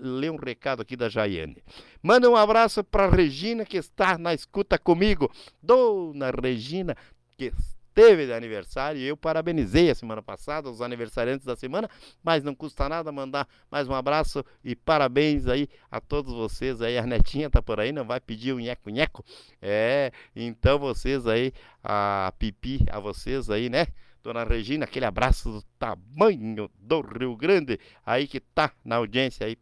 ler 0.00 0.30
um 0.30 0.36
recado 0.36 0.80
aqui 0.80 0.96
da 0.96 1.10
Jaiane. 1.10 1.62
Manda 2.02 2.28
um 2.30 2.34
abraço 2.34 2.82
para 2.82 3.10
Regina 3.10 3.66
que 3.66 3.76
está 3.76 4.16
na 4.16 4.32
escuta 4.32 4.78
comigo. 4.78 5.30
Dona 5.62 6.30
Regina, 6.30 6.96
que 7.36 7.46
está 7.46 7.79
teve 7.94 8.26
de 8.26 8.32
aniversário. 8.32 9.00
Eu 9.00 9.16
parabenizei 9.16 9.90
a 9.90 9.94
semana 9.94 10.22
passada 10.22 10.70
os 10.70 10.80
aniversariantes 10.80 11.46
da 11.46 11.56
semana, 11.56 11.88
mas 12.22 12.42
não 12.42 12.54
custa 12.54 12.88
nada 12.88 13.10
mandar 13.12 13.48
mais 13.70 13.88
um 13.88 13.94
abraço 13.94 14.44
e 14.64 14.74
parabéns 14.74 15.46
aí 15.46 15.68
a 15.90 16.00
todos 16.00 16.32
vocês 16.32 16.80
aí. 16.80 16.98
A 16.98 17.06
netinha 17.06 17.50
tá 17.50 17.62
por 17.62 17.80
aí, 17.80 17.92
não 17.92 18.04
vai 18.04 18.20
pedir 18.20 18.52
o 18.52 18.58
nheco-nheco. 18.58 19.24
É, 19.60 20.12
então 20.34 20.78
vocês 20.78 21.26
aí, 21.26 21.52
a 21.82 22.32
Pipi, 22.38 22.84
a 22.90 22.98
vocês 22.98 23.50
aí, 23.50 23.68
né? 23.68 23.86
Dona 24.22 24.44
Regina, 24.44 24.84
aquele 24.84 25.06
abraço 25.06 25.50
do 25.50 25.62
tamanho 25.78 26.70
do 26.78 27.00
Rio 27.00 27.34
Grande, 27.36 27.80
aí 28.04 28.26
que 28.26 28.38
tá 28.38 28.70
na 28.84 28.96
audiência 28.96 29.46
aí. 29.46 29.56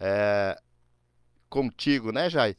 É, 0.00 0.58
contigo, 1.48 2.12
né, 2.12 2.28
Jai? 2.28 2.56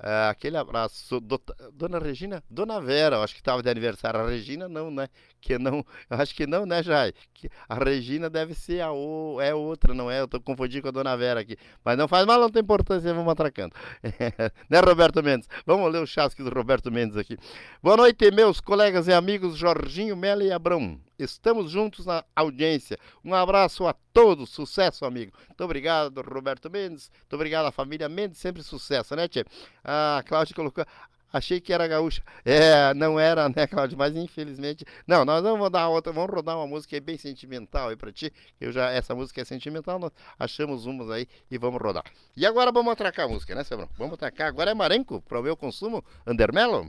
É, 0.00 0.28
aquele 0.28 0.56
abraço. 0.56 1.20
Do, 1.20 1.40
dona 1.72 1.98
Regina, 1.98 2.42
Dona 2.48 2.80
Vera, 2.80 3.20
acho 3.20 3.34
que 3.34 3.40
estava 3.40 3.62
de 3.62 3.68
aniversário. 3.68 4.20
A 4.20 4.28
Regina 4.28 4.68
não, 4.68 4.90
né? 4.90 5.08
Que 5.40 5.58
não, 5.58 5.84
acho 6.10 6.34
que 6.34 6.46
não, 6.46 6.64
né, 6.64 6.82
Jai? 6.82 7.12
Que 7.34 7.50
a 7.68 7.74
Regina 7.74 8.30
deve 8.30 8.54
ser 8.54 8.80
a 8.80 8.92
o, 8.92 9.40
é 9.40 9.54
outra, 9.54 9.92
não 9.94 10.10
é? 10.10 10.20
Eu 10.20 10.28
tô 10.28 10.40
confundindo 10.40 10.82
com 10.82 10.88
a 10.88 10.92
Dona 10.92 11.16
Vera 11.16 11.40
aqui. 11.40 11.56
Mas 11.84 11.98
não 11.98 12.06
faz 12.06 12.24
mal, 12.26 12.40
não 12.40 12.50
tem 12.50 12.62
importância, 12.62 13.12
vamos 13.12 13.32
atracando. 13.32 13.74
né, 14.70 14.80
Roberto 14.80 15.22
Mendes? 15.22 15.48
Vamos 15.66 15.90
ler 15.92 16.02
o 16.02 16.06
chasque 16.06 16.42
do 16.42 16.50
Roberto 16.50 16.92
Mendes 16.92 17.16
aqui. 17.16 17.36
Boa 17.82 17.96
noite, 17.96 18.30
meus 18.30 18.60
colegas 18.60 19.08
e 19.08 19.12
amigos 19.12 19.56
Jorginho 19.56 20.16
Melo 20.16 20.42
e 20.42 20.52
Abrão. 20.52 21.00
Estamos 21.18 21.70
juntos 21.70 22.06
na 22.06 22.24
audiência. 22.36 22.96
Um 23.24 23.34
abraço 23.34 23.86
a 23.86 23.92
todos, 24.12 24.50
sucesso, 24.50 25.04
amigo. 25.04 25.32
Muito 25.48 25.64
obrigado, 25.64 26.20
Roberto 26.22 26.70
Mendes. 26.70 27.10
Muito 27.18 27.34
obrigado 27.34 27.66
à 27.66 27.72
família 27.72 28.08
Mendes, 28.08 28.38
sempre 28.38 28.62
sucesso, 28.62 29.16
né, 29.16 29.26
Tia? 29.26 29.44
A 29.82 30.22
Cláudia 30.24 30.54
colocou. 30.54 30.84
Achei 31.30 31.60
que 31.60 31.72
era 31.72 31.86
gaúcha. 31.86 32.22
É, 32.44 32.94
não 32.94 33.20
era, 33.20 33.48
né, 33.48 33.66
Cláudio? 33.66 33.98
Mas 33.98 34.16
infelizmente. 34.16 34.84
Não, 35.06 35.24
nós 35.24 35.42
vamos 35.42 35.68
dar 35.70 35.88
outra, 35.88 36.12
vamos 36.12 36.34
rodar 36.34 36.56
uma 36.56 36.66
música 36.66 36.98
bem 37.00 37.18
sentimental 37.18 37.88
aí 37.88 37.96
pra 37.96 38.10
ti. 38.10 38.32
Eu 38.60 38.72
já, 38.72 38.90
essa 38.90 39.14
música 39.14 39.40
é 39.42 39.44
sentimental, 39.44 39.98
nós 39.98 40.12
achamos 40.38 40.86
umas 40.86 41.10
aí 41.10 41.26
e 41.50 41.58
vamos 41.58 41.82
rodar. 41.82 42.04
E 42.36 42.46
agora 42.46 42.72
vamos 42.72 42.92
atracar 42.92 43.26
a 43.26 43.28
música, 43.28 43.54
né, 43.54 43.62
Sebrão? 43.64 43.88
Vamos 43.98 44.14
atracar. 44.14 44.48
Agora 44.48 44.70
é 44.70 44.74
Marenco, 44.74 45.20
para 45.20 45.38
o 45.38 45.42
meu 45.42 45.56
consumo, 45.56 46.02
Undermelon. 46.26 46.88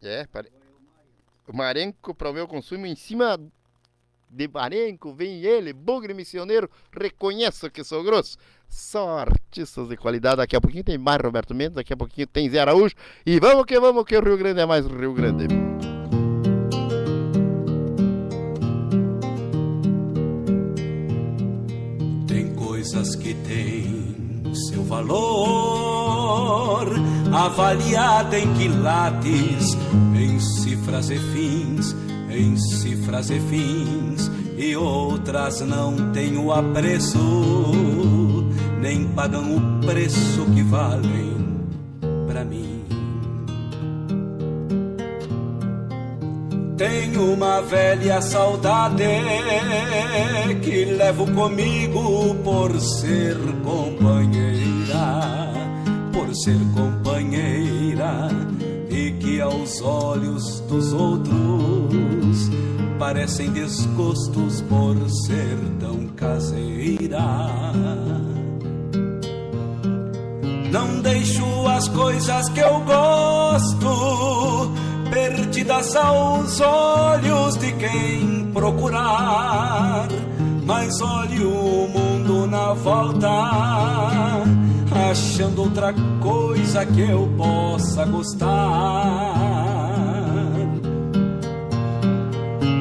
É, 0.00 0.26
pare... 0.26 0.57
Marenco 1.56 2.14
para 2.14 2.30
o 2.30 2.34
meu 2.34 2.46
consumo 2.46 2.86
em 2.86 2.94
cima 2.94 3.38
de 4.30 4.48
Marenco, 4.48 5.14
vem 5.14 5.42
ele, 5.42 5.72
bugre 5.72 6.12
missioneiro, 6.12 6.70
reconheço 6.92 7.70
que 7.70 7.82
sou 7.82 8.02
grosso. 8.02 8.36
Só 8.68 9.18
artistas 9.18 9.88
de 9.88 9.96
qualidade. 9.96 10.36
Daqui 10.36 10.54
a 10.54 10.60
pouquinho 10.60 10.84
tem 10.84 10.98
mais 10.98 11.20
Roberto 11.22 11.54
Mendes, 11.54 11.76
daqui 11.76 11.92
a 11.92 11.96
pouquinho 11.96 12.26
tem 12.26 12.50
Zé 12.50 12.60
Araújo. 12.60 12.94
E 13.24 13.40
vamos 13.40 13.64
que 13.64 13.80
vamos, 13.80 14.04
que 14.04 14.16
o 14.16 14.22
Rio 14.22 14.36
Grande 14.36 14.60
é 14.60 14.66
mais 14.66 14.86
Rio 14.86 15.14
Grande. 15.14 15.46
Tem 22.26 22.54
coisas 22.54 23.16
que 23.16 23.34
têm 23.34 24.54
seu 24.54 24.82
valor, 24.84 26.08
avaliada 27.32 28.38
em 28.38 28.52
quilates, 28.54 29.76
em 30.14 30.40
cifras 30.40 31.10
e 31.10 31.18
fins, 31.18 31.96
em 32.30 32.56
cifras 32.56 33.30
e 33.30 33.40
fins, 33.40 34.30
e 34.56 34.76
outras 34.76 35.60
não 35.60 36.12
têm 36.12 36.36
o 36.36 36.52
apreço, 36.52 37.18
nem 38.80 39.06
pagam 39.08 39.56
o 39.56 39.86
preço 39.86 40.44
que 40.54 40.62
valem 40.62 41.36
para 42.26 42.44
mim. 42.44 42.78
Tenho 46.76 47.34
uma 47.34 47.60
velha 47.62 48.20
saudade 48.22 49.02
que 50.62 50.84
levo 50.84 51.26
comigo 51.32 52.36
por 52.44 52.80
ser 52.80 53.36
companheira, 53.64 55.18
por 56.12 56.32
ser 56.36 56.58
companheira, 56.74 56.97
e 58.90 59.12
que 59.12 59.40
aos 59.40 59.80
olhos 59.82 60.60
dos 60.60 60.92
outros 60.92 62.50
parecem 62.98 63.50
desgostos 63.50 64.60
por 64.62 64.96
ser 65.26 65.56
tão 65.80 66.06
caseira. 66.08 67.18
Não 70.70 71.00
deixo 71.00 71.66
as 71.66 71.88
coisas 71.88 72.48
que 72.50 72.60
eu 72.60 72.80
gosto 72.80 74.72
perdidas 75.10 75.96
aos 75.96 76.60
olhos 76.60 77.56
de 77.56 77.72
quem 77.72 78.50
procurar. 78.52 80.08
Mas 80.64 81.00
olhe 81.00 81.42
o 81.42 81.88
mundo 81.88 82.46
na 82.46 82.74
volta, 82.74 84.44
achando 85.10 85.62
outra 85.62 85.94
coisa 86.20 86.84
que 86.84 87.00
eu 87.00 87.32
possa 87.36 88.04
gostar. 88.04 89.34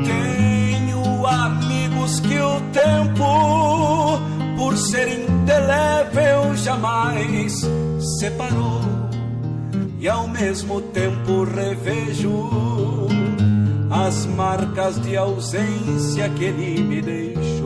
Tenho 0.05 1.25
amigos 1.25 2.19
que 2.19 2.39
o 2.39 2.59
tempo, 2.71 4.19
por 4.57 4.77
ser 4.77 5.07
indelével, 5.07 6.55
jamais 6.57 7.61
separou 8.19 8.81
e 9.99 10.07
ao 10.09 10.27
mesmo 10.27 10.81
tempo 10.81 11.43
revejo 11.45 13.07
as 13.89 14.25
marcas 14.25 15.01
de 15.01 15.15
ausência 15.15 16.29
que 16.29 16.43
ele 16.43 16.83
me 16.83 17.01
deixou. 17.01 17.56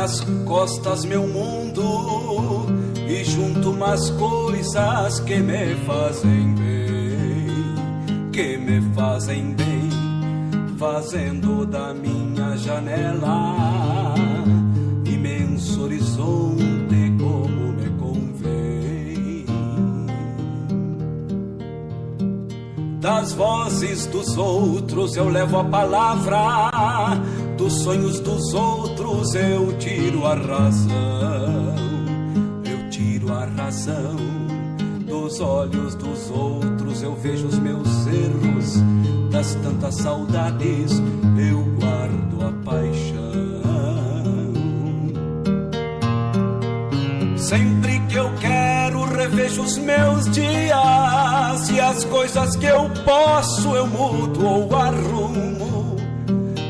Nas 0.00 0.20
costas 0.46 1.04
meu 1.04 1.26
mundo 1.26 2.66
e 3.06 3.22
junto 3.22 3.70
umas 3.70 4.08
coisas 4.12 5.20
que 5.20 5.36
me 5.36 5.74
fazem 5.84 6.54
bem, 6.54 8.30
que 8.32 8.56
me 8.56 8.80
fazem 8.94 9.52
bem, 9.52 9.90
fazendo 10.78 11.66
da 11.66 11.92
minha 11.92 12.56
janela 12.56 14.14
imenso 15.04 15.82
horizonte 15.84 17.12
como 17.18 17.72
me 17.74 17.90
convém. 17.98 19.44
Das 23.02 23.34
vozes 23.34 24.06
dos 24.06 24.34
outros 24.38 25.14
eu 25.14 25.28
levo 25.28 25.58
a 25.58 25.64
palavra, 25.64 27.20
dos 27.70 27.82
sonhos 27.84 28.18
dos 28.18 28.52
outros 28.52 29.32
eu 29.34 29.78
tiro 29.78 30.26
a 30.26 30.34
razão. 30.34 31.74
Eu 32.64 32.90
tiro 32.90 33.32
a 33.32 33.44
razão 33.44 34.16
dos 35.06 35.40
olhos 35.40 35.94
dos 35.94 36.30
outros, 36.30 37.00
eu 37.00 37.14
vejo 37.14 37.46
os 37.46 37.58
meus 37.60 37.88
erros, 38.08 38.74
das 39.30 39.54
tantas 39.56 39.94
saudades 39.96 41.00
eu 41.38 41.64
guardo 41.78 42.44
a 42.44 42.52
paixão. 42.64 43.30
Sempre 47.36 48.00
que 48.08 48.16
eu 48.16 48.32
quero, 48.40 49.04
revejo 49.04 49.62
os 49.62 49.78
meus 49.78 50.28
dias 50.30 51.70
e 51.70 51.80
as 51.80 52.04
coisas 52.04 52.56
que 52.56 52.66
eu 52.66 52.90
posso 53.04 53.76
eu 53.76 53.86
mudo 53.86 54.44
ou 54.44 54.76
arrumo. 54.76 55.79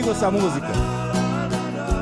comigo 0.00 0.10
essa 0.10 0.30
música. 0.30 0.68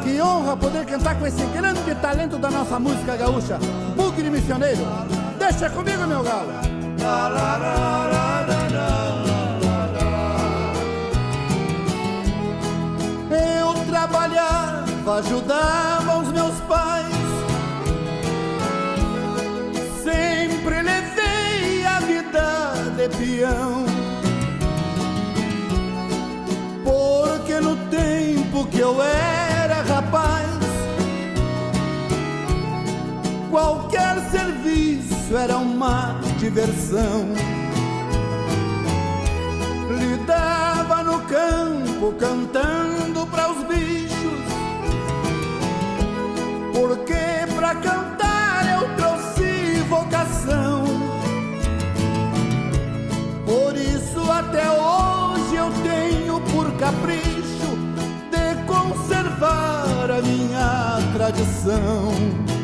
Que 0.03 0.21
honra 0.21 0.57
poder 0.57 0.87
cantar 0.87 1.19
com 1.19 1.27
esse 1.27 1.45
grande 1.47 1.95
talento 1.97 2.39
da 2.39 2.51
nossa 2.51 2.79
música 2.79 3.17
gaúcha, 3.17 3.59
Bugre 3.97 4.31
Missioneiro. 4.31 4.87
Deixa 5.39 5.69
comigo, 5.71 6.07
meu 6.07 6.23
galo. 6.23 6.53
Eu 13.31 13.85
trabalhava, 13.91 15.19
ajudava 15.19 16.19
os 16.19 16.29
meus 16.29 16.55
pais. 16.69 17.07
Sempre 20.03 20.83
levei 20.83 21.85
a 21.87 22.01
vida 22.01 22.75
de 22.97 23.09
peão. 23.17 23.78
Tempo 28.59 28.67
que 28.69 28.81
eu 28.81 29.01
era 29.03 29.83
rapaz, 29.83 30.49
qualquer 33.51 34.19
serviço 34.31 35.37
era 35.37 35.57
uma 35.57 36.21
diversão. 36.39 37.29
Lidava 39.99 41.03
no 41.03 41.21
campo 41.23 42.13
cantando 42.19 43.27
para 43.27 43.51
os 43.51 43.65
bichos, 43.65 44.41
porque 46.73 47.55
pra 47.55 47.75
cantar 47.77 48.81
eu 48.81 48.97
trouxe 48.97 49.83
vocação. 49.89 50.85
Por 53.45 53.77
isso 53.77 54.31
até 54.31 54.71
hoje 54.71 54.88
tradição. 61.33 62.58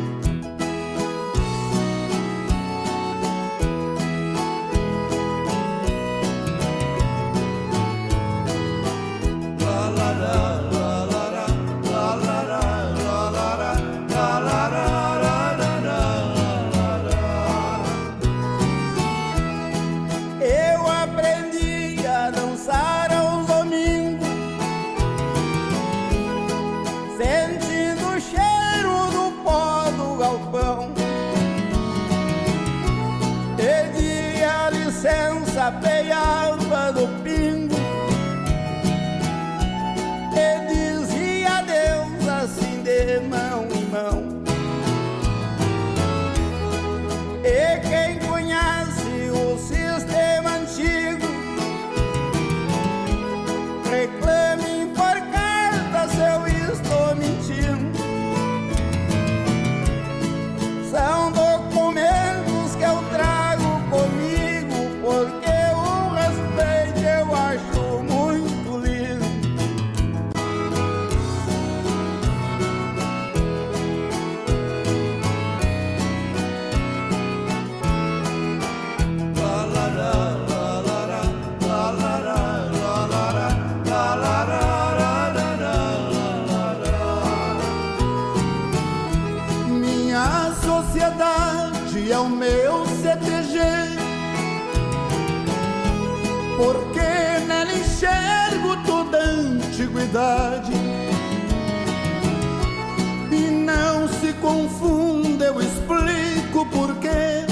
E 103.31 103.51
não 103.51 104.07
se 104.07 104.31
confunda, 104.41 105.43
eu 105.43 105.59
explico 105.59 106.65
porquê. 106.67 107.43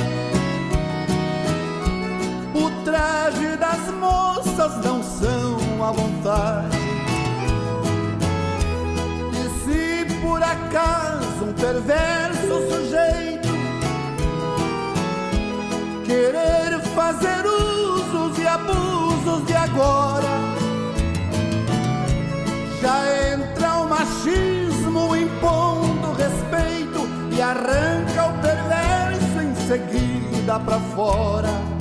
O 2.55 2.69
traje 2.85 3.57
das 3.57 3.93
moças 3.99 4.77
não 4.85 5.03
são 5.03 5.83
à 5.83 5.91
vontade. 5.91 6.77
E 9.33 9.49
se 9.65 10.05
por 10.21 10.41
acaso 10.41 11.43
um 11.43 11.51
perverso 11.51 12.61
sujeito 12.71 13.49
querer 16.05 16.79
fazer 16.95 17.45
usos 17.45 18.37
e 18.37 18.47
abusos 18.47 19.45
de 19.47 19.53
agora, 19.53 20.52
já 22.83 23.31
entra 23.31 23.75
o 23.79 23.87
machismo 23.87 25.15
impondo 25.15 26.11
respeito 26.17 27.07
e 27.31 27.41
arranca 27.41 28.25
o 28.25 28.33
perverso 28.41 29.41
em 29.41 29.55
seguida 29.55 30.59
pra 30.59 30.77
fora. 30.93 31.72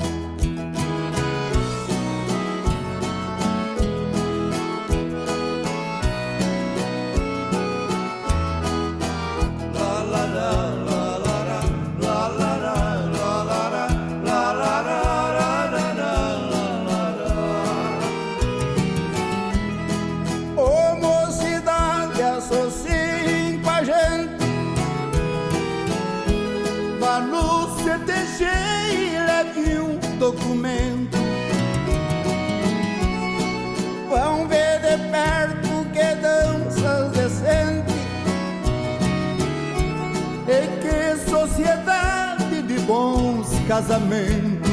Casamentos. 43.66 44.72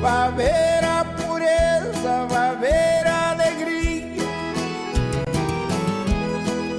Vai 0.00 0.32
ver 0.32 0.84
a 0.84 1.04
pureza, 1.04 2.26
vai 2.28 2.56
ver 2.56 3.06
a 3.06 3.30
alegria, 3.30 4.22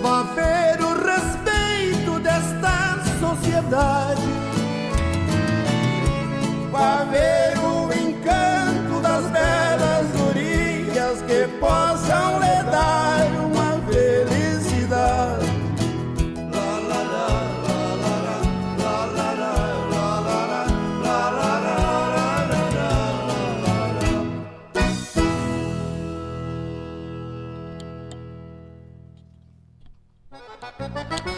vai 0.02 0.24
ver 0.36 0.82
o 0.82 0.94
respeito 1.06 2.20
desta 2.20 3.00
sociedade, 3.20 4.22
vai 6.70 7.06
ver 7.08 7.33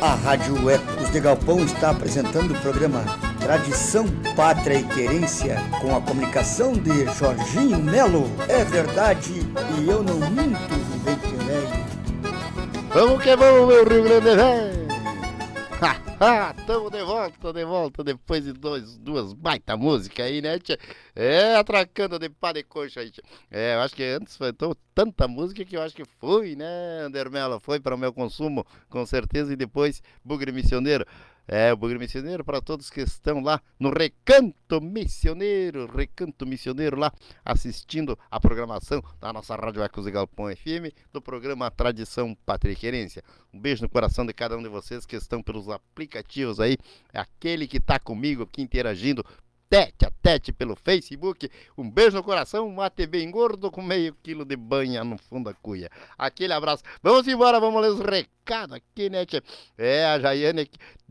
A 0.02 0.14
Rádio 0.14 0.70
Ecos 0.70 1.12
de 1.12 1.20
Galpão 1.20 1.60
está 1.64 1.90
apresentando 1.90 2.52
o 2.52 2.62
programa 2.62 3.04
Tradição, 3.40 4.06
Pátria 4.36 4.80
e 4.80 4.84
Querência 4.84 5.58
com 5.82 5.96
a 5.96 6.02
comunicação 6.02 6.74
de 6.74 7.06
Jorginho 7.14 7.80
Melo. 7.80 8.30
É 8.48 8.64
verdade 8.64 9.42
e 9.80 9.90
eu 9.90 10.04
não 10.04 10.20
minto, 10.30 10.76
vivente 10.92 11.36
velho. 11.44 11.86
Vamos 12.94 13.24
que 13.24 13.36
vamos, 13.36 13.68
meu 13.68 13.88
Rio 13.88 14.04
Grande 14.04 14.36
Velho! 14.36 14.75
Estamos 16.58 16.92
de 16.92 17.04
volta, 17.04 17.54
de 17.54 17.66
volta, 17.66 18.04
depois 18.04 18.44
de 18.46 18.54
dois, 18.54 18.98
duas 18.98 19.34
baita 19.34 19.76
músicas 19.76 20.26
aí, 20.26 20.42
né, 20.42 20.58
tia? 20.60 20.78
É, 21.14 21.56
atracando 21.56 22.18
de 22.18 22.30
pá 22.30 22.54
de 22.54 22.64
coxa 22.64 23.02
aí, 23.02 23.12
tia. 23.12 23.24
É, 23.52 23.76
eu 23.76 23.82
acho 23.82 23.94
que 23.96 24.04
antes 24.04 24.38
foi 24.38 24.54
tão- 24.54 24.76
tanta 24.94 25.28
música 25.28 25.66
que 25.66 25.76
eu 25.76 25.82
acho 25.82 25.94
que 25.96 26.06
foi, 26.20 26.56
né, 26.56 26.66
Andermelo? 27.06 27.60
Foi 27.60 27.80
para 27.80 27.96
o 27.96 27.98
meu 27.98 28.14
consumo, 28.14 28.66
com 28.90 29.06
certeza, 29.06 29.52
e 29.52 29.56
depois 29.58 30.02
Bugre 30.24 30.52
Missioneiro. 30.54 31.06
É, 31.48 31.72
o 31.72 31.78
Bugre 31.78 32.00
Missioneiro 32.00 32.44
para 32.44 32.60
todos 32.60 32.90
que 32.90 33.02
estão 33.02 33.40
lá 33.40 33.62
no 33.80 33.92
Recanto 33.92 34.82
Missioneiro, 34.82 35.86
Recanto 35.86 36.46
Missioneiro 36.46 36.98
lá, 36.98 37.12
assistindo 37.44 38.18
a 38.32 38.40
programação 38.40 39.04
da 39.22 39.32
nossa 39.32 39.56
Rádio 39.56 39.84
Ecos 39.84 40.08
e 40.08 40.12
Galpão 40.12 40.48
FM, 40.56 40.92
do 41.14 41.22
programa 41.22 41.70
Tradição 41.70 42.36
Pátria 42.46 42.72
e 42.72 42.76
Querência. 42.76 43.24
Um 43.54 43.60
beijo 43.60 43.84
no 43.84 43.90
coração 43.90 44.26
de 44.26 44.34
cada 44.34 44.58
um 44.58 44.64
de 44.64 44.70
vocês 44.70 45.06
que 45.06 45.16
estão 45.16 45.42
pelos 45.44 45.70
aplicativos 45.70 46.60
aí, 46.60 46.78
aquele 47.14 47.68
que 47.68 47.78
está 47.78 48.00
comigo 48.00 48.44
aqui 48.44 48.62
interagindo 48.62 49.24
tete 49.70 50.06
a 50.06 50.12
tete 50.22 50.52
pelo 50.52 50.76
Facebook. 50.76 51.50
Um 51.78 51.90
beijo 51.90 52.16
no 52.16 52.24
coração, 52.24 52.68
um 52.68 52.74
mate 52.74 53.06
bem 53.06 53.30
gordo 53.30 53.72
com 53.72 53.82
meio 53.82 54.16
quilo 54.24 54.46
de 54.46 54.56
banha 54.56 55.04
no 55.04 55.18
fundo 55.18 55.46
da 55.46 55.54
cuia. 55.54 55.90
Aquele 56.18 56.54
abraço. 56.54 56.84
Vamos 57.02 57.28
embora, 57.28 57.60
vamos 57.60 57.82
ler 57.82 57.92
os 57.92 58.00
recados 58.00 58.76
aqui, 58.76 59.10
né, 59.10 59.26
tia? 59.26 59.44
É, 59.78 60.06
a 60.06 60.20
Jaiane 60.20 60.70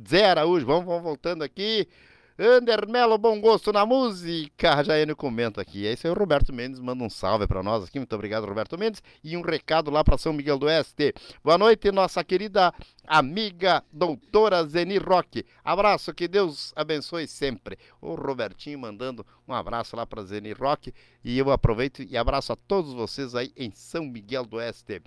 Zé 0.09 0.27
Araújo, 0.27 0.67
vamos, 0.67 0.85
vamos 0.85 1.03
voltando 1.03 1.43
aqui. 1.43 1.89
Ander 2.37 2.89
Melo, 2.89 3.17
bom 3.17 3.41
gosto 3.41 3.73
na 3.73 3.87
música. 3.87 4.75
A 4.75 4.83
Jaiane 4.83 5.15
comenta 5.15 5.61
aqui. 5.61 5.87
É 5.87 6.11
o 6.11 6.15
Roberto 6.15 6.53
Mendes, 6.53 6.81
manda 6.81 7.05
um 7.05 7.09
salve 7.09 7.47
para 7.47 7.63
nós 7.63 7.85
aqui. 7.85 7.97
Muito 7.97 8.13
obrigado, 8.13 8.45
Roberto 8.45 8.77
Mendes. 8.77 9.01
E 9.23 9.37
um 9.37 9.41
recado 9.41 9.89
lá 9.89 10.03
para 10.03 10.19
São 10.19 10.33
Miguel 10.33 10.59
do 10.59 10.67
Oeste. 10.67 11.15
Boa 11.45 11.57
noite, 11.57 11.93
nossa 11.93 12.25
querida 12.25 12.75
amiga 13.07 13.85
doutora 13.93 14.65
Zeni 14.67 14.99
Roque. 14.99 15.47
Abraço, 15.65 16.13
que 16.13 16.27
Deus 16.27 16.73
abençoe 16.75 17.29
sempre. 17.29 17.79
O 18.01 18.17
Robertinho 18.17 18.81
mandando 18.81 19.25
um 19.47 19.55
abraço 19.55 19.95
lá 19.95 20.05
para 20.05 20.25
Zeni 20.25 20.53
Roque. 20.53 20.93
E 21.23 21.39
eu 21.39 21.53
aproveito 21.53 22.03
e 22.03 22.17
abraço 22.17 22.53
a 22.53 22.57
todos 22.57 22.93
vocês 22.95 23.37
aí 23.37 23.53
em 23.57 23.71
São 23.71 24.05
Miguel 24.05 24.45
do 24.45 24.57
Oeste. 24.57 25.01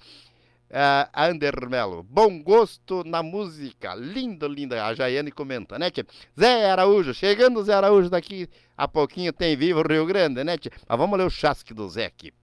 Uh, 0.70 1.08
Ander 1.14 1.70
Melo, 1.70 2.04
bom 2.04 2.44
gosto 2.44 3.02
na 3.06 3.24
música, 3.24 3.96
lindo, 3.96 4.50
linda, 4.50 4.86
a 4.86 4.94
Jaiane 4.94 5.32
comenta, 5.32 5.80
né, 5.80 5.90
tia? 5.90 6.06
Zé 6.38 6.70
Araújo, 6.70 7.14
chegando 7.14 7.64
Zé 7.64 7.74
Araújo 7.74 8.10
daqui 8.10 8.50
a 8.76 8.86
pouquinho 8.86 9.32
tem 9.32 9.56
Vivo 9.56 9.82
Rio 9.82 10.06
Grande, 10.06 10.44
né, 10.44 10.58
tia? 10.58 10.70
Mas 10.86 10.98
vamos 10.98 11.18
ler 11.18 11.26
o 11.26 11.30
chasque 11.30 11.74
do 11.74 11.88
Zé 11.88 12.06
aqui. 12.06 12.34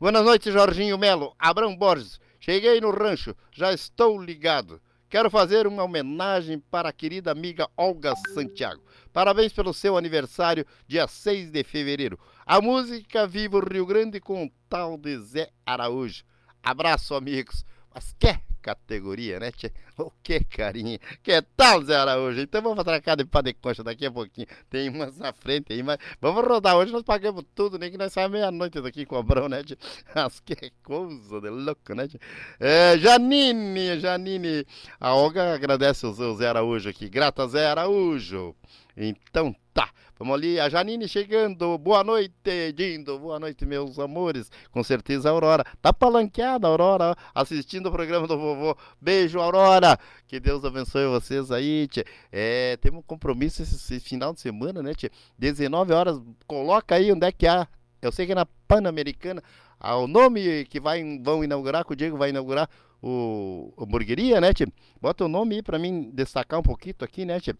Boa 0.00 0.12
noite, 0.12 0.50
Jorginho 0.50 0.96
Melo, 0.96 1.34
Abrão 1.38 1.76
Borges, 1.76 2.18
cheguei 2.40 2.80
no 2.80 2.90
rancho, 2.90 3.36
já 3.52 3.70
estou 3.70 4.18
ligado. 4.18 4.80
Quero 5.10 5.30
fazer 5.30 5.66
uma 5.66 5.84
homenagem 5.84 6.58
para 6.58 6.88
a 6.88 6.92
querida 6.92 7.30
amiga 7.30 7.68
Olga 7.76 8.14
Santiago. 8.32 8.82
Parabéns 9.12 9.52
pelo 9.52 9.74
seu 9.74 9.98
aniversário, 9.98 10.66
dia 10.88 11.06
6 11.06 11.50
de 11.50 11.62
fevereiro. 11.62 12.18
A 12.46 12.62
música 12.62 13.26
Vivo 13.26 13.60
Rio 13.60 13.84
Grande 13.84 14.20
com 14.20 14.46
o 14.46 14.50
tal 14.70 14.96
de 14.96 15.18
Zé 15.18 15.50
Araújo. 15.66 16.24
Abraço, 16.66 17.14
amigos. 17.14 17.64
Mas 17.94 18.12
que 18.18 18.36
categoria, 18.60 19.38
né, 19.38 19.52
tia? 19.52 19.72
O 19.96 20.10
que 20.20 20.40
carinha. 20.40 20.98
Que 21.22 21.40
tal, 21.56 21.80
Zé 21.84 21.94
Araújo? 21.94 22.40
Então 22.40 22.60
vamos 22.60 22.80
atracar 22.80 23.16
de 23.16 23.24
pá 23.24 23.40
de 23.40 23.54
coxa 23.54 23.84
daqui 23.84 24.04
a 24.04 24.10
pouquinho. 24.10 24.48
Tem 24.68 24.88
umas 24.88 25.16
na 25.16 25.32
frente 25.32 25.72
aí, 25.72 25.80
mas 25.80 25.96
vamos 26.20 26.44
rodar. 26.44 26.76
Hoje 26.76 26.90
nós 26.90 27.04
pagamos 27.04 27.44
tudo, 27.54 27.78
nem 27.78 27.88
que 27.88 27.96
nós 27.96 28.12
saímos 28.12 28.32
meia-noite 28.32 28.80
daqui 28.80 29.06
com 29.06 29.14
o 29.14 29.18
Abrão, 29.18 29.48
né, 29.48 29.62
tia? 29.62 29.78
Mas 30.12 30.40
que 30.40 30.72
coisa 30.82 31.40
de 31.40 31.48
louco, 31.48 31.94
né, 31.94 32.08
tia? 32.08 32.20
É, 32.58 32.98
Janine, 32.98 34.00
Janine. 34.00 34.66
A 34.98 35.14
Olga 35.14 35.54
agradece 35.54 36.04
o 36.04 36.34
Zé 36.34 36.48
Araújo 36.48 36.90
aqui. 36.90 37.08
Grata, 37.08 37.46
Zé 37.46 37.68
Araújo. 37.68 38.56
Então 38.96 39.54
tá. 39.72 39.88
Vamos 40.18 40.34
ali, 40.34 40.58
a 40.58 40.66
Janine 40.70 41.06
chegando. 41.06 41.76
Boa 41.76 42.02
noite, 42.02 42.72
Dindo. 42.74 43.18
Boa 43.18 43.38
noite, 43.38 43.66
meus 43.66 43.98
amores. 43.98 44.50
Com 44.70 44.82
certeza, 44.82 45.28
Aurora. 45.28 45.62
Tá 45.82 45.92
palanqueada, 45.92 46.66
Aurora, 46.66 47.14
assistindo 47.34 47.90
o 47.90 47.92
programa 47.92 48.26
do 48.26 48.38
vovô. 48.38 48.74
Beijo, 48.98 49.38
Aurora. 49.38 49.98
Que 50.26 50.40
Deus 50.40 50.64
abençoe 50.64 51.06
vocês 51.06 51.50
aí, 51.50 51.86
tia. 51.86 52.02
É, 52.32 52.78
temos 52.78 53.00
um 53.00 53.02
compromisso 53.02 53.62
esse, 53.62 53.74
esse 53.74 54.00
final 54.00 54.32
de 54.32 54.40
semana, 54.40 54.82
né, 54.82 54.94
tia? 54.94 55.10
19 55.38 55.92
horas. 55.92 56.18
Coloca 56.46 56.94
aí 56.94 57.12
onde 57.12 57.26
é 57.26 57.30
que 57.30 57.46
há. 57.46 57.68
Eu 58.00 58.10
sei 58.10 58.24
que 58.24 58.32
é 58.32 58.34
na 58.34 58.46
Pan-Americana. 58.66 59.42
Ah, 59.78 59.98
o 59.98 60.06
nome 60.06 60.64
que 60.64 60.80
vai, 60.80 61.02
vão 61.22 61.44
inaugurar, 61.44 61.84
que 61.84 61.92
o 61.92 61.96
Diego 61.96 62.16
vai 62.16 62.30
inaugurar 62.30 62.70
o, 63.02 63.74
o 63.76 63.84
hamburgueria, 63.84 64.40
né, 64.40 64.54
tia? 64.54 64.66
Bota 64.98 65.26
o 65.26 65.28
nome 65.28 65.56
aí 65.56 65.62
pra 65.62 65.78
mim 65.78 66.10
destacar 66.14 66.58
um 66.58 66.62
pouquinho 66.62 66.94
aqui, 67.00 67.26
né, 67.26 67.38
tia? 67.38 67.54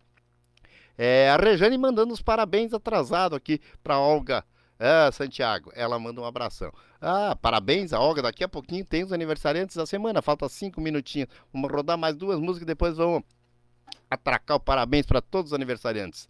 É, 0.98 1.30
a 1.30 1.36
Rejane 1.36 1.76
mandando 1.76 2.12
os 2.12 2.22
parabéns 2.22 2.72
atrasado 2.72 3.36
aqui 3.36 3.60
para 3.82 3.98
Olga 3.98 4.44
é, 4.78 5.10
Santiago. 5.12 5.70
Ela 5.74 5.98
manda 5.98 6.20
um 6.20 6.24
abração. 6.24 6.72
Ah, 7.00 7.36
parabéns 7.40 7.92
a 7.92 8.00
Olga. 8.00 8.22
Daqui 8.22 8.44
a 8.44 8.48
pouquinho 8.48 8.84
tem 8.84 9.04
os 9.04 9.12
aniversariantes 9.12 9.76
da 9.76 9.86
semana. 9.86 10.22
Falta 10.22 10.48
cinco 10.48 10.80
minutinhos. 10.80 11.28
Vamos 11.52 11.70
rodar 11.70 11.98
mais 11.98 12.16
duas 12.16 12.38
músicas 12.38 12.62
e 12.62 12.66
depois 12.66 12.96
vamos 12.96 13.22
atracar 14.10 14.56
o 14.56 14.60
parabéns 14.60 15.06
para 15.06 15.20
todos 15.20 15.52
os 15.52 15.54
aniversariantes. 15.54 16.28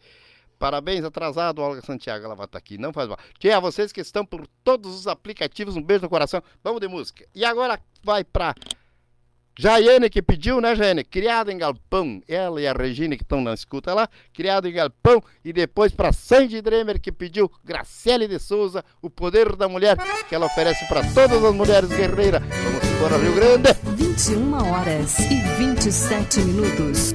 Parabéns 0.58 1.04
atrasado, 1.04 1.60
Olga 1.60 1.82
Santiago. 1.82 2.24
Ela 2.24 2.34
vai 2.34 2.46
estar 2.46 2.58
aqui. 2.58 2.78
Não 2.78 2.92
faz 2.92 3.08
mal. 3.08 3.18
Que 3.38 3.50
a 3.50 3.60
vocês 3.60 3.92
que 3.92 4.00
estão 4.00 4.24
por 4.24 4.46
todos 4.64 4.94
os 4.94 5.06
aplicativos. 5.06 5.76
Um 5.76 5.82
beijo 5.82 6.02
no 6.02 6.08
coração. 6.08 6.42
Vamos 6.64 6.80
de 6.80 6.88
música. 6.88 7.26
E 7.34 7.44
agora 7.44 7.80
vai 8.02 8.24
para 8.24 8.54
Jaiane 9.58 10.10
que 10.10 10.20
pediu, 10.20 10.60
né, 10.60 10.76
Jaiane? 10.76 11.02
Criada 11.02 11.50
em 11.50 11.56
galpão. 11.56 12.22
Ela 12.28 12.60
e 12.60 12.66
a 12.66 12.74
Regina 12.74 13.16
que 13.16 13.22
estão 13.22 13.40
na 13.40 13.54
escuta 13.54 13.94
lá. 13.94 14.06
Criada 14.34 14.68
em 14.68 14.72
galpão. 14.72 15.22
E 15.42 15.52
depois 15.52 15.92
para 15.92 16.12
Sandy 16.12 16.60
Dremer 16.60 17.00
que 17.00 17.10
pediu 17.10 17.50
Graciele 17.64 18.28
de 18.28 18.38
Souza, 18.38 18.84
o 19.00 19.08
poder 19.08 19.56
da 19.56 19.66
mulher 19.66 19.96
que 20.28 20.34
ela 20.34 20.46
oferece 20.46 20.86
para 20.86 21.02
todas 21.14 21.42
as 21.42 21.54
mulheres 21.54 21.88
guerreiras. 21.88 22.42
Vamos 22.42 22.84
embora, 22.84 23.16
Rio 23.16 23.34
Grande. 23.34 23.68
21 23.96 24.72
horas 24.72 25.18
e 25.20 25.40
27 25.58 26.40
minutos. 26.40 27.14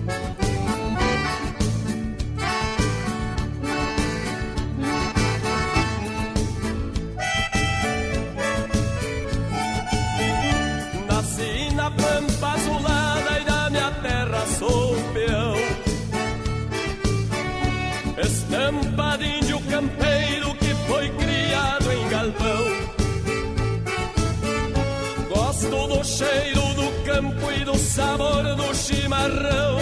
Cheiro 26.22 26.74
do 26.76 27.04
campo 27.04 27.52
e 27.52 27.66
do 27.66 27.76
sabor 27.78 28.44
do 28.56 28.76
chimarrão. 28.76 29.78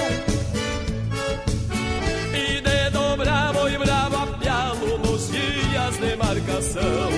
E 2.33 2.61
de 2.61 2.89
dobrar 2.91 3.53
boi 3.53 3.77
bravo 3.77 4.15
a 4.15 4.27
pialo 4.37 4.97
nos 4.99 5.31
dias 5.31 5.97
de 5.97 6.15
marcação. 6.15 7.09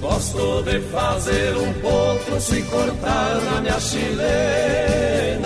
Gosto 0.00 0.62
de 0.62 0.80
fazer 0.80 1.56
um 1.56 1.72
potro 1.74 2.40
se 2.40 2.62
cortar 2.62 3.40
na 3.42 3.60
minha 3.60 3.80
chile 3.80 5.42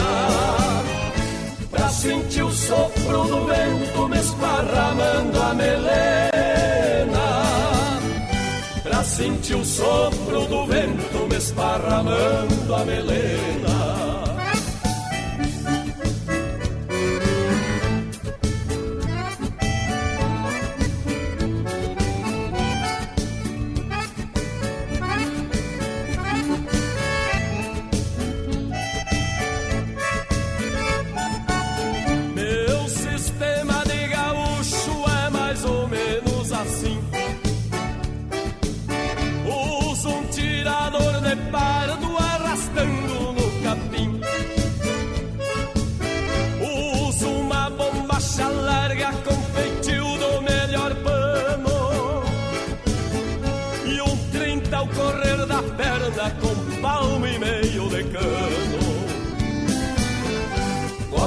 sentir 2.06 2.42
o 2.42 2.52
sopro 2.52 3.24
do 3.24 3.46
vento 3.46 4.08
me 4.08 4.18
esparramando 4.18 5.42
a 5.42 5.54
melena. 5.54 7.26
Pra 8.82 9.02
sentir 9.02 9.56
o 9.56 9.64
sopro 9.64 10.46
do 10.46 10.66
vento 10.66 11.15
esparramando 11.34 12.74
a 12.74 12.84
melena. 12.84 14.15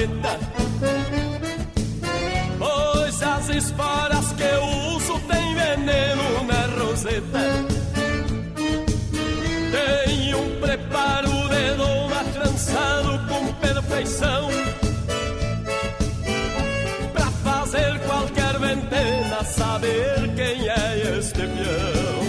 paleta. 0.00 0.38
Pois 2.58 3.22
as 3.22 3.48
esporas 3.48 4.32
que 4.32 4.42
eu 4.42 4.64
uso 4.94 5.18
tem 5.20 5.54
veneno 5.54 6.44
na 6.44 6.82
roseta. 6.82 7.66
Tem 9.72 10.34
um 10.34 10.60
preparo 10.60 11.30
de 11.48 11.74
doma 11.76 12.24
trançado 12.32 13.20
com 13.28 13.52
perfeição. 13.54 14.48
Pra 17.12 17.26
fazer 17.26 17.98
qualquer 18.00 18.58
ventena 18.58 19.44
saber 19.44 20.34
quem 20.34 20.68
é 20.68 21.18
este 21.18 21.40
peão. 21.40 22.20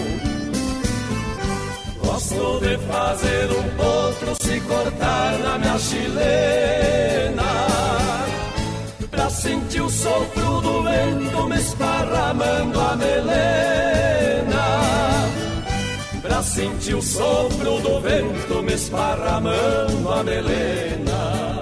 Gosto 2.04 2.60
de 2.60 2.78
fazer 2.86 3.50
um 3.50 3.76
potro 3.76 4.41
cortar 4.62 5.38
na 5.38 5.58
minha 5.58 5.78
chilena. 5.78 7.42
Pra 9.10 9.30
sentir 9.30 9.82
o 9.82 9.90
sopro 9.90 10.60
do 10.60 10.82
vento 10.82 11.48
me 11.48 11.56
esparramando 11.56 12.80
a 12.80 12.96
melena. 12.96 14.64
Pra 16.22 16.42
sentir 16.42 16.94
o 16.94 17.02
sopro 17.02 17.80
do 17.80 18.00
vento 18.00 18.62
me 18.62 18.74
esparramando 18.74 20.12
a 20.12 20.22
melena 20.22 21.61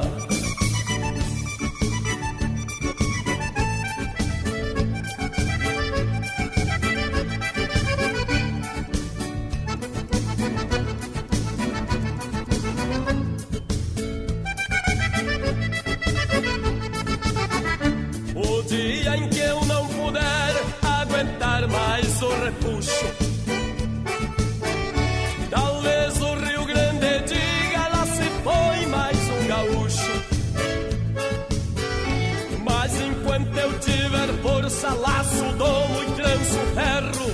força, 34.70 34.94
laço, 34.94 35.52
domo 35.56 36.02
e 36.02 36.12
tranço 36.12 36.58
ferro. 36.74 37.30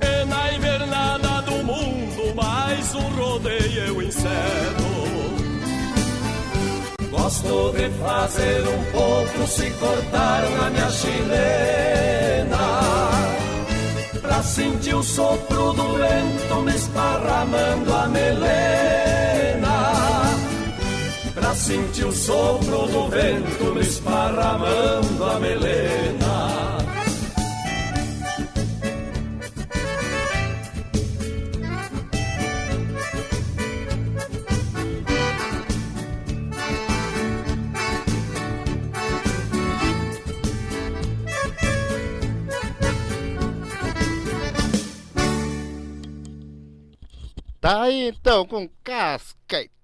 E 0.00 0.24
na 0.26 0.52
invernada 0.54 1.42
do 1.42 1.64
mundo 1.64 2.34
mais 2.34 2.94
um 2.94 3.08
rodeio 3.16 3.86
eu 3.86 4.02
encerro. 4.02 4.92
Gosto 7.10 7.72
de 7.72 7.90
fazer 8.02 8.62
um 8.68 8.84
pouco 8.92 9.46
se 9.46 9.70
cortar 9.70 10.42
na 10.50 10.70
minha 10.70 10.90
chilena. 10.90 12.58
Pra 14.20 14.42
sentir 14.42 14.94
o 14.94 15.02
sopro 15.02 15.72
do 15.72 15.94
vento 15.94 16.62
me 16.62 16.74
esparramando 16.74 17.94
a 17.94 18.08
melena 18.08 18.82
Pra 21.52 21.58
sentir 21.58 22.06
o 22.06 22.12
sopro 22.12 22.86
do 22.86 23.08
vento 23.10 23.74
me 23.74 23.82
esparramando 23.82 25.22
a 25.22 25.38
melena. 25.38 26.78
Tá 47.60 47.82
aí 47.82 48.08
então, 48.08 48.46
com 48.46 48.66
casca 48.82 49.41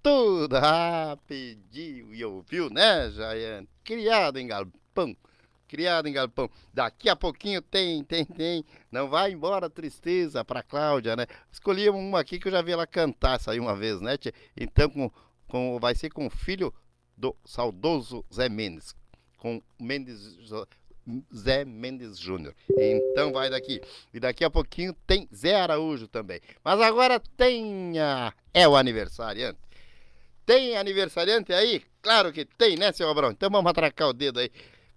tudo. 0.08 0.56
Pediu 1.26 2.14
e 2.14 2.24
ouviu, 2.24 2.70
né, 2.70 3.10
Jaiane? 3.10 3.68
Criado 3.84 4.38
em 4.38 4.46
galpão. 4.46 5.14
Criado 5.66 6.08
em 6.08 6.12
galpão. 6.12 6.48
Daqui 6.72 7.10
a 7.10 7.16
pouquinho 7.16 7.60
tem, 7.60 8.02
tem, 8.02 8.24
tem. 8.24 8.64
Não 8.90 9.10
vai 9.10 9.32
embora 9.32 9.68
tristeza 9.68 10.42
pra 10.42 10.62
Cláudia, 10.62 11.14
né? 11.14 11.26
Escolhi 11.52 11.90
uma 11.90 12.20
aqui 12.20 12.38
que 12.38 12.48
eu 12.48 12.52
já 12.52 12.62
vi 12.62 12.72
ela 12.72 12.86
cantar 12.86 13.38
aí 13.46 13.60
uma 13.60 13.76
vez, 13.76 14.00
né, 14.00 14.16
tia? 14.16 14.32
Então, 14.56 14.88
com, 14.88 15.10
com, 15.46 15.78
vai 15.78 15.94
ser 15.94 16.08
com 16.08 16.26
o 16.26 16.30
filho 16.30 16.72
do 17.14 17.36
saudoso 17.44 18.24
Zé 18.32 18.48
Mendes. 18.48 18.94
Com 19.36 19.62
Mendes. 19.78 20.38
Zé 21.34 21.64
Mendes 21.64 22.18
Júnior. 22.18 22.54
Então 22.70 23.32
vai 23.32 23.48
daqui. 23.48 23.80
E 24.12 24.20
daqui 24.20 24.44
a 24.44 24.50
pouquinho 24.50 24.94
tem 25.06 25.28
Zé 25.34 25.54
Araújo 25.54 26.06
também. 26.06 26.40
Mas 26.62 26.80
agora 26.80 27.20
tem 27.36 27.98
a... 27.98 28.32
é 28.52 28.68
o 28.68 28.76
aniversariante. 28.76 29.58
Tem 30.48 30.78
aniversariante 30.78 31.52
aí? 31.52 31.82
Claro 32.00 32.32
que 32.32 32.46
tem, 32.46 32.74
né, 32.74 32.90
seu 32.90 33.10
Abrão? 33.10 33.30
Então 33.30 33.50
vamos 33.50 33.70
atracar 33.70 34.08
o 34.08 34.14
dedo 34.14 34.40
aí 34.40 34.50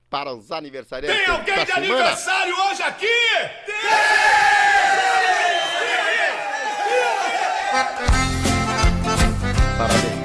para 0.09 0.33
os 0.33 0.49
aniversariantes. 0.49 1.25
Tem 1.25 1.27
alguém 1.27 1.53
da 1.53 1.65
de 1.65 1.73
semana. 1.73 1.93
aniversário 1.93 2.55
hoje 2.55 2.83
aqui? 2.83 3.05
Parabéns. 9.77 10.21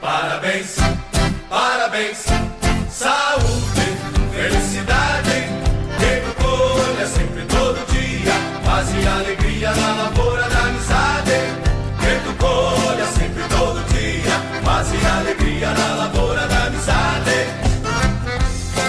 Parabéns, 0.00 0.76
parabéns, 1.48 2.33
na 9.76 10.02
lavoura 10.02 10.48
da 10.48 10.58
amizade. 10.60 11.38
tu 12.24 12.32
colha 12.38 13.06
sempre 13.06 13.42
todo 13.48 13.82
dia, 13.92 14.62
paz 14.64 14.88
e 14.92 15.06
alegria 15.06 15.70
na 15.70 15.94
lavoura 15.94 16.46
da 16.46 16.64
amizade. 16.64 17.48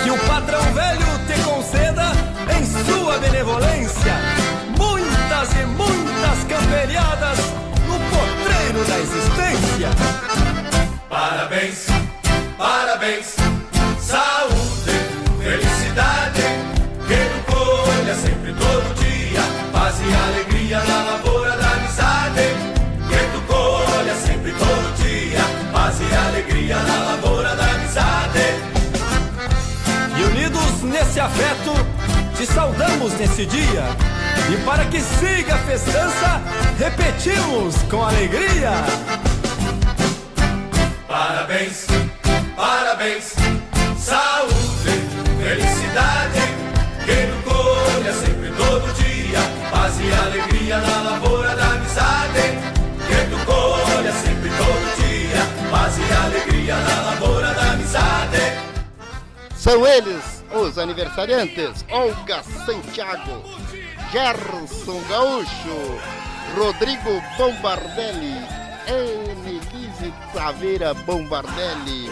Que 0.04 0.12
o 0.12 0.18
patrão 0.28 0.62
velho 0.74 1.08
te 1.28 1.42
conceda 1.44 2.12
em 2.58 2.66
sua 2.86 3.18
benevolência 3.20 4.14
muitas 4.78 5.50
e 5.54 5.66
muitas 5.66 6.44
camperiadas 6.48 7.40
no 7.88 8.00
potreiro 8.10 8.84
da 8.88 9.00
existência. 9.00 9.90
Parabéns, 11.10 11.88
parabéns. 12.58 13.45
Nesse 31.16 31.20
afeto, 31.20 31.72
te 32.36 32.46
saudamos 32.46 33.14
nesse 33.14 33.46
dia. 33.46 33.84
E 34.52 34.58
para 34.66 34.84
que 34.86 35.00
siga 35.00 35.56
a 35.56 35.58
festança, 35.60 36.42
repetimos 36.78 37.76
com 37.90 38.04
alegria. 38.04 38.72
Parabéns, 41.08 41.86
parabéns, 42.58 43.34
saúde, 43.98 44.54
felicidade, 45.42 46.42
que 47.06 47.28
tu 47.32 47.50
colha 47.50 48.14
sempre 48.14 48.52
todo 48.58 48.94
dia, 48.96 49.40
paz 49.72 49.94
e 50.02 50.12
alegria 50.12 50.80
na 50.80 51.02
lavoura 51.02 51.56
da 51.56 51.66
amizade. 51.66 52.42
Que 53.08 53.30
tu 53.30 53.46
colha 53.46 54.12
sempre 54.12 54.50
todo 54.50 54.96
dia, 54.98 55.72
paz 55.72 55.94
e 55.98 56.14
alegria 56.26 56.76
na 56.76 57.02
lavoura 57.04 57.54
da 57.54 57.72
amizade. 57.72 58.60
São 59.56 59.88
eles 59.88 60.35
os 60.56 60.78
aniversariantes: 60.78 61.86
Olga 61.92 62.42
Santiago, 62.66 63.44
Gerson 64.12 65.02
Gaúcho, 65.10 66.00
Rodrigo 66.56 67.22
Bombardelli, 67.38 68.36
Annelise 68.88 70.14
Taveira 70.34 70.94
Bombardelli, 70.94 72.10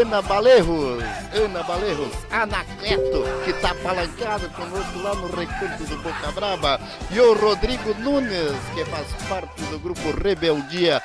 Ana 0.00 0.20
Balerros, 0.22 1.02
Ana 1.34 1.62
Balerros, 1.62 2.12
Anacleto, 2.30 3.24
que 3.44 3.52
tá 3.54 3.70
apalancado 3.70 4.50
conosco 4.50 4.98
lá 4.98 5.14
no 5.14 5.28
recanto 5.28 5.84
do 5.84 5.96
Boca 6.02 6.32
Braba, 6.32 6.80
e 7.10 7.20
o 7.20 7.34
Rodrigo 7.34 7.94
Nunes, 7.94 8.56
que 8.74 8.84
faz 8.84 9.06
parte 9.28 9.62
do 9.64 9.78
grupo 9.78 10.10
Rebeldia. 10.22 11.02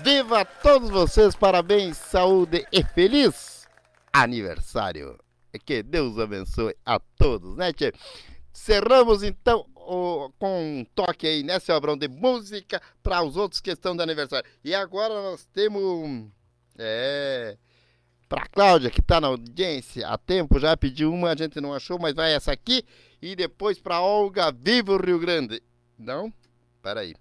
Viva 0.00 0.44
todos 0.44 0.90
vocês, 0.90 1.34
parabéns, 1.34 1.96
saúde 1.96 2.66
e 2.70 2.82
feliz 2.82 3.66
aniversário. 4.12 5.25
Que 5.58 5.82
Deus 5.82 6.18
abençoe 6.18 6.74
a 6.84 6.98
todos, 6.98 7.56
né, 7.56 7.72
tchê? 7.72 7.92
Cerramos 8.52 9.22
então 9.22 9.66
o- 9.76 10.30
com 10.38 10.80
um 10.80 10.84
toque 10.94 11.26
aí, 11.26 11.42
né, 11.42 11.58
seu 11.60 11.74
Abrão, 11.76 11.96
de 11.96 12.08
música 12.08 12.80
para 13.02 13.22
os 13.22 13.36
outros 13.36 13.60
que 13.60 13.70
estão 13.70 13.94
de 13.96 14.02
aniversário. 14.02 14.48
E 14.64 14.74
agora 14.74 15.14
nós 15.14 15.44
temos. 15.52 16.26
É. 16.78 17.56
Pra 18.28 18.44
Cláudia, 18.46 18.90
que 18.90 19.00
tá 19.00 19.20
na 19.20 19.28
audiência 19.28 20.08
há 20.08 20.18
tempo, 20.18 20.58
já 20.58 20.76
pediu 20.76 21.12
uma, 21.12 21.30
a 21.30 21.36
gente 21.36 21.60
não 21.60 21.72
achou, 21.72 21.96
mas 21.98 22.12
vai 22.14 22.34
essa 22.34 22.50
aqui. 22.50 22.82
E 23.22 23.36
depois 23.36 23.78
pra 23.78 24.00
Olga 24.00 24.50
Viva 24.50 24.92
o 24.92 24.96
Rio 25.00 25.18
Grande. 25.20 25.62
Não? 25.96 26.32
Peraí. 26.82 27.14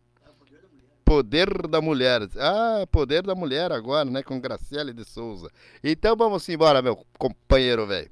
Poder 1.03 1.67
da 1.67 1.79
Mulher. 1.79 2.27
Ah, 2.37 2.87
Poder 2.91 3.21
da 3.21 3.35
Mulher 3.35 3.71
agora, 3.71 4.09
né? 4.09 4.23
Com 4.23 4.39
Graciele 4.41 4.91
de 4.91 5.05
Souza. 5.05 5.51
Então 5.83 6.15
vamos 6.15 6.49
embora, 6.49 6.81
meu 6.81 6.95
companheiro, 7.19 7.85
velho. 7.85 8.09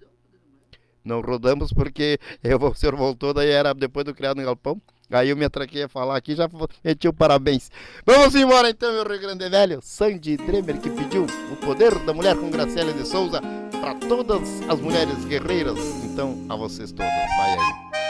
Não 1.03 1.21
rodamos 1.21 1.71
porque 1.71 2.19
eu, 2.43 2.57
o 2.61 2.75
senhor 2.75 2.95
voltou, 2.95 3.33
daí 3.33 3.49
era 3.49 3.73
depois 3.73 4.05
do 4.05 4.13
Criado 4.13 4.37
no 4.37 4.45
Galpão. 4.45 4.81
Aí 5.11 5.29
eu 5.29 5.37
me 5.37 5.45
atraquei 5.45 5.83
a 5.83 5.89
falar 5.89 6.17
aqui, 6.17 6.35
já 6.35 6.49
meti 6.83 7.07
o 7.07 7.13
parabéns. 7.13 7.69
Vamos 8.05 8.33
embora 8.33 8.69
então, 8.69 8.91
meu 8.91 9.03
Rio 9.03 9.21
Grande 9.21 9.47
Velho. 9.47 9.79
Sandy 9.81 10.37
Dremer 10.37 10.79
que 10.79 10.89
pediu 10.89 11.27
o 11.51 11.55
poder 11.57 11.93
da 11.99 12.13
mulher 12.13 12.35
com 12.35 12.49
Graciela 12.49 12.91
de 12.93 13.07
Souza 13.07 13.41
para 13.79 13.93
todas 13.95 14.61
as 14.67 14.79
mulheres 14.79 15.23
guerreiras. 15.25 15.77
Então, 16.03 16.43
a 16.49 16.55
vocês 16.55 16.91
todas. 16.91 17.11
Vai 17.11 17.51
aí. 17.51 18.02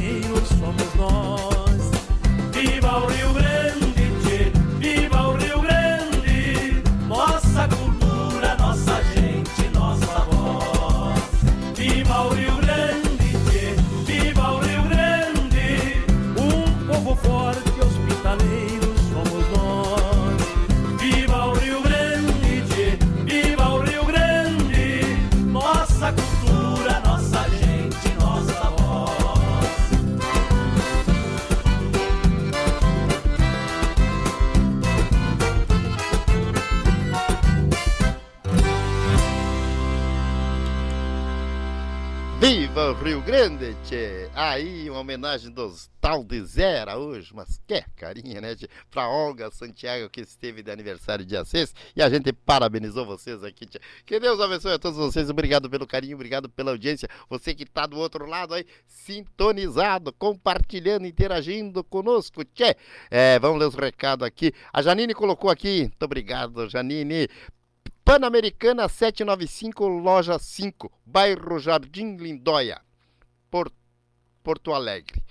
day. 0.00 0.37
Aí, 44.50 44.88
uma 44.88 45.00
homenagem 45.00 45.50
dos 45.50 45.90
tal 46.00 46.24
de 46.24 46.42
Zé 46.42 46.80
Araújo, 46.80 47.36
mas 47.36 47.60
que 47.66 47.82
carinha, 47.94 48.40
né? 48.40 48.56
Pra 48.90 49.06
Olga 49.06 49.50
Santiago, 49.50 50.08
que 50.08 50.22
esteve 50.22 50.62
de 50.62 50.70
aniversário 50.70 51.22
dia 51.22 51.44
6, 51.44 51.74
e 51.94 52.00
a 52.02 52.08
gente 52.08 52.32
parabenizou 52.32 53.04
vocês 53.04 53.44
aqui, 53.44 53.66
tchê. 53.66 53.78
Que 54.06 54.18
Deus 54.18 54.40
abençoe 54.40 54.72
a 54.72 54.78
todos 54.78 54.96
vocês, 54.98 55.28
obrigado 55.28 55.68
pelo 55.68 55.86
carinho, 55.86 56.14
obrigado 56.14 56.48
pela 56.48 56.70
audiência, 56.70 57.06
você 57.28 57.54
que 57.54 57.66
tá 57.66 57.84
do 57.84 57.98
outro 57.98 58.24
lado 58.24 58.54
aí, 58.54 58.64
sintonizado, 58.86 60.14
compartilhando, 60.14 61.06
interagindo 61.06 61.84
conosco, 61.84 62.42
tchê! 62.42 62.74
É, 63.10 63.38
vamos 63.38 63.58
ler 63.58 63.66
os 63.68 63.74
recados 63.74 64.26
aqui. 64.26 64.54
A 64.72 64.80
Janine 64.80 65.12
colocou 65.12 65.50
aqui, 65.50 65.82
muito 65.82 66.02
obrigado, 66.02 66.70
Janine. 66.70 67.28
Pan-Americana 68.02 68.88
795, 68.88 69.86
loja 69.86 70.38
5, 70.38 70.90
bairro 71.04 71.58
Jardim 71.58 72.16
Lindóia, 72.16 72.80
Por- 73.50 73.70
Porto 74.48 74.72
Alegre. 74.72 75.22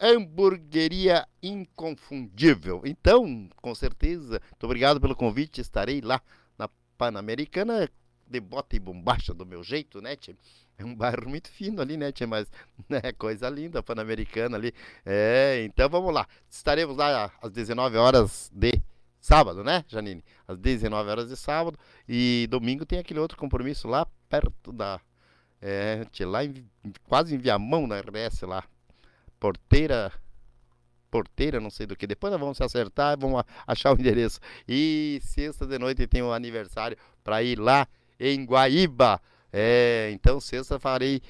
Hamburgueria 0.00 1.28
inconfundível. 1.42 2.80
Então, 2.86 3.46
com 3.56 3.74
certeza, 3.74 4.40
muito 4.52 4.64
obrigado 4.64 4.98
pelo 4.98 5.14
convite. 5.14 5.60
Estarei 5.60 6.00
lá 6.00 6.18
na 6.56 6.66
Pan-Americana, 6.96 7.86
de 8.26 8.40
bota 8.40 8.74
e 8.74 8.78
bombacha 8.78 9.34
do 9.34 9.44
meu 9.44 9.62
jeito, 9.62 10.00
né, 10.00 10.16
tchê? 10.16 10.34
É 10.78 10.84
um 10.84 10.94
bairro 10.94 11.28
muito 11.28 11.50
fino 11.50 11.82
ali, 11.82 11.98
né, 11.98 12.10
tchê? 12.10 12.24
Mas 12.24 12.50
é 12.88 13.12
coisa 13.12 13.50
linda, 13.50 13.82
Pan-Americana 13.82 14.56
ali. 14.56 14.72
É, 15.04 15.62
então 15.66 15.86
vamos 15.90 16.14
lá. 16.14 16.26
Estaremos 16.48 16.96
lá 16.96 17.30
às 17.42 17.52
19 17.52 17.98
horas 17.98 18.50
de 18.50 18.72
sábado, 19.20 19.62
né, 19.62 19.84
Janine? 19.88 20.24
Às 20.48 20.56
19 20.56 21.10
horas 21.10 21.28
de 21.28 21.36
sábado. 21.36 21.78
E 22.08 22.46
domingo 22.50 22.86
tem 22.86 22.98
aquele 22.98 23.20
outro 23.20 23.36
compromisso 23.36 23.86
lá 23.88 24.06
perto 24.26 24.72
da. 24.72 25.02
É, 25.66 26.04
tchê, 26.12 26.26
lá 26.26 26.44
em, 26.44 26.62
quase 27.08 27.34
em 27.34 27.38
Viamão, 27.38 27.86
na 27.86 27.98
RS 27.98 28.42
lá. 28.42 28.62
Porteira. 29.40 30.12
Porteira, 31.10 31.58
não 31.58 31.70
sei 31.70 31.86
do 31.86 31.96
que. 31.96 32.06
Depois 32.06 32.30
nós 32.30 32.38
vamos 32.38 32.58
se 32.58 32.62
acertar, 32.62 33.18
vamos 33.18 33.42
achar 33.66 33.94
o 33.94 33.98
endereço. 33.98 34.40
E 34.68 35.18
sexta 35.22 35.66
de 35.66 35.78
noite 35.78 36.06
tem 36.06 36.22
um 36.22 36.32
aniversário 36.32 36.98
para 37.22 37.42
ir 37.42 37.58
lá 37.58 37.88
em 38.20 38.44
Guaíba. 38.44 39.18
É, 39.50 40.10
então 40.12 40.38
sexta 40.38 40.78
farei 40.78 41.22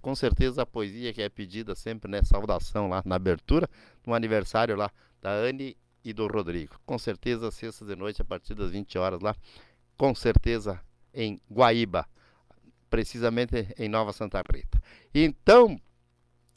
com 0.00 0.14
certeza 0.14 0.62
a 0.62 0.66
poesia 0.66 1.12
que 1.12 1.20
é 1.20 1.28
pedida 1.28 1.74
sempre, 1.74 2.10
né? 2.10 2.22
Saudação 2.22 2.88
lá 2.88 3.02
na 3.04 3.16
abertura, 3.16 3.68
no 4.06 4.14
aniversário 4.14 4.74
lá 4.74 4.90
da 5.20 5.32
Anne 5.32 5.76
e 6.02 6.14
do 6.14 6.26
Rodrigo. 6.26 6.80
Com 6.86 6.98
certeza 6.98 7.50
sexta 7.50 7.84
de 7.84 7.94
noite 7.94 8.22
a 8.22 8.24
partir 8.24 8.54
das 8.54 8.70
20 8.70 8.96
horas 8.96 9.20
lá, 9.20 9.36
com 9.98 10.14
certeza 10.14 10.80
em 11.12 11.38
Guaíba, 11.52 12.06
precisamente 12.90 13.68
em 13.78 13.88
Nova 13.88 14.12
Santa 14.12 14.42
Rita. 14.52 14.82
Então, 15.14 15.80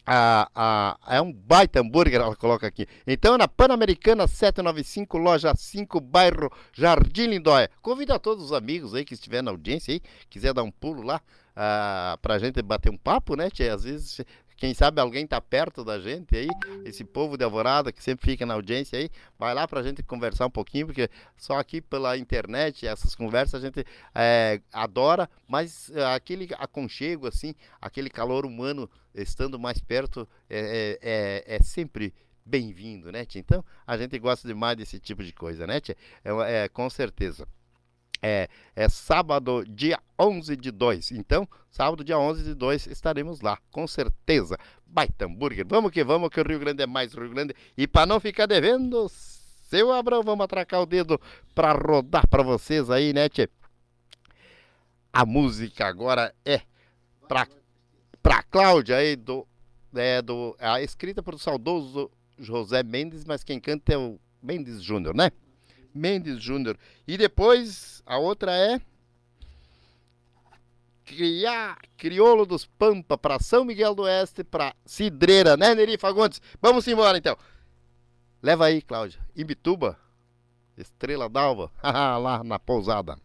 a, 0.06 0.50
a, 0.54 1.16
é 1.16 1.22
um 1.22 1.32
baita 1.32 1.80
hambúrguer, 1.80 2.20
ela 2.20 2.36
coloca 2.36 2.68
aqui. 2.68 2.86
Então, 3.08 3.38
na 3.38 3.48
Pan-Americana 3.48 4.28
795, 4.28 5.18
loja 5.18 5.54
5, 5.56 6.02
bairro 6.02 6.52
Jardim 6.74 7.28
Lindóia. 7.28 7.70
Convido 7.82 8.14
a 8.14 8.20
todos 8.20 8.46
os 8.46 8.54
amigos 8.54 8.94
aí 8.94 9.06
que 9.06 9.14
estiver 9.14 9.42
na 9.42 9.52
audiência 9.52 9.94
aí, 9.94 10.02
quiser 10.30 10.54
dar 10.54 10.64
um 10.64 10.72
pulo 10.72 11.04
lá, 11.04 11.22
ah, 11.56 12.18
pra 12.22 12.40
gente 12.40 12.62
bater 12.62 12.92
um 12.92 12.98
papo, 12.98 13.36
né, 13.36 13.50
tia? 13.50 13.74
Às 13.74 13.84
vezes, 13.84 14.22
quem 14.64 14.74
sabe 14.74 15.02
alguém 15.02 15.28
tá 15.28 15.42
perto 15.42 15.84
da 15.84 16.00
gente 16.00 16.38
aí, 16.38 16.48
esse 16.86 17.04
povo 17.04 17.36
de 17.36 17.44
Alvorada 17.44 17.92
que 17.92 18.02
sempre 18.02 18.32
fica 18.32 18.46
na 18.46 18.54
audiência 18.54 18.98
aí, 18.98 19.10
vai 19.38 19.54
lá 19.54 19.68
pra 19.68 19.84
gente 19.84 20.02
conversar 20.02 20.46
um 20.46 20.50
pouquinho, 20.50 20.86
porque 20.86 21.10
só 21.36 21.60
aqui 21.60 21.82
pela 21.82 22.18
internet, 22.18 22.88
essas 22.88 23.14
conversas 23.14 23.62
a 23.62 23.68
gente 23.68 23.86
é, 24.16 24.62
adora, 24.72 25.30
mas 25.50 25.92
é, 25.94 26.06
aquele 26.06 26.48
aconchego, 26.58 27.28
assim, 27.28 27.54
aquele 27.82 28.10
calor 28.10 28.46
humano 28.46 28.90
estando 29.14 29.60
mais 29.60 29.82
perto 29.82 30.26
é, 30.50 30.98
é, 31.02 31.46
é, 31.46 31.56
é 31.58 31.60
sempre 31.62 32.14
bem-vindo, 32.46 33.12
né, 33.12 33.26
tia? 33.26 33.42
Então, 33.42 33.66
a 33.86 33.98
gente 33.98 34.18
gosta 34.18 34.48
demais 34.48 34.78
desse 34.78 34.98
tipo 34.98 35.26
de 35.26 35.34
coisa, 35.34 35.68
né, 35.68 35.82
tia? 35.82 35.98
É, 36.24 36.64
é, 36.64 36.70
com 36.70 36.90
certeza. 36.90 37.46
É, 38.26 38.48
é 38.74 38.88
sábado, 38.88 39.66
dia 39.68 40.00
11 40.18 40.56
de 40.56 40.72
2. 40.72 41.12
Então, 41.12 41.46
sábado, 41.70 42.06
dia 42.06 42.18
11 42.18 42.42
de 42.42 42.54
2, 42.54 42.88
estaremos 42.88 43.42
lá, 43.42 43.58
com 43.70 43.86
certeza. 43.86 44.58
Baita 44.88 45.26
hambúrguer. 45.26 45.66
Vamos 45.68 45.92
que 45.92 46.06
vamos, 46.06 46.30
que 46.30 46.40
o 46.40 46.48
Rio 46.48 46.58
Grande 46.58 46.82
é 46.82 46.88
mais 46.88 47.14
Rio 47.14 47.30
Grande. 47.30 47.54
E 47.78 47.86
para 47.86 48.06
não 48.06 48.22
ficar 48.22 48.46
devendo, 48.46 49.10
seu 49.10 49.92
Abrão, 49.92 50.24
vamos 50.24 50.46
atracar 50.46 50.82
o 50.82 50.86
dedo 50.86 51.20
para 51.54 51.74
rodar 51.74 52.26
para 52.30 52.42
vocês 52.44 52.90
aí, 52.90 53.12
né, 53.12 53.28
tchê? 53.28 53.50
A 55.12 55.26
música 55.26 55.86
agora 55.86 56.34
é 56.46 56.62
para 57.28 57.46
para 58.22 58.42
Cláudia 58.44 58.96
aí 58.96 59.18
do 59.18 59.46
é 59.94 60.22
do 60.22 60.56
a 60.60 60.82
escrita 60.82 61.22
por 61.22 61.38
saudoso 61.38 62.10
José 62.40 62.84
Mendes, 62.84 63.26
mas 63.26 63.44
quem 63.44 63.60
canta 63.60 63.94
é 63.94 63.98
o 63.98 64.18
Mendes 64.42 64.82
Júnior, 64.82 65.14
né? 65.14 65.30
Mendes 65.94 66.42
Júnior. 66.42 66.78
E 67.08 67.18
depois 67.18 68.02
a 68.06 68.18
outra 68.18 68.52
é 68.52 68.82
Criar, 71.06 71.80
Crioulo 71.98 72.46
dos 72.46 72.66
Pampa 72.66 73.18
para 73.18 73.40
São 73.40 73.66
Miguel 73.66 73.94
do 73.94 74.04
Oeste 74.04 74.44
para 74.44 74.74
Cidreira, 74.86 75.58
né, 75.58 75.76
Neri 75.76 75.98
Fagundes? 75.98 76.42
Vamos 76.62 76.88
embora 76.88 77.18
então. 77.18 77.38
Leva 78.42 78.66
aí, 78.66 78.82
Cláudia. 78.82 79.20
Ibituba, 79.36 79.98
Estrela 80.78 81.30
d'Alva, 81.30 81.72
lá 81.84 82.44
na 82.44 82.58
pousada. 82.58 83.18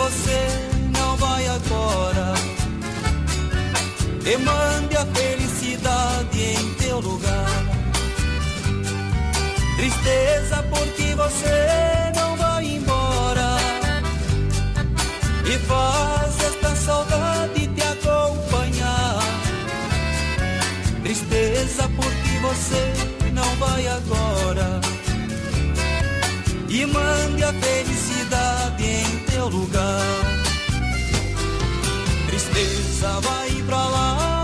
Você 0.00 0.40
não 0.96 1.16
vai 1.16 1.46
agora. 1.46 2.32
E 4.24 4.36
mande 4.38 4.96
a 4.96 5.04
felicidade 5.06 6.40
em 6.40 6.74
teu 6.74 7.00
lugar. 7.00 7.50
Tristeza 9.76 10.62
porque 10.70 11.14
você 11.14 11.58
não 12.16 12.36
vai 12.36 12.64
embora. 12.76 13.50
E 15.44 15.58
faz 15.70 16.34
esta 16.48 16.76
saudade 16.76 17.66
te 17.66 17.82
acompanhar. 17.82 19.18
Tristeza 21.02 21.90
porque 21.96 22.32
você 22.46 22.82
não 23.32 23.50
vai 23.56 23.86
agora. 23.86 24.80
E 26.68 26.86
mande 26.86 27.42
a 27.42 27.52
felicidade 27.52 28.84
em 28.84 28.99
teu 29.40 29.48
lugar. 29.48 30.02
Tristeza 32.26 33.20
vai 33.20 33.62
pra 33.62 33.88
lá 33.88 34.39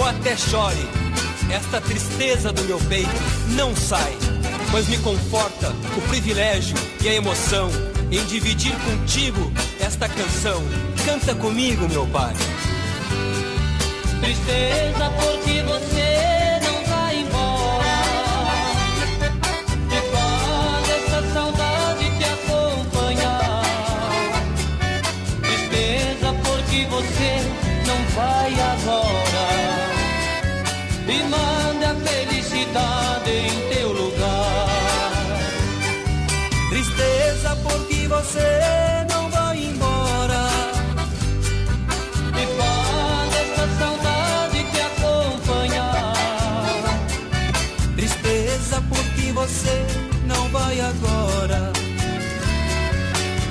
ou 0.00 0.06
até 0.06 0.34
chore, 0.34 0.88
esta 1.50 1.78
tristeza 1.78 2.50
do 2.50 2.64
meu 2.64 2.78
peito 2.88 3.10
não 3.48 3.76
sai, 3.76 4.16
pois 4.70 4.88
me 4.88 4.96
conforta 4.98 5.68
o 5.94 6.00
privilégio 6.08 6.74
e 7.02 7.08
a 7.08 7.14
emoção 7.14 7.68
em 8.10 8.24
dividir 8.24 8.74
contigo 8.78 9.52
esta 9.78 10.08
canção. 10.08 10.62
Canta 11.04 11.34
comigo, 11.34 11.86
meu 11.88 12.06
pai. 12.06 12.32
Tristeza 14.22 15.10
porque 15.20 15.62
você 15.62 16.60
não 16.66 16.84
vai 16.84 17.20
embora 17.20 18.02
E 19.90 20.00
faz 20.12 20.90
essa 20.90 21.32
saudade 21.32 22.10
te 22.18 22.24
acompanhar 22.24 23.62
Tristeza 25.40 26.34
porque 26.44 26.86
você 26.86 27.42
não 27.86 28.04
vai 28.14 28.52
agora 28.60 29.69
felicidade 32.70 33.30
em 33.30 33.74
teu 33.74 33.92
lugar 33.92 34.68
Tristeza 36.68 37.56
porque 37.62 38.06
você 38.06 38.60
não 39.10 39.28
vai 39.30 39.58
embora 39.58 40.48
e 42.32 42.46
faz 42.56 43.36
essa 43.36 43.68
saudade 43.78 44.64
te 44.70 44.80
acompanhar. 44.80 46.14
Tristeza 47.96 48.82
porque 48.88 49.32
você 49.32 49.84
não 50.26 50.48
vai 50.50 50.80
agora. 50.80 51.72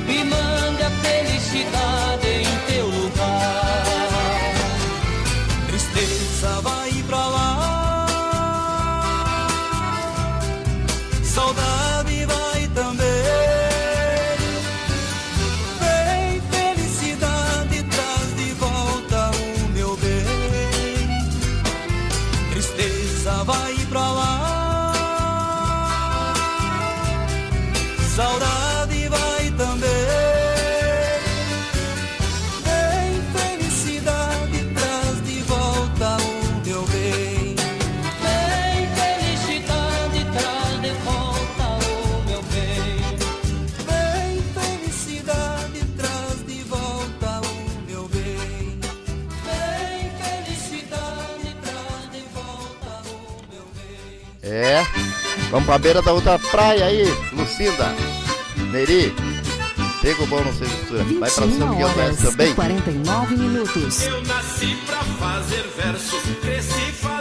E 0.08 0.24
mande 0.24 0.84
a 0.84 0.90
felicidade 1.02 2.09
Vamos 55.60 55.68
pra 55.68 55.78
beira 55.78 56.02
da 56.02 56.14
outra 56.14 56.40
praia 56.40 56.86
aí, 56.86 57.04
Lucinda. 57.34 57.94
Neri. 58.72 59.14
Pego 60.02 60.26
bom, 60.28 60.42
não 60.42 60.54
sei 60.54 60.70
mistura. 60.70 61.04
Vai 61.04 61.18
pra 61.20 61.30
São 61.30 61.48
21 61.48 61.70
Miguel 61.70 61.90
do 61.90 62.00
Oeste 62.00 62.24
também. 62.24 62.52
e 62.52 62.56
49 62.56 63.36
minutos. 63.36 64.02
Eu 64.04 64.22
nasci 64.22 64.78
pra 64.86 65.00
fazer 65.00 65.66
versos, 65.76 66.22
cresci 66.42 66.92
fazendo 66.94 67.19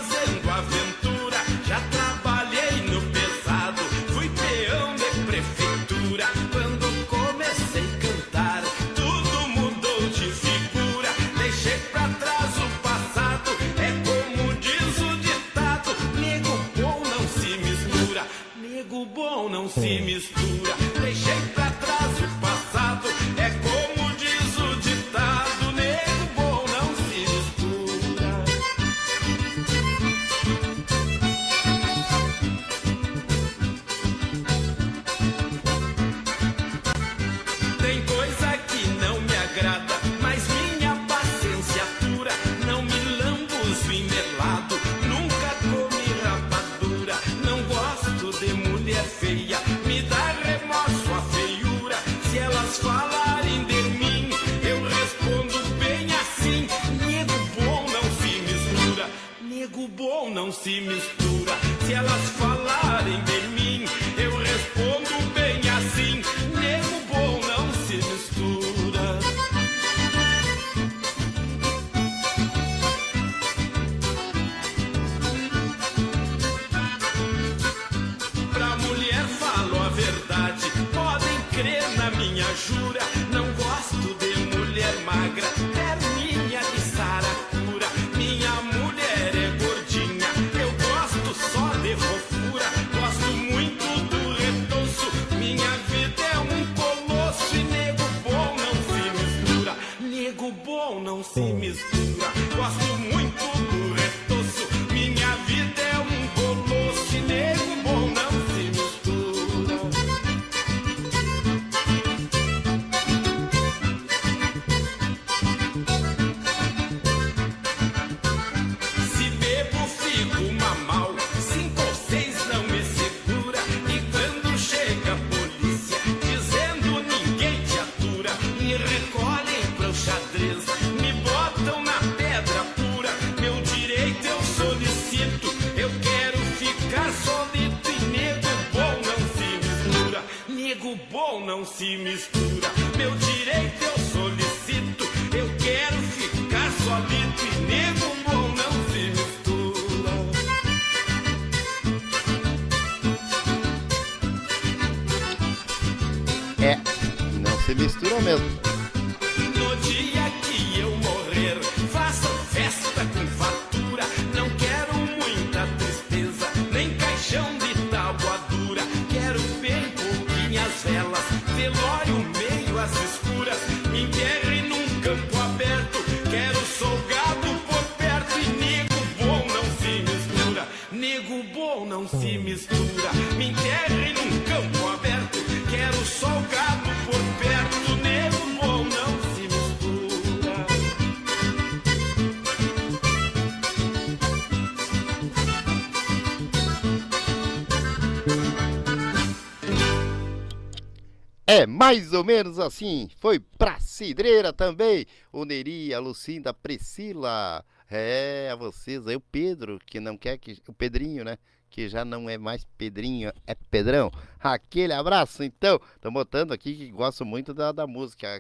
mais 201.89 202.12
ou 202.12 202.23
menos 202.23 202.59
assim. 202.59 203.09
Foi 203.16 203.40
pra 203.40 203.81
Cidreira 203.81 204.52
também. 204.52 205.06
O 205.32 205.47
Neri, 205.47 205.94
a 205.94 205.98
Lucinda, 205.98 206.51
a 206.51 206.55
Priscila. 206.55 207.65
É, 207.90 208.51
a 208.52 208.56
vocês 208.56 209.06
aí, 209.06 209.16
o 209.16 209.20
Pedro, 209.20 209.78
que 209.86 209.98
não 209.98 210.15
quer 210.19 210.36
que. 210.36 210.60
O 210.69 210.73
Pedrinho, 210.74 211.24
né? 211.24 211.39
Que 211.70 211.89
já 211.89 212.05
não 212.05 212.28
é 212.28 212.36
mais 212.36 212.66
Pedrinho, 212.77 213.32
é 213.47 213.55
Pedrão. 213.55 214.10
Aquele 214.39 214.93
abraço, 214.93 215.43
então. 215.43 215.81
Tô 215.98 216.10
botando 216.10 216.52
aqui 216.52 216.74
que 216.77 216.90
gosto 216.90 217.24
muito 217.24 217.55
da, 217.55 217.73
da 217.73 217.86
música. 217.86 218.39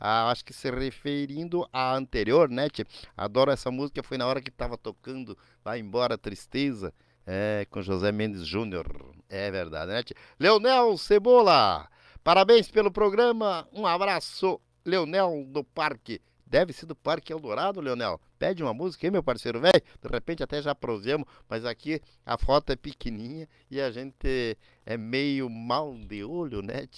Acho 0.00 0.44
que 0.44 0.52
se 0.52 0.68
referindo 0.68 1.64
à 1.72 1.94
anterior, 1.94 2.48
né? 2.48 2.68
tchê? 2.68 2.84
Adoro 3.16 3.52
essa 3.52 3.70
música. 3.70 4.02
Foi 4.02 4.18
na 4.18 4.26
hora 4.26 4.42
que 4.42 4.50
tava 4.50 4.76
tocando 4.76 5.38
Vai 5.62 5.78
Embora 5.78 6.18
Tristeza. 6.18 6.92
É, 7.24 7.66
com 7.70 7.80
José 7.80 8.10
Mendes 8.10 8.44
Júnior. 8.44 9.14
É 9.28 9.48
verdade, 9.52 9.92
né? 9.92 10.02
tchê? 10.02 10.14
Leonel 10.40 10.98
Cebola. 10.98 11.88
Parabéns 12.24 12.70
pelo 12.70 12.90
programa. 12.90 13.68
Um 13.70 13.86
abraço, 13.86 14.58
Leonel 14.82 15.44
do 15.46 15.62
Parque. 15.62 16.22
Deve 16.46 16.72
ser 16.72 16.86
do 16.86 16.96
Parque 16.96 17.30
Eldorado, 17.30 17.82
Leonel. 17.82 18.18
Pede 18.38 18.62
uma 18.62 18.72
música 18.72 19.06
aí, 19.06 19.10
meu 19.10 19.22
parceiro 19.22 19.60
velho. 19.60 19.82
De 20.00 20.08
repente 20.08 20.42
até 20.42 20.62
já 20.62 20.74
prosemos, 20.74 21.28
mas 21.46 21.66
aqui 21.66 22.00
a 22.24 22.38
foto 22.38 22.72
é 22.72 22.76
pequenininha 22.76 23.46
e 23.70 23.78
a 23.78 23.90
gente 23.90 24.56
é 24.86 24.96
meio 24.96 25.50
mal 25.50 25.94
de 25.98 26.24
olho, 26.24 26.62
né? 26.62 26.88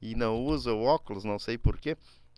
E 0.00 0.14
não 0.14 0.44
usa 0.44 0.72
o 0.72 0.84
óculos, 0.84 1.24
não 1.24 1.40
sei 1.40 1.58
porquê. 1.58 1.96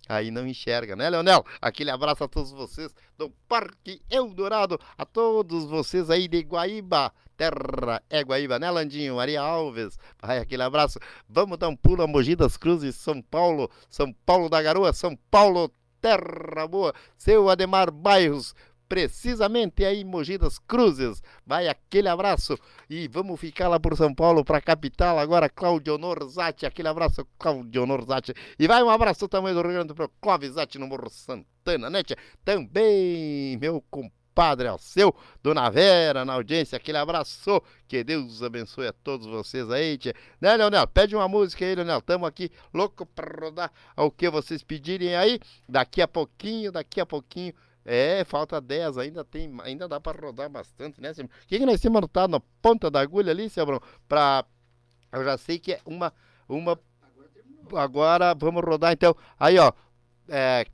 Aí 0.09 0.31
não 0.31 0.47
enxerga, 0.47 0.97
né, 0.97 1.11
Leonel? 1.11 1.45
Aquele 1.61 1.91
abraço 1.91 2.25
a 2.25 2.29
todos 2.29 2.51
vocês 2.51 2.95
do 3.17 3.31
Parque 3.47 4.01
Eldorado, 4.11 4.81
a 4.97 5.05
todos 5.05 5.67
vocês 5.67 6.09
aí 6.09 6.27
de 6.27 6.41
Guaíba, 6.41 7.13
terra 7.37 8.03
é 8.09 8.23
Guaíba, 8.23 8.59
né, 8.59 8.71
Landinho? 8.71 9.17
Maria 9.17 9.43
Alves, 9.43 9.99
vai 10.21 10.39
aquele 10.39 10.63
abraço. 10.63 10.99
Vamos 11.29 11.59
dar 11.59 11.69
um 11.69 11.77
pulo 11.77 12.03
a 12.03 12.07
Mogi 12.07 12.35
das 12.35 12.57
Cruzes, 12.57 12.97
São 12.97 13.21
Paulo, 13.21 13.71
São 13.91 14.13
Paulo 14.25 14.49
da 14.49 14.63
Garoa, 14.63 14.93
São 14.93 15.15
Paulo, 15.31 15.71
terra 16.01 16.67
boa. 16.67 16.95
Seu 17.17 17.49
Ademar 17.49 17.91
Bairros, 17.91 18.55
precisamente 18.89 19.85
aí 19.85 20.01
em 20.01 20.05
Mogi 20.05 20.39
das 20.39 20.59
Cruzes. 20.59 21.23
Vai 21.47 21.69
aquele 21.69 22.09
abraço 22.09 22.59
e 22.89 23.07
vamos 23.09 23.39
ficar 23.39 23.69
lá 23.69 23.79
por 23.79 23.97
São 23.97 24.15
Paulo, 24.15 24.45
para 24.45 24.59
a 24.59 24.63
capital 24.63 25.19
agora, 25.19 25.49
Claudio 25.49 25.99
Norzati. 25.99 26.65
Aquele 26.65 26.89
abraço, 26.89 27.27
Claudio 27.39 27.87
Norzati. 27.87 28.35
E 28.59 28.67
vai 28.67 28.83
um 28.83 28.91
abraço 28.91 29.29
também 29.29 29.53
do 29.53 29.61
Rio 29.61 29.73
Grande 29.73 29.89
do 29.89 29.97
Sul, 29.97 30.11
Clóvis 30.21 30.53
Zatti 30.53 30.79
no 30.79 30.87
Morro 30.87 31.11
Santana, 31.11 31.91
né? 31.91 32.03
tia? 32.03 32.17
Também, 32.45 33.57
meu 33.59 33.85
compadre 33.91 34.69
Alceu, 34.69 35.15
Dona 35.43 35.69
Vera 35.69 36.25
na 36.25 36.35
audiência, 36.35 36.77
aquele 36.77 36.97
abraço, 36.97 37.61
que 37.89 38.05
Deus 38.05 38.41
abençoe 38.41 38.87
a 38.87 38.93
todos 38.93 39.27
vocês 39.27 39.69
aí, 39.69 39.99
tchê. 39.99 40.15
Né, 40.41 40.57
Leonel? 40.57 40.87
Pede 40.87 41.17
uma 41.17 41.27
música 41.27 41.65
aí, 41.65 41.75
Leonel, 41.75 42.01
tamo 42.01 42.25
aqui 42.25 42.51
louco 42.73 43.05
pra 43.05 43.47
rodar 43.47 43.73
o 43.97 44.11
que 44.11 44.31
vocês 44.31 44.63
pedirem 44.63 45.17
aí, 45.17 45.41
daqui 45.69 46.01
a 46.01 46.07
pouquinho, 46.07 46.71
daqui 46.71 47.01
a 47.01 47.07
pouquinho, 47.07 47.53
é, 47.91 48.23
falta 48.23 48.61
10, 48.61 48.99
ainda 48.99 49.25
tem, 49.25 49.51
ainda 49.63 49.89
dá 49.89 49.99
pra 49.99 50.13
rodar 50.13 50.51
bastante, 50.51 51.01
né, 51.01 51.15
Silvio? 51.15 51.33
O 51.43 51.47
que, 51.47 51.59
nós 51.65 51.81
temos 51.81 51.97
anotado 51.97 52.31
na 52.31 52.41
ponta 52.61 52.91
da 52.91 53.01
agulha 53.01 53.31
ali, 53.33 53.49
Silvio? 53.49 53.81
Pra, 54.07 54.45
eu 55.11 55.25
já 55.25 55.39
sei 55.39 55.59
que 55.59 55.73
é 55.73 55.81
uma, 55.87 56.13
uma, 56.47 56.79
agora 57.75 58.35
vamos 58.35 58.63
rodar 58.63 58.93
então, 58.93 59.17
aí 59.41 59.59
ó, 59.59 59.73
é, 60.29 60.67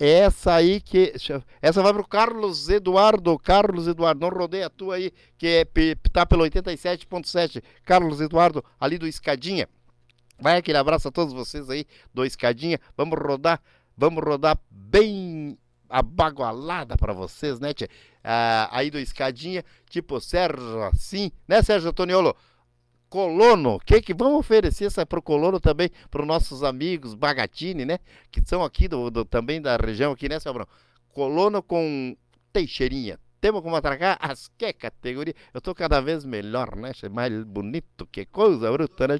essa 0.00 0.54
aí 0.54 0.80
que. 0.80 1.12
Essa 1.60 1.82
vai 1.82 1.92
pro 1.92 2.08
Carlos 2.08 2.70
Eduardo. 2.70 3.38
Carlos 3.38 3.86
Eduardo, 3.86 4.20
não 4.22 4.30
rodei 4.30 4.62
a 4.62 4.70
tua 4.70 4.94
aí, 4.94 5.12
que 5.36 5.46
é, 5.46 5.64
tá 6.10 6.24
pelo 6.24 6.44
87.7. 6.44 7.62
Carlos 7.84 8.22
Eduardo, 8.22 8.64
ali 8.80 8.96
do 8.96 9.06
Escadinha. 9.06 9.68
Vai 10.38 10.56
aquele 10.56 10.78
abraço 10.78 11.08
a 11.08 11.12
todos 11.12 11.34
vocês 11.34 11.68
aí 11.68 11.86
do 12.14 12.24
Escadinha. 12.24 12.80
Vamos 12.96 13.18
rodar, 13.18 13.60
vamos 13.94 14.24
rodar 14.24 14.58
bem 14.70 15.58
abagualada 15.88 16.96
pra 16.96 17.12
vocês, 17.12 17.58
né, 17.60 17.72
tia? 17.74 17.88
Ah, 18.22 18.68
aí 18.72 18.90
do 18.90 18.98
Escadinha, 18.98 19.64
tipo 19.88 20.20
Sérgio, 20.20 20.82
assim, 20.84 21.30
né, 21.46 21.62
Sérgio 21.62 21.92
Toniolo? 21.92 22.34
Colono, 23.08 23.78
que 23.86 24.02
que 24.02 24.12
vamos 24.12 24.40
oferecer 24.40 24.86
essa 24.86 25.06
pro 25.06 25.22
Colono 25.22 25.60
também 25.60 25.90
para 26.10 26.22
os 26.22 26.26
nossos 26.26 26.62
amigos 26.64 27.14
Bagatini, 27.14 27.84
né? 27.84 27.98
Que 28.32 28.40
são 28.44 28.64
aqui 28.64 28.88
do, 28.88 29.10
do- 29.10 29.24
também 29.24 29.62
da 29.62 29.76
região 29.76 30.10
aqui, 30.12 30.28
né, 30.28 30.40
Sabrão? 30.40 30.66
Colono 31.10 31.62
com 31.62 32.16
Teixeirinha. 32.52 33.18
Temos 33.40 33.62
como 33.62 33.76
atracar 33.76 34.16
as 34.20 34.48
que 34.56 34.72
categoria. 34.72 35.34
Eu 35.52 35.60
tô 35.60 35.74
cada 35.74 36.00
vez 36.00 36.24
melhor, 36.24 36.74
né? 36.76 36.92
Mais 37.10 37.44
bonito, 37.44 38.06
que 38.06 38.24
coisa 38.26 38.70
bruta, 38.72 39.08
né? 39.08 39.18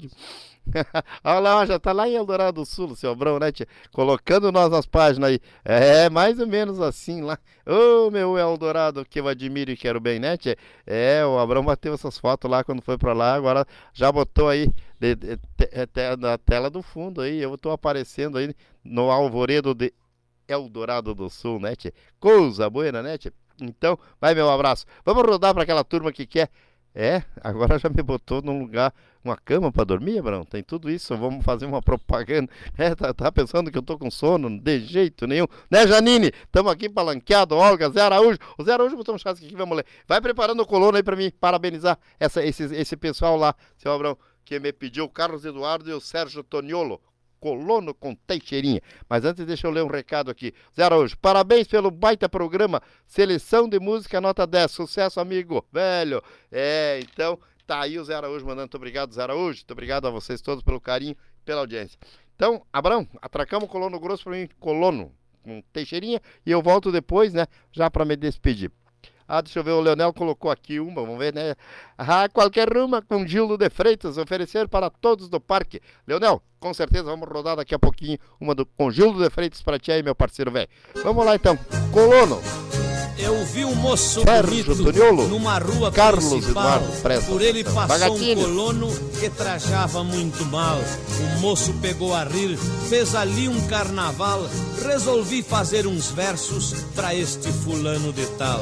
Olha 1.23 1.39
lá, 1.39 1.65
já 1.65 1.79
tá 1.79 1.91
lá 1.93 2.07
em 2.09 2.15
Eldorado 2.15 2.61
do 2.61 2.65
Sul, 2.65 2.95
seu 2.95 3.11
Abrão, 3.11 3.39
né? 3.39 3.47
Colocando 3.91 4.51
nós 4.51 4.69
nas 4.69 4.85
páginas 4.85 5.29
aí. 5.29 5.39
É, 5.63 6.09
mais 6.09 6.39
ou 6.39 6.47
menos 6.47 6.79
assim 6.81 7.21
lá. 7.21 7.37
Ô, 7.65 8.09
meu 8.11 8.37
Eldorado, 8.37 9.05
que 9.05 9.19
eu 9.19 9.27
admiro 9.27 9.71
e 9.71 9.77
quero 9.77 9.99
bem, 9.99 10.19
né, 10.19 10.35
tia? 10.37 10.57
É, 10.85 11.25
o 11.25 11.37
Abrão 11.39 11.63
bateu 11.63 11.93
essas 11.93 12.17
fotos 12.17 12.49
lá 12.49 12.63
quando 12.63 12.81
foi 12.81 12.97
pra 12.97 13.13
lá, 13.13 13.33
agora 13.33 13.65
já 13.93 14.11
botou 14.11 14.49
aí 14.49 14.67
de- 14.99 15.15
de- 15.15 15.37
te- 15.55 15.87
te- 15.87 16.15
na 16.19 16.37
tela 16.37 16.69
do 16.69 16.81
fundo 16.81 17.21
aí. 17.21 17.39
Eu 17.41 17.57
tô 17.57 17.71
aparecendo 17.71 18.37
aí 18.37 18.53
no 18.83 19.09
alvoredo 19.09 19.73
de 19.73 19.93
Eldorado 20.47 21.13
do 21.15 21.29
Sul, 21.29 21.59
né, 21.59 21.75
tia? 21.75 21.93
Coisa 22.19 22.69
boa, 22.69 22.91
né, 22.91 23.17
tia? 23.17 23.33
Então, 23.61 23.97
vai 24.19 24.35
meu 24.35 24.49
abraço. 24.49 24.85
Vamos 25.05 25.23
rodar 25.23 25.53
para 25.53 25.63
aquela 25.63 25.83
turma 25.83 26.11
que 26.11 26.25
quer. 26.25 26.49
É, 26.99 27.21
agora 27.43 27.77
já 27.77 27.89
me 27.89 28.01
botou 28.01 28.41
num 28.41 28.59
lugar, 28.59 28.91
uma 29.23 29.37
cama 29.37 29.71
para 29.71 29.83
dormir, 29.83 30.17
Abrão. 30.17 30.43
Tem 30.43 30.63
tudo 30.63 30.89
isso. 30.89 31.15
Vamos 31.15 31.45
fazer 31.45 31.67
uma 31.67 31.81
propaganda. 31.81 32.51
É, 32.75 32.95
tá, 32.95 33.13
tá 33.13 33.31
pensando 33.31 33.71
que 33.71 33.77
eu 33.77 33.83
tô 33.83 33.97
com 33.99 34.09
sono? 34.09 34.59
De 34.59 34.79
jeito 34.79 35.27
nenhum. 35.27 35.45
Né, 35.69 35.85
Janine? 35.85 36.31
Estamos 36.45 36.71
aqui 36.71 36.89
palanqueado. 36.89 37.55
Olga, 37.55 37.89
Zé 37.89 38.01
Araújo. 38.01 38.39
O 38.57 38.63
Zé 38.63 38.73
Araújo 38.73 38.95
botou 38.95 39.13
um 39.13 39.17
chasque 39.17 39.45
aqui, 39.45 39.55
vamos 39.55 39.77
ler. 39.77 39.85
Vai 40.07 40.19
preparando 40.21 40.61
o 40.61 40.65
colono 40.65 40.97
aí 40.97 41.03
para 41.03 41.15
mim, 41.15 41.31
parabenizar 41.39 41.99
essa, 42.19 42.43
esse, 42.43 42.63
esse 42.63 42.97
pessoal 42.97 43.37
lá, 43.37 43.55
seu 43.77 43.91
Abrão, 43.91 44.17
que 44.43 44.59
me 44.59 44.73
pediu 44.73 45.05
o 45.05 45.09
Carlos 45.09 45.45
Eduardo 45.45 45.89
e 45.89 45.93
o 45.93 45.99
Sérgio 45.99 46.43
Toniolo. 46.43 46.99
Colono 47.39 47.93
com 47.93 48.15
Teixeirinha. 48.15 48.81
Mas 49.09 49.25
antes, 49.25 49.45
deixa 49.45 49.67
eu 49.67 49.71
ler 49.71 49.83
um 49.83 49.87
recado 49.87 50.31
aqui. 50.31 50.53
Zé 50.75 50.83
Araújo, 50.83 51.17
parabéns 51.17 51.67
pelo 51.67 51.91
baita 51.91 52.27
programa. 52.27 52.81
Seleção 53.05 53.67
de 53.67 53.79
música 53.79 54.19
nota 54.21 54.45
10. 54.45 54.71
Sucesso, 54.71 55.19
amigo. 55.19 55.65
Velho. 55.71 56.21
É, 56.51 56.99
então, 57.01 57.39
tá 57.65 57.81
aí 57.81 57.99
o 57.99 58.03
Zé 58.03 58.15
Araújo 58.15 58.45
mandando. 58.45 58.61
Muito 58.63 58.77
obrigado, 58.77 59.13
Zé 59.13 59.23
Araújo. 59.23 59.59
Muito 59.59 59.71
obrigado 59.71 60.07
a 60.07 60.11
vocês 60.11 60.41
todos 60.41 60.63
pelo 60.63 60.81
carinho 60.81 61.15
pela 61.45 61.61
audiência. 61.61 61.97
Então, 62.35 62.61
Abrão, 62.71 63.07
atracamos 63.21 63.67
o 63.67 63.71
Colono 63.71 63.99
Grosso 63.99 64.25
pra 64.25 64.33
mim. 64.33 64.49
Colono 64.59 65.11
com 65.41 65.61
Teixeirinha. 65.73 66.21
E 66.45 66.51
eu 66.51 66.61
volto 66.61 66.91
depois, 66.91 67.33
né? 67.33 67.47
Já 67.71 67.89
pra 67.89 68.05
me 68.05 68.15
despedir. 68.15 68.71
Ah, 69.27 69.41
deixa 69.41 69.59
eu 69.59 69.63
ver, 69.63 69.71
o 69.71 69.81
Leonel 69.81 70.13
colocou 70.13 70.49
aqui 70.49 70.79
uma, 70.79 71.01
vamos 71.01 71.17
ver, 71.17 71.33
né? 71.33 71.53
Ah, 71.97 72.29
qualquer 72.29 72.75
uma 72.77 73.01
com 73.01 73.27
Gildo 73.27 73.57
de 73.57 73.69
Freitas, 73.69 74.17
oferecer 74.17 74.67
para 74.69 74.89
todos 74.89 75.27
do 75.27 75.39
parque. 75.39 75.81
Leonel, 76.07 76.41
com 76.59 76.73
certeza 76.73 77.03
vamos 77.03 77.27
rodar 77.27 77.57
daqui 77.57 77.75
a 77.75 77.79
pouquinho 77.79 78.17
uma 78.39 78.55
do, 78.55 78.65
com 78.65 78.89
Gildo 78.89 79.21
de 79.21 79.29
Freitas 79.29 79.61
para 79.61 79.77
ti 79.77 79.91
aí, 79.91 80.01
meu 80.01 80.15
parceiro 80.15 80.49
velho. 80.51 80.69
Vamos 81.03 81.25
lá 81.25 81.35
então, 81.35 81.57
Colono. 81.91 82.41
Eu 83.19 83.43
vi 83.45 83.65
um 83.65 83.73
moço 83.73 84.21
Sérgio 84.21 84.63
bonito 84.75 84.83
Toniolo, 84.93 85.27
numa 85.27 85.57
rua 85.57 85.91
Carlos 85.91 86.29
principal. 86.29 86.75
Eduardo, 86.77 87.01
presta 87.01 87.31
Por 87.31 87.41
ele 87.41 87.63
passou 87.63 87.87
Bagatini. 87.87 88.35
um 88.35 88.43
colono 88.43 88.87
que 89.19 89.27
trajava 89.31 90.03
muito 90.03 90.45
mal. 90.45 90.77
O 90.77 91.39
moço 91.39 91.73
pegou 91.81 92.13
a 92.13 92.23
rir, 92.23 92.55
fez 92.87 93.15
ali 93.15 93.49
um 93.49 93.67
carnaval. 93.67 94.47
Resolvi 94.85 95.41
fazer 95.41 95.87
uns 95.87 96.11
versos 96.11 96.73
pra 96.93 97.15
este 97.15 97.51
fulano 97.51 98.13
de 98.13 98.25
tal. 98.37 98.61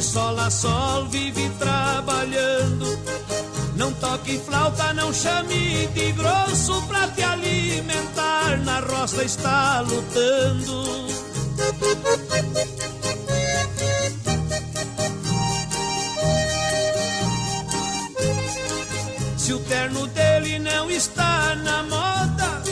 de 0.00 0.06
sol 0.06 0.38
a 0.40 0.50
sol 0.50 1.04
vive 1.10 1.50
trabalhando. 1.58 2.86
Não 3.76 3.92
toque 3.92 4.38
flauta, 4.38 4.94
não 4.94 5.12
chame 5.12 5.86
de 5.88 6.12
grosso 6.12 6.80
pra 6.88 7.06
te 7.08 7.22
alimentar. 7.22 8.56
Na 8.64 8.80
roça 8.80 9.22
está 9.22 9.80
lutando. 9.80 11.06
Se 19.36 19.52
o 19.52 19.58
terno 19.58 20.06
dele 20.06 20.58
não 20.60 20.90
está 20.90 21.54
na 21.56 21.82
moda, 21.82 22.62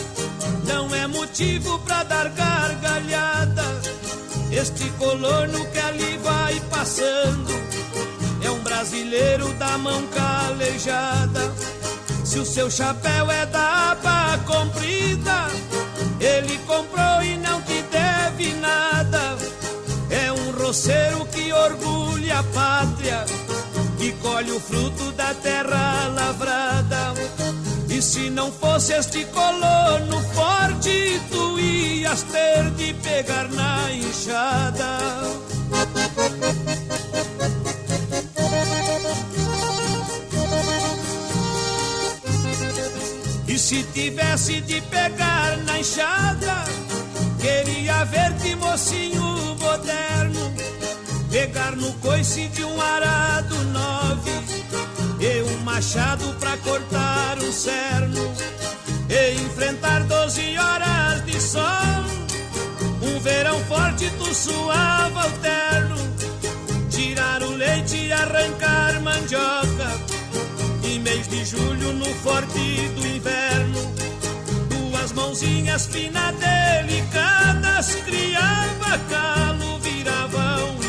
não 0.66 0.94
é 0.94 1.06
motivo 1.06 1.78
pra 1.80 2.04
dar 2.04 2.30
gargalhada. 2.30 3.66
Este 4.50 4.88
colono 4.92 5.64
que 5.72 5.78
ali 5.78 6.16
vai 6.18 6.47
passando 6.78 7.50
é 8.40 8.48
um 8.48 8.60
brasileiro 8.60 9.52
da 9.54 9.76
mão 9.78 10.06
calejada. 10.14 11.52
Se 12.24 12.38
o 12.38 12.46
seu 12.46 12.70
chapéu 12.70 13.28
é 13.32 13.44
da 13.46 13.90
aba 13.92 14.38
comprida, 14.46 15.48
ele 16.20 16.56
comprou 16.58 17.22
e 17.24 17.36
não 17.38 17.60
te 17.62 17.82
deve 17.82 18.52
nada. 18.60 19.36
É 20.08 20.30
um 20.30 20.52
roceiro 20.52 21.26
que 21.26 21.52
orgulha 21.52 22.38
a 22.38 22.42
pátria, 22.44 23.24
que 23.98 24.12
colhe 24.22 24.52
o 24.52 24.60
fruto 24.60 25.10
da 25.12 25.34
terra 25.34 26.06
lavrada. 26.14 27.14
E 27.98 28.00
se 28.00 28.30
não 28.30 28.52
fosse 28.52 28.92
este 28.92 29.24
colono 29.24 30.22
forte, 30.32 31.20
tu 31.32 31.58
ias 31.58 32.22
ter 32.22 32.70
de 32.76 32.94
pegar 32.94 33.48
na 33.48 33.92
enxada. 33.92 34.98
E 43.48 43.58
se 43.58 43.82
tivesse 43.82 44.60
de 44.60 44.80
pegar 44.82 45.56
na 45.64 45.80
enxada, 45.80 46.64
queria 47.40 48.04
ver-te 48.04 48.54
mocinho 48.54 49.56
moderno, 49.60 50.54
pegar 51.32 51.74
no 51.74 51.92
coice 51.94 52.46
de 52.46 52.62
um 52.62 52.80
arado 52.80 53.56
nove 53.72 54.38
e 55.20 55.42
um 55.42 55.58
machado 55.64 56.34
pra 56.38 56.56
cortar 56.58 57.38
um 57.38 57.52
cerno 57.52 58.32
e 59.08 59.32
enfrentar 59.42 60.04
doze 60.04 60.56
horas 60.56 61.24
de 61.24 61.40
sol. 61.40 61.58
Um 63.02 63.18
verão 63.20 63.58
forte 63.64 64.10
tu 64.18 64.32
suava 64.34 65.26
o 65.26 65.30
terno, 65.40 65.96
tirar 66.90 67.42
o 67.42 67.50
leite 67.50 67.96
e 67.96 68.12
arrancar 68.12 69.00
mandioca. 69.00 69.90
E 70.84 70.98
mês 71.00 71.26
de 71.26 71.44
julho 71.44 71.92
no 71.94 72.06
forte 72.06 72.88
do 72.96 73.06
inverno, 73.06 73.94
duas 74.68 75.12
mãozinhas 75.12 75.86
finas 75.86 76.34
delicadas 76.36 77.96
criava 78.04 78.98
calo, 79.10 79.78
virava 79.80 80.64
um 80.64 80.87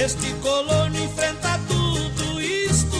Este 0.00 0.32
colono 0.34 0.96
enfrenta 0.96 1.58
tudo 1.66 2.40
isto 2.40 2.96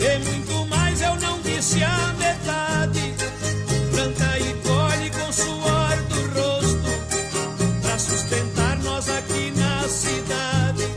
e 0.00 0.18
muito 0.24 0.66
mais 0.66 1.02
eu 1.02 1.14
não 1.16 1.38
disse 1.42 1.82
a 1.84 2.14
metade. 2.14 3.14
Branca 3.92 4.38
e 4.38 4.54
colhe 4.66 5.10
com 5.10 5.30
suor 5.30 5.96
do 6.08 6.40
rosto 6.40 7.82
pra 7.82 7.98
sustentar 7.98 8.78
nós 8.78 9.06
aqui 9.10 9.52
na 9.54 9.86
cidade. 9.86 10.88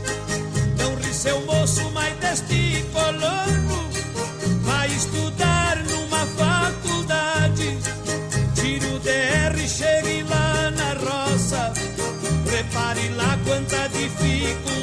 Não 0.78 0.94
ri 0.94 1.12
seu 1.12 1.42
moço, 1.42 1.90
mas 1.90 2.16
deste 2.16 2.82
colono 2.90 3.90
vai 4.62 4.88
estudar 4.88 5.76
numa 5.84 6.24
faculdade. 6.24 7.78
Tire 8.54 8.86
o 8.86 8.98
DR, 8.98 9.68
chegue 9.68 10.22
lá 10.22 10.70
na 10.70 10.94
roça. 10.94 11.70
Prepare 12.46 13.08
lá 13.10 13.38
quanta 13.44 13.88
dificuldade. 13.88 14.81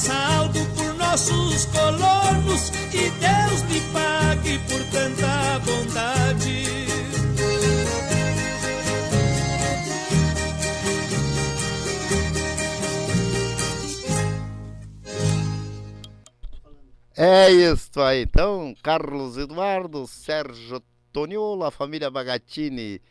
Faça 0.00 0.48
por 0.74 0.94
nossos 0.94 1.66
colonos 1.66 2.70
e 2.94 3.10
Deus 3.20 3.60
lhe 3.70 3.80
pague 3.92 4.58
por 4.60 4.82
tanta 4.90 5.58
bondade. 5.58 6.64
É 17.14 17.50
isso 17.50 18.00
aí. 18.00 18.22
Então, 18.22 18.74
Carlos 18.82 19.36
Eduardo, 19.36 20.06
Sérgio 20.06 20.82
Toniolo, 21.12 21.64
a 21.64 21.70
família 21.70 22.10
Bagatini 22.10 23.02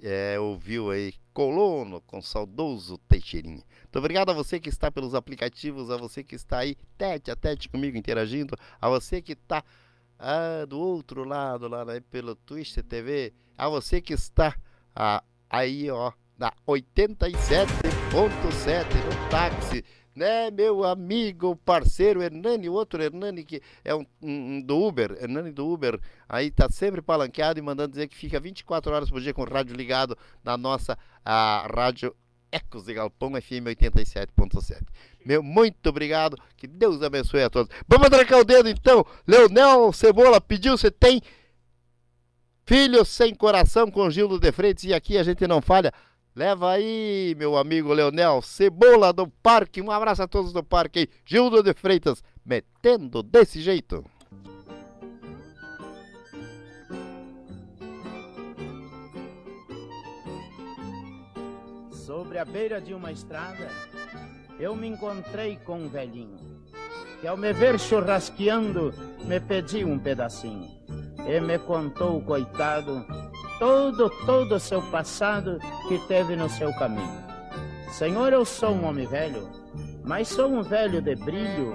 é, 0.00 0.38
ouviu 0.38 0.92
aí 0.92 1.12
Colono 1.32 2.00
com 2.02 2.22
saudoso 2.22 2.96
Teixeirinha. 3.08 3.64
Muito 3.88 4.00
obrigado 4.00 4.28
a 4.28 4.34
você 4.34 4.60
que 4.60 4.68
está 4.68 4.90
pelos 4.90 5.14
aplicativos, 5.14 5.90
a 5.90 5.96
você 5.96 6.22
que 6.22 6.34
está 6.34 6.58
aí 6.58 6.76
tete 6.98 7.30
a 7.30 7.36
tete 7.36 7.70
comigo 7.70 7.96
interagindo, 7.96 8.54
a 8.78 8.86
você 8.86 9.22
que 9.22 9.32
está 9.32 9.64
ah, 10.18 10.66
do 10.68 10.78
outro 10.78 11.24
lado, 11.24 11.68
lá 11.68 11.86
né, 11.86 11.98
pelo 12.10 12.34
Twitch 12.34 12.76
TV, 12.86 13.32
a 13.56 13.66
você 13.66 14.02
que 14.02 14.12
está 14.12 14.54
ah, 14.94 15.24
aí, 15.48 15.90
ó, 15.90 16.12
na 16.36 16.52
87.7 16.66 17.72
no 18.12 19.30
táxi, 19.30 19.82
né, 20.14 20.50
meu 20.50 20.84
amigo, 20.84 21.56
parceiro 21.56 22.20
Hernani, 22.20 22.68
o 22.68 22.74
outro 22.74 23.02
Hernani 23.02 23.42
que 23.42 23.62
é 23.82 23.94
um, 23.94 24.04
um- 24.20 24.60
do 24.60 24.84
Uber, 24.84 25.16
Hernani 25.18 25.50
do 25.50 25.66
Uber, 25.66 25.98
aí 26.28 26.50
tá 26.50 26.68
sempre 26.68 27.00
palanqueado 27.00 27.58
e 27.58 27.62
mandando 27.62 27.92
dizer 27.92 28.06
que 28.06 28.16
fica 28.16 28.38
24 28.38 28.92
horas 28.92 29.08
por 29.08 29.22
dia 29.22 29.32
com 29.32 29.40
o 29.40 29.48
rádio 29.48 29.74
ligado 29.74 30.14
na 30.44 30.58
nossa 30.58 30.98
a 31.24 31.66
rádio 31.74 32.14
Ecos 32.50 32.84
de 32.84 32.94
Galpão 32.94 33.30
FM 33.30 33.66
87.7. 33.66 34.82
Meu, 35.24 35.42
muito 35.42 35.88
obrigado, 35.88 36.36
que 36.56 36.66
Deus 36.66 37.02
abençoe 37.02 37.42
a 37.42 37.50
todos. 37.50 37.74
Vamos 37.86 38.08
trancar 38.08 38.38
o 38.40 38.44
dedo 38.44 38.68
então, 38.68 39.04
Leonel 39.26 39.92
Cebola 39.92 40.40
pediu, 40.40 40.76
você 40.76 40.90
tem 40.90 41.20
Filho 42.68 43.02
sem 43.02 43.34
coração 43.34 43.90
com 43.90 44.10
Gildo 44.10 44.38
de 44.38 44.52
Freitas 44.52 44.84
e 44.84 44.92
aqui 44.92 45.16
a 45.16 45.22
gente 45.22 45.46
não 45.46 45.62
falha. 45.62 45.90
Leva 46.36 46.72
aí, 46.72 47.34
meu 47.38 47.56
amigo 47.56 47.94
Leonel, 47.94 48.42
Cebola 48.42 49.10
do 49.10 49.26
Parque. 49.26 49.80
Um 49.80 49.90
abraço 49.90 50.22
a 50.22 50.28
todos 50.28 50.52
do 50.52 50.62
Parque. 50.62 51.08
Gildo 51.24 51.62
de 51.62 51.72
Freitas, 51.72 52.22
metendo 52.44 53.22
desse 53.22 53.62
jeito. 53.62 54.04
Sobre 62.08 62.38
a 62.38 62.44
beira 62.46 62.80
de 62.80 62.94
uma 62.94 63.12
estrada, 63.12 63.68
eu 64.58 64.74
me 64.74 64.88
encontrei 64.88 65.58
com 65.58 65.80
um 65.80 65.88
velhinho, 65.90 66.38
que 67.20 67.28
ao 67.28 67.36
me 67.36 67.52
ver 67.52 67.78
churrasqueando, 67.78 68.94
me 69.26 69.38
pediu 69.38 69.86
um 69.88 69.98
pedacinho. 69.98 70.70
E 71.26 71.38
me 71.38 71.58
contou, 71.58 72.22
coitado, 72.22 73.04
todo, 73.58 74.08
todo 74.24 74.54
o 74.54 74.58
seu 74.58 74.80
passado 74.90 75.58
que 75.86 75.98
teve 76.08 76.34
no 76.34 76.48
seu 76.48 76.72
caminho. 76.78 77.22
Senhor, 77.90 78.32
eu 78.32 78.42
sou 78.46 78.70
um 78.70 78.86
homem 78.86 79.06
velho, 79.06 79.46
mas 80.02 80.28
sou 80.28 80.48
um 80.48 80.62
velho 80.62 81.02
de 81.02 81.14
brilho. 81.14 81.74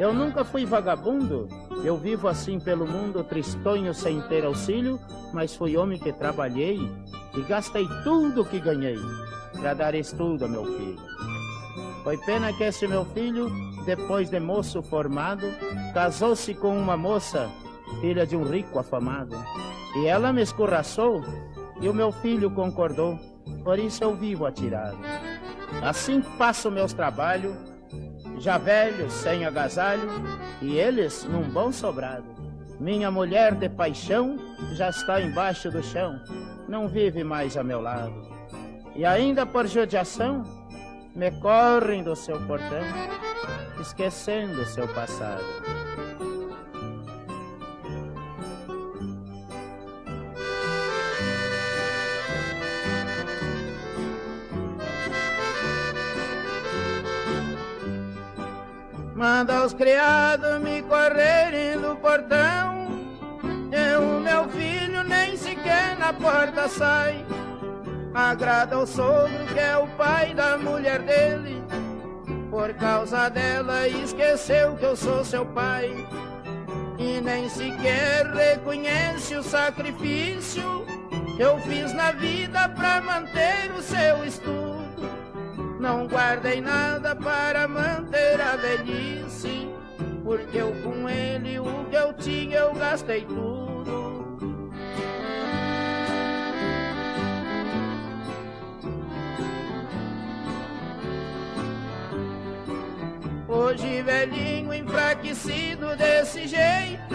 Eu 0.00 0.12
nunca 0.12 0.44
fui 0.44 0.66
vagabundo, 0.66 1.46
eu 1.84 1.96
vivo 1.96 2.28
assim 2.28 2.58
pelo 2.58 2.86
mundo, 2.86 3.22
tristonho 3.22 3.94
sem 3.94 4.20
ter 4.22 4.44
auxílio, 4.44 5.00
mas 5.32 5.54
fui 5.54 5.76
homem 5.76 5.98
que 5.98 6.12
trabalhei 6.12 6.78
e 7.36 7.40
gastei 7.42 7.86
tudo 8.02 8.44
que 8.44 8.58
ganhei 8.58 8.98
para 9.52 9.74
dar 9.74 9.94
estudo 9.94 10.44
ao 10.44 10.50
meu 10.50 10.64
filho. 10.64 11.00
Foi 12.02 12.16
pena 12.18 12.52
que 12.52 12.64
esse 12.64 12.86
meu 12.86 13.04
filho, 13.04 13.50
depois 13.84 14.30
de 14.30 14.38
moço 14.38 14.82
formado, 14.82 15.46
casou-se 15.92 16.54
com 16.54 16.76
uma 16.76 16.96
moça, 16.96 17.50
filha 18.00 18.26
de 18.26 18.36
um 18.36 18.44
rico 18.44 18.78
afamado. 18.78 19.36
E 19.96 20.06
ela 20.06 20.32
me 20.32 20.42
escorraçou 20.42 21.24
e 21.80 21.88
o 21.88 21.94
meu 21.94 22.12
filho 22.12 22.50
concordou, 22.50 23.18
por 23.64 23.78
isso 23.78 24.04
eu 24.04 24.14
vivo 24.14 24.46
atirado. 24.46 24.98
Assim 25.82 26.20
passo 26.38 26.70
meus 26.70 26.92
trabalhos, 26.92 27.56
já 28.38 28.58
velho, 28.58 29.10
sem 29.10 29.44
agasalho, 29.44 30.08
e 30.60 30.76
eles 30.76 31.24
num 31.24 31.42
bom 31.42 31.72
sobrado. 31.72 32.24
Minha 32.78 33.10
mulher 33.10 33.54
de 33.54 33.68
paixão 33.68 34.36
já 34.74 34.90
está 34.90 35.20
embaixo 35.20 35.70
do 35.70 35.82
chão, 35.82 36.20
não 36.68 36.88
vive 36.88 37.24
mais 37.24 37.56
a 37.56 37.62
meu 37.62 37.80
lado. 37.80 38.14
E 38.94 39.04
ainda 39.04 39.46
por 39.46 39.66
judiação, 39.66 40.42
me 41.14 41.30
correm 41.40 42.02
do 42.02 42.14
seu 42.14 42.38
portão, 42.46 42.84
esquecendo 43.80 44.64
seu 44.66 44.86
passado. 44.88 45.44
Manda 59.16 59.64
os 59.64 59.72
criados 59.72 60.60
me 60.60 60.82
correrem 60.82 61.80
do 61.80 61.96
portão. 61.96 62.86
E 63.72 63.96
o 63.96 64.20
meu 64.20 64.46
filho 64.50 65.02
nem 65.04 65.34
sequer 65.38 65.96
na 65.98 66.12
porta 66.12 66.68
sai. 66.68 67.24
Agrada 68.12 68.78
o 68.78 68.86
sogro 68.86 69.46
que 69.54 69.58
é 69.58 69.74
o 69.78 69.86
pai 69.96 70.34
da 70.34 70.58
mulher 70.58 71.00
dele. 71.00 71.64
Por 72.50 72.74
causa 72.74 73.30
dela 73.30 73.88
esqueceu 73.88 74.76
que 74.76 74.84
eu 74.84 74.94
sou 74.94 75.24
seu 75.24 75.46
pai. 75.46 75.90
E 76.98 77.18
nem 77.22 77.48
sequer 77.48 78.26
reconhece 78.34 79.34
o 79.34 79.42
sacrifício 79.42 80.84
que 81.36 81.42
eu 81.42 81.58
fiz 81.60 81.90
na 81.94 82.12
vida 82.12 82.68
pra 82.68 83.00
manter 83.00 83.72
o 83.72 83.80
seu 83.80 84.26
estudo. 84.26 84.85
Não 85.78 86.06
guardei 86.06 86.60
nada 86.60 87.14
para 87.14 87.68
manter 87.68 88.40
a 88.40 88.56
velhice, 88.56 89.68
porque 90.24 90.56
eu 90.56 90.72
com 90.82 91.08
ele 91.08 91.58
o 91.58 91.84
que 91.90 91.96
eu 91.96 92.12
tinha 92.14 92.58
eu 92.58 92.74
gastei 92.74 93.24
tudo. 93.24 93.66
Hoje 103.48 104.02
velhinho 104.02 104.72
enfraquecido 104.72 105.96
desse 105.96 106.46
jeito 106.46 107.14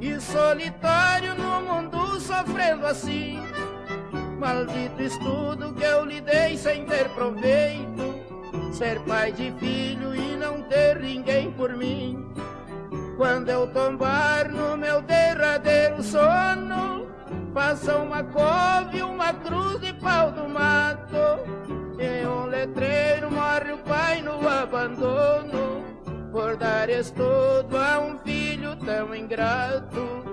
e 0.00 0.20
solitário 0.20 1.34
no 1.34 1.60
mundo 1.60 2.20
sofrendo 2.20 2.86
assim. 2.86 3.38
Maldito 4.38 5.02
estudo 5.02 5.72
que 5.74 5.84
eu 5.84 6.04
lhe 6.04 6.20
dei 6.20 6.56
sem 6.56 6.84
ter 6.84 7.08
proveito. 7.10 8.14
Ser 8.72 9.00
pai 9.00 9.32
de 9.32 9.52
filho 9.52 10.14
e 10.14 10.36
não 10.36 10.62
ter 10.62 11.00
ninguém 11.00 11.52
por 11.52 11.76
mim. 11.76 12.26
Quando 13.16 13.48
eu 13.48 13.66
tombar 13.68 14.50
no 14.50 14.76
meu 14.76 15.00
derradeiro 15.02 16.02
sono, 16.02 17.06
faça 17.54 17.96
uma 17.96 18.24
cove, 18.24 19.02
uma 19.02 19.32
cruz 19.32 19.80
de 19.80 19.92
pau 19.94 20.32
do 20.32 20.48
mato. 20.48 21.16
E 21.98 22.26
um 22.26 22.46
letreiro 22.46 23.30
morre 23.30 23.72
o 23.72 23.78
pai 23.78 24.20
no 24.20 24.48
abandono. 24.48 25.84
Por 26.32 26.56
dar 26.56 26.90
estudo 26.90 27.76
a 27.76 28.00
um 28.00 28.18
filho 28.18 28.74
tão 28.84 29.14
ingrato. 29.14 30.24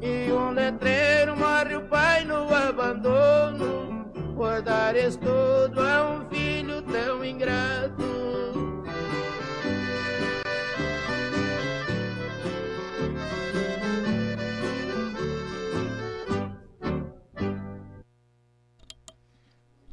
E 0.00 0.30
um 0.32 0.50
letreiro 0.50 1.36
morre 1.36 1.74
o 1.74 1.82
pai 1.88 2.24
no 2.24 2.54
abandono 2.54 4.04
Por 4.36 4.62
dar 4.62 4.94
estudo 4.94 5.80
a 5.80 6.10
um 6.10 6.24
filho 6.26 6.82
tão 6.82 7.24
ingrato 7.24 8.18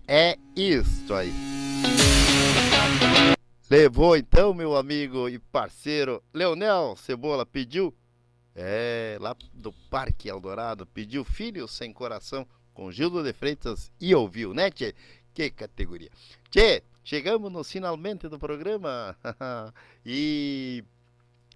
É 0.07 0.38
isto 0.56 1.15
aí. 1.15 1.34
Levou 3.69 4.15
então, 4.15 4.53
meu 4.53 4.76
amigo 4.76 5.27
e 5.27 5.40
parceiro 5.40 6.22
Leonel 6.32 6.95
Cebola 6.95 7.44
pediu 7.45 7.91
é, 8.56 9.18
lá 9.19 9.36
do 9.53 9.73
Parque 9.90 10.30
Eldorado, 10.30 10.86
pediu 10.86 11.23
Filho 11.23 11.68
Sem 11.68 11.91
Coração 11.91 12.48
com 12.73 12.91
Gildo 12.91 13.23
de 13.23 13.34
Freitas 13.34 13.91
e 13.99 14.15
ouviu, 14.15 14.53
né, 14.53 14.72
Tchê? 14.72 14.95
Que 15.34 15.49
categoria. 15.49 16.10
Tchê, 16.49 16.82
chegamos 17.03 17.52
no 17.52 17.64
finalmente 17.64 18.30
do 18.30 18.40
programa 18.40 19.18
e 20.06 20.84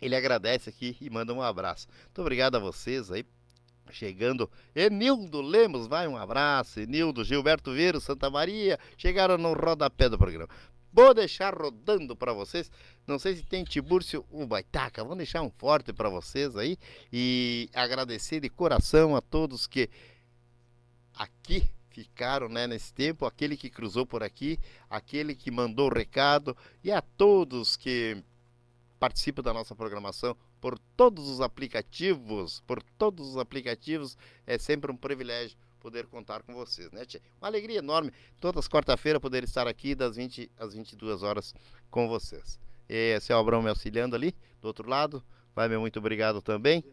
ele 0.02 0.16
agradece 0.16 0.70
aqui 0.70 0.98
e 1.00 1.10
manda 1.10 1.34
um 1.34 1.42
abraço. 1.42 1.88
Muito 2.06 2.22
obrigado 2.22 2.56
a 2.56 2.60
vocês 2.60 3.10
aí 3.10 3.26
Chegando, 3.92 4.50
Enildo 4.76 5.42
Lemos, 5.42 5.88
vai 5.88 6.08
um 6.08 6.18
abraço. 6.18 6.80
Enildo, 6.80 7.24
Gilberto 7.24 7.74
Vieira, 7.74 8.00
Santa 8.00 8.30
Maria, 8.30 8.80
chegaram 8.98 9.38
no 9.38 9.54
rodapé 9.54 10.08
do 10.08 10.18
programa. 10.18 10.50
Vou 10.92 11.14
deixar 11.14 11.54
rodando 11.56 12.16
para 12.16 12.34
vocês. 12.34 12.72
Não 13.06 13.20
sei 13.20 13.36
se 13.36 13.44
tem 13.44 13.64
Tibúrcio 13.64 14.26
Baitaca. 14.48 15.04
Vou 15.04 15.16
deixar 15.16 15.42
um 15.42 15.52
forte 15.52 15.94
para 15.94 16.10
vocês 16.10 16.56
aí 16.56 16.78
e 17.12 17.70
agradecer 17.74 18.40
de 18.40 18.50
coração 18.50 19.16
a 19.16 19.22
todos 19.22 19.68
que 19.68 19.90
aqui 21.14 21.70
ficaram 21.90 22.48
né, 22.48 22.66
nesse 22.66 22.94
tempo, 22.94 23.26
aquele 23.26 23.58
que 23.58 23.70
cruzou 23.70 24.06
por 24.06 24.24
aqui, 24.24 24.58
aquele 24.90 25.36
que 25.36 25.52
mandou 25.52 25.90
o 25.90 25.94
recado 25.94 26.56
e 26.84 26.92
a 26.92 27.02
todos 27.02 27.76
que 27.76 28.24
participam 29.00 29.42
da 29.42 29.54
nossa 29.54 29.76
programação 29.76 30.36
por 30.60 30.78
todos 30.96 31.30
os 31.30 31.42
aplicativos, 31.42 32.62
por 32.68 32.84
todos 32.98 33.30
os 33.30 33.38
aplicativos, 33.38 34.18
é 34.46 34.58
sempre 34.58 34.92
um 34.92 34.96
privilégio 34.96 35.58
poder 35.80 36.06
contar 36.08 36.44
com 36.44 36.54
vocês, 36.54 36.92
né, 36.92 37.06
tia? 37.06 37.22
Uma 37.42 37.48
alegria 37.48 37.80
enorme, 37.80 38.12
todas 38.40 38.66
as 38.66 38.70
quarta-feiras 38.70 39.22
poder 39.22 39.44
estar 39.44 39.68
aqui 39.68 39.96
das 39.96 40.16
20 40.16 40.52
às 40.58 40.74
22 40.74 41.24
horas 41.24 41.54
com 41.90 42.08
vocês. 42.08 42.60
E 42.88 43.20
seu 43.20 43.38
Abrão 43.38 43.62
me 43.62 43.70
auxiliando 43.70 44.16
ali, 44.16 44.36
do 44.62 44.68
outro 44.68 44.90
lado, 44.90 45.24
vai 45.56 45.68
meu 45.68 45.80
muito 45.80 46.00
obrigado 46.00 46.42
também. 46.42 46.84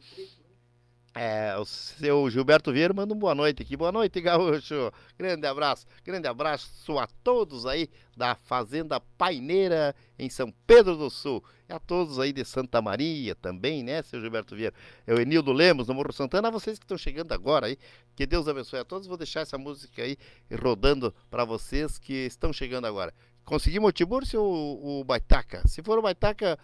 É, 1.18 1.56
o 1.56 1.64
seu 1.64 2.28
Gilberto 2.28 2.70
Vieira 2.70 2.93
manda 2.93 3.14
um 3.14 3.18
boa 3.18 3.34
noite 3.34 3.62
aqui. 3.62 3.74
Boa 3.74 3.90
noite, 3.90 4.20
Gaúcho. 4.20 4.93
Grande 5.18 5.47
abraço. 5.47 5.86
Grande 6.05 6.28
abraço 6.28 6.98
a 6.98 7.06
todos 7.24 7.64
aí 7.64 7.88
da 8.14 8.34
Fazenda 8.34 9.01
Paineira 9.16 9.97
em 10.18 10.28
São 10.28 10.52
Pedro 10.66 10.94
do 10.94 11.09
Sul. 11.09 11.43
E 11.66 11.72
a 11.72 11.78
todos 11.78 12.18
aí 12.18 12.34
de 12.34 12.44
Santa 12.44 12.82
Maria 12.82 13.34
também, 13.34 13.82
né, 13.82 14.02
seu 14.02 14.20
Gilberto 14.20 14.55
Vieira? 14.55 14.76
É 15.06 15.14
o 15.14 15.18
Enildo 15.18 15.55
Lemos, 15.55 15.88
no 15.88 15.94
Morro 15.94 16.12
Santana. 16.12 16.48
A 16.48 16.51
vocês 16.51 16.78
que 16.78 16.84
estão 16.84 16.98
chegando 16.98 17.32
agora 17.32 17.68
aí. 17.68 17.78
Que 18.14 18.26
Deus 18.26 18.47
abençoe 18.47 18.80
a 18.80 18.84
todos. 18.84 19.09
Vou 19.09 19.16
deixar 19.16 19.40
essa 19.40 19.56
música 19.56 20.02
aí 20.02 20.18
rodando 20.60 21.14
para 21.30 21.47
vocês 21.47 21.98
que 21.98 22.26
estão 22.26 22.52
chegando 22.52 22.86
agora. 22.86 23.14
Conseguimos 23.43 23.88
o 23.88 23.93
Tiburcio 23.93 24.43
ou 24.43 25.01
o 25.01 25.05
Baitaca? 25.05 25.66
Se 25.66 25.82
for 25.82 25.98
o 25.98 26.02
Baitaca, 26.02 26.59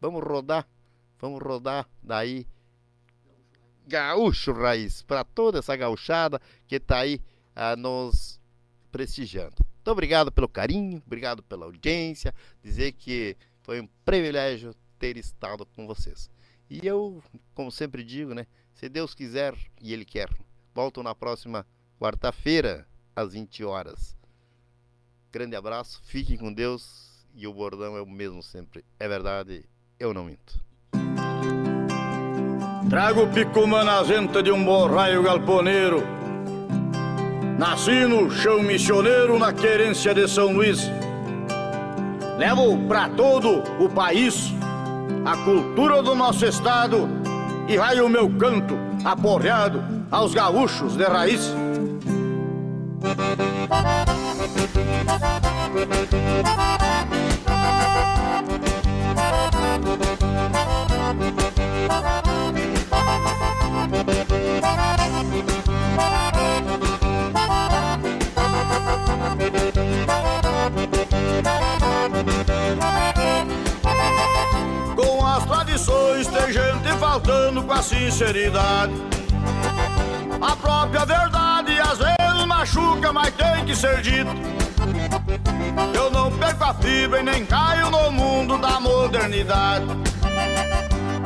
vamos 0.00 0.24
rodar. 0.24 0.66
Vamos 1.20 1.42
rodar 1.42 1.86
daí 2.02 2.46
Gaúcho 3.86 4.52
Raiz, 4.52 5.02
para 5.02 5.24
toda 5.24 5.58
essa 5.58 5.76
gauchada 5.76 6.40
que 6.66 6.76
está 6.76 6.98
aí 6.98 7.20
ah, 7.54 7.76
nos 7.76 8.40
prestigiando. 8.90 9.56
Muito 9.58 9.90
obrigado 9.90 10.32
pelo 10.32 10.48
carinho, 10.48 11.02
obrigado 11.04 11.42
pela 11.42 11.66
audiência, 11.66 12.34
dizer 12.62 12.92
que 12.92 13.36
foi 13.62 13.80
um 13.80 13.88
privilégio 14.04 14.74
ter 14.98 15.16
estado 15.16 15.66
com 15.66 15.86
vocês. 15.86 16.30
E 16.70 16.86
eu, 16.86 17.22
como 17.54 17.70
sempre 17.70 18.02
digo, 18.02 18.32
né, 18.32 18.46
se 18.74 18.88
Deus 18.88 19.14
quiser 19.14 19.54
e 19.80 19.92
Ele 19.92 20.04
quer, 20.04 20.30
volto 20.74 21.02
na 21.02 21.14
próxima 21.14 21.66
quarta-feira 22.00 22.86
às 23.14 23.32
20 23.34 23.64
horas. 23.64 24.16
Grande 25.30 25.56
abraço, 25.56 26.00
fiquem 26.04 26.38
com 26.38 26.52
Deus 26.52 27.26
e 27.34 27.46
o 27.46 27.52
bordão 27.52 27.96
é 27.96 28.00
o 28.00 28.06
mesmo 28.06 28.42
sempre. 28.42 28.84
É 28.98 29.06
verdade, 29.06 29.64
eu 29.98 30.14
não 30.14 30.24
minto. 30.24 30.64
Trago 32.88 33.26
picumã 33.28 33.82
na 33.82 34.02
venta 34.02 34.42
de 34.42 34.52
um 34.52 34.62
borraio 34.62 35.22
galponeiro. 35.22 36.02
Nasci 37.58 38.04
no 38.04 38.30
chão 38.30 38.62
missioneiro 38.62 39.38
na 39.38 39.52
querência 39.52 40.14
de 40.14 40.28
São 40.28 40.52
Luís. 40.52 40.90
Levo 42.38 42.76
pra 42.86 43.08
todo 43.08 43.62
o 43.80 43.88
país 43.88 44.52
a 45.24 45.36
cultura 45.38 46.02
do 46.02 46.14
nosso 46.14 46.44
estado 46.44 47.08
e 47.66 47.78
vai 47.78 48.00
o 48.00 48.08
meu 48.08 48.28
canto 48.38 48.76
aporreado 49.04 49.82
aos 50.10 50.34
gaúchos 50.34 50.96
de 50.96 51.04
raiz. 51.04 51.54
Com 57.08 57.23
tradições 75.74 76.28
tem 76.28 76.52
gente 76.52 76.88
faltando 77.00 77.62
com 77.62 77.72
a 77.72 77.82
sinceridade. 77.82 78.92
A 80.40 80.54
própria 80.54 81.04
verdade 81.04 81.72
às 81.80 81.98
vezes 81.98 82.46
machuca, 82.46 83.12
mas 83.12 83.34
tem 83.34 83.64
que 83.64 83.74
ser 83.74 84.00
dito. 84.00 84.30
Eu 85.92 86.10
não 86.10 86.30
perco 86.30 86.64
a 86.64 86.74
fibra 86.74 87.20
e 87.20 87.22
nem 87.24 87.44
caio 87.44 87.90
no 87.90 88.10
mundo 88.12 88.56
da 88.58 88.78
modernidade. 88.78 89.86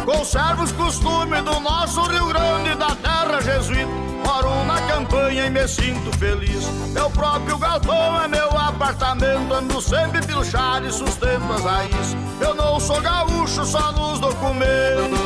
Conservo 0.09 0.63
os 0.63 0.73
costumes 0.73 1.43
do 1.43 1.61
nosso 1.61 2.01
Rio 2.05 2.29
Grande, 2.29 2.75
da 2.77 2.97
terra 2.97 3.43
jesuíta. 3.43 3.91
Moro 4.25 4.65
na 4.65 4.81
campanha 4.89 5.45
e 5.45 5.51
me 5.51 5.69
sinto 5.69 6.11
feliz. 6.17 6.65
Meu 6.95 7.11
próprio 7.11 7.59
galpão 7.59 8.23
é 8.23 8.27
meu 8.27 8.49
apartamento. 8.57 9.53
Ando 9.53 9.83
sempre 9.83 10.25
pilchado 10.25 10.87
e 10.87 10.91
sustento 10.91 11.53
as 11.53 11.63
raízes. 11.63 12.17
Eu 12.41 12.55
não 12.55 12.81
sou 12.81 12.99
gaúcho 13.03 13.67
só 13.67 13.93
nos 13.93 14.19
documentos. 14.19 15.19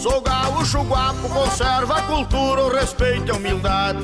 Sou 0.00 0.18
gaúcho 0.22 0.82
guapo, 0.84 1.28
conserva 1.28 1.98
a 1.98 2.02
cultura, 2.04 2.62
o 2.62 2.74
respeito 2.74 3.28
e 3.28 3.30
a 3.32 3.34
humildade. 3.34 3.98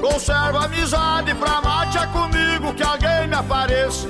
Conserva 0.00 0.60
a 0.60 0.64
amizade 0.64 1.34
pra 1.34 1.60
mate 1.60 1.98
é 1.98 2.06
comigo 2.06 2.72
que 2.72 2.82
alguém 2.82 3.28
me 3.28 3.34
apareça. 3.34 4.08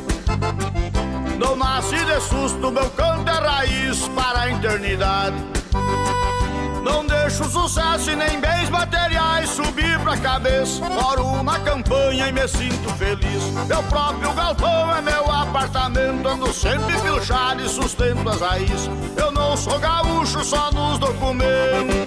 Não 1.36 1.56
nasci 1.56 1.96
de 2.04 2.20
susto, 2.20 2.70
meu 2.70 2.88
canto 2.90 3.28
é 3.28 3.34
raiz 3.34 4.06
para 4.10 4.42
a 4.42 4.50
eternidade. 4.52 5.36
Não 6.84 7.04
deixo 7.04 7.42
sucesso 7.50 8.12
e 8.12 8.14
nem 8.14 8.38
bens 8.38 8.70
materiais 8.70 9.50
subir 9.50 9.98
pra 9.98 10.16
cabeça. 10.16 10.88
Moro 10.88 11.42
na 11.42 11.58
campanha 11.58 12.28
e 12.28 12.32
me 12.32 12.46
sinto 12.46 12.88
feliz. 12.94 13.42
Meu 13.66 13.82
próprio 13.82 14.32
galpão 14.32 14.94
é 14.94 15.02
meu 15.02 15.28
apartamento. 15.28 16.28
Ando 16.28 16.52
sempre 16.52 16.96
pilchado 17.00 17.62
e 17.62 17.68
sustento 17.68 18.28
as 18.28 18.40
raízes. 18.40 18.88
Eu 19.16 19.32
sou 19.56 19.78
gaúcho 19.78 20.44
só 20.44 20.70
nos 20.72 20.98
documentos. 20.98 22.06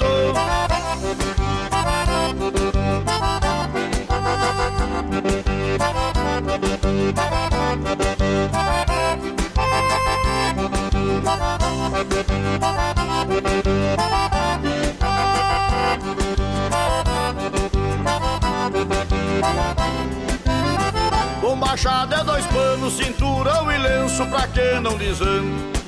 Bombachada 21.42 22.18
é 22.18 22.24
dois 22.24 22.46
panos, 22.48 22.94
cinturão 22.94 23.72
e 23.72 23.78
lenço 23.78 24.26
pra 24.28 24.48
quem 24.48 24.80
não 24.82 24.98
desande. 24.98 25.79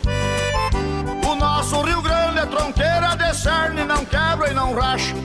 Nosso 1.42 1.82
Rio 1.82 2.04
Grande 2.04 2.38
é 2.38 2.46
tronqueira 2.46 3.16
de 3.16 3.34
cerne, 3.34 3.84
não 3.84 4.06
quebra 4.06 4.52
e 4.52 4.54
não 4.54 4.76
racha. 4.76 5.16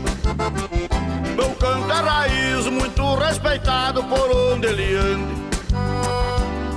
Meu 1.36 1.51
canto 1.56 1.93
é 1.93 2.01
raiz, 2.01 2.66
muito 2.68 3.14
respeitado 3.16 4.02
por 4.05 4.30
onde 4.30 4.66
ele 4.66 4.97
ande. 4.97 5.47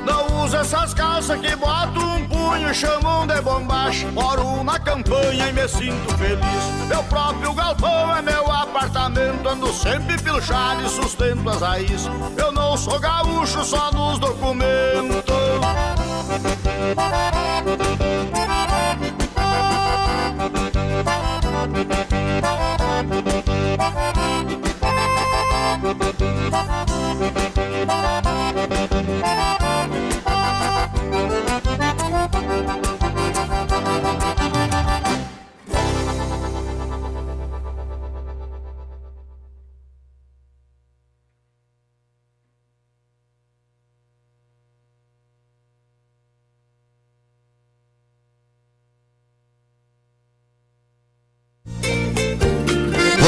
Não 0.06 0.44
usa 0.44 0.58
essas 0.58 0.94
calças 0.94 1.40
que 1.40 1.56
boto 1.56 2.02
um 2.02 2.28
punho, 2.28 2.74
chamam 2.74 3.26
de 3.26 3.40
bombacha. 3.40 4.08
Moro 4.12 4.62
na 4.62 4.78
campanha 4.78 5.48
e 5.48 5.54
me 5.54 5.70
sinto 5.70 6.18
feliz. 6.18 6.88
Meu 6.90 7.02
próprio 7.04 7.54
galpão 7.54 8.18
é 8.18 8.22
meu 8.22 8.52
apartamento, 8.52 9.48
ando 9.48 9.72
sempre 9.72 10.22
pilchado 10.22 10.84
e 10.86 10.90
sustento 10.90 11.50
as 11.50 11.62
raízes. 11.62 12.10
Eu 12.36 12.52
não 12.52 12.76
sou 12.76 13.00
gaúcho 13.00 13.64
só 13.64 13.90
nos 13.94 14.20
documentos. 14.20 15.30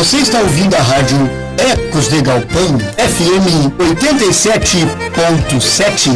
Você 0.01 0.17
está 0.17 0.39
ouvindo 0.39 0.73
a 0.75 0.81
rádio 0.81 1.40
Ecos 1.61 2.09
de 2.09 2.21
Galpão, 2.23 2.79
FM 2.97 3.69
87.7. 3.77 6.09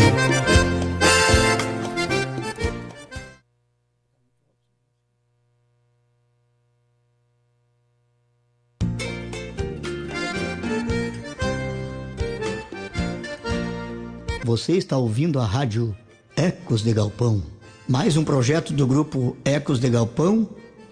Você 14.43 14.73
está 14.73 14.97
ouvindo 14.97 15.39
a 15.39 15.45
rádio 15.45 15.95
Ecos 16.35 16.81
de 16.81 16.91
Galpão, 16.91 17.43
mais 17.88 18.17
um 18.17 18.23
projeto 18.23 18.73
do 18.73 18.88
grupo 18.88 19.38
Ecos 19.45 19.80
de 19.80 19.91
Galpão 19.91 20.49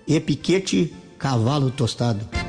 e 0.07 0.19
Piquete 0.19 0.93
Cavalo 1.17 1.71
Tostado. 1.71 2.42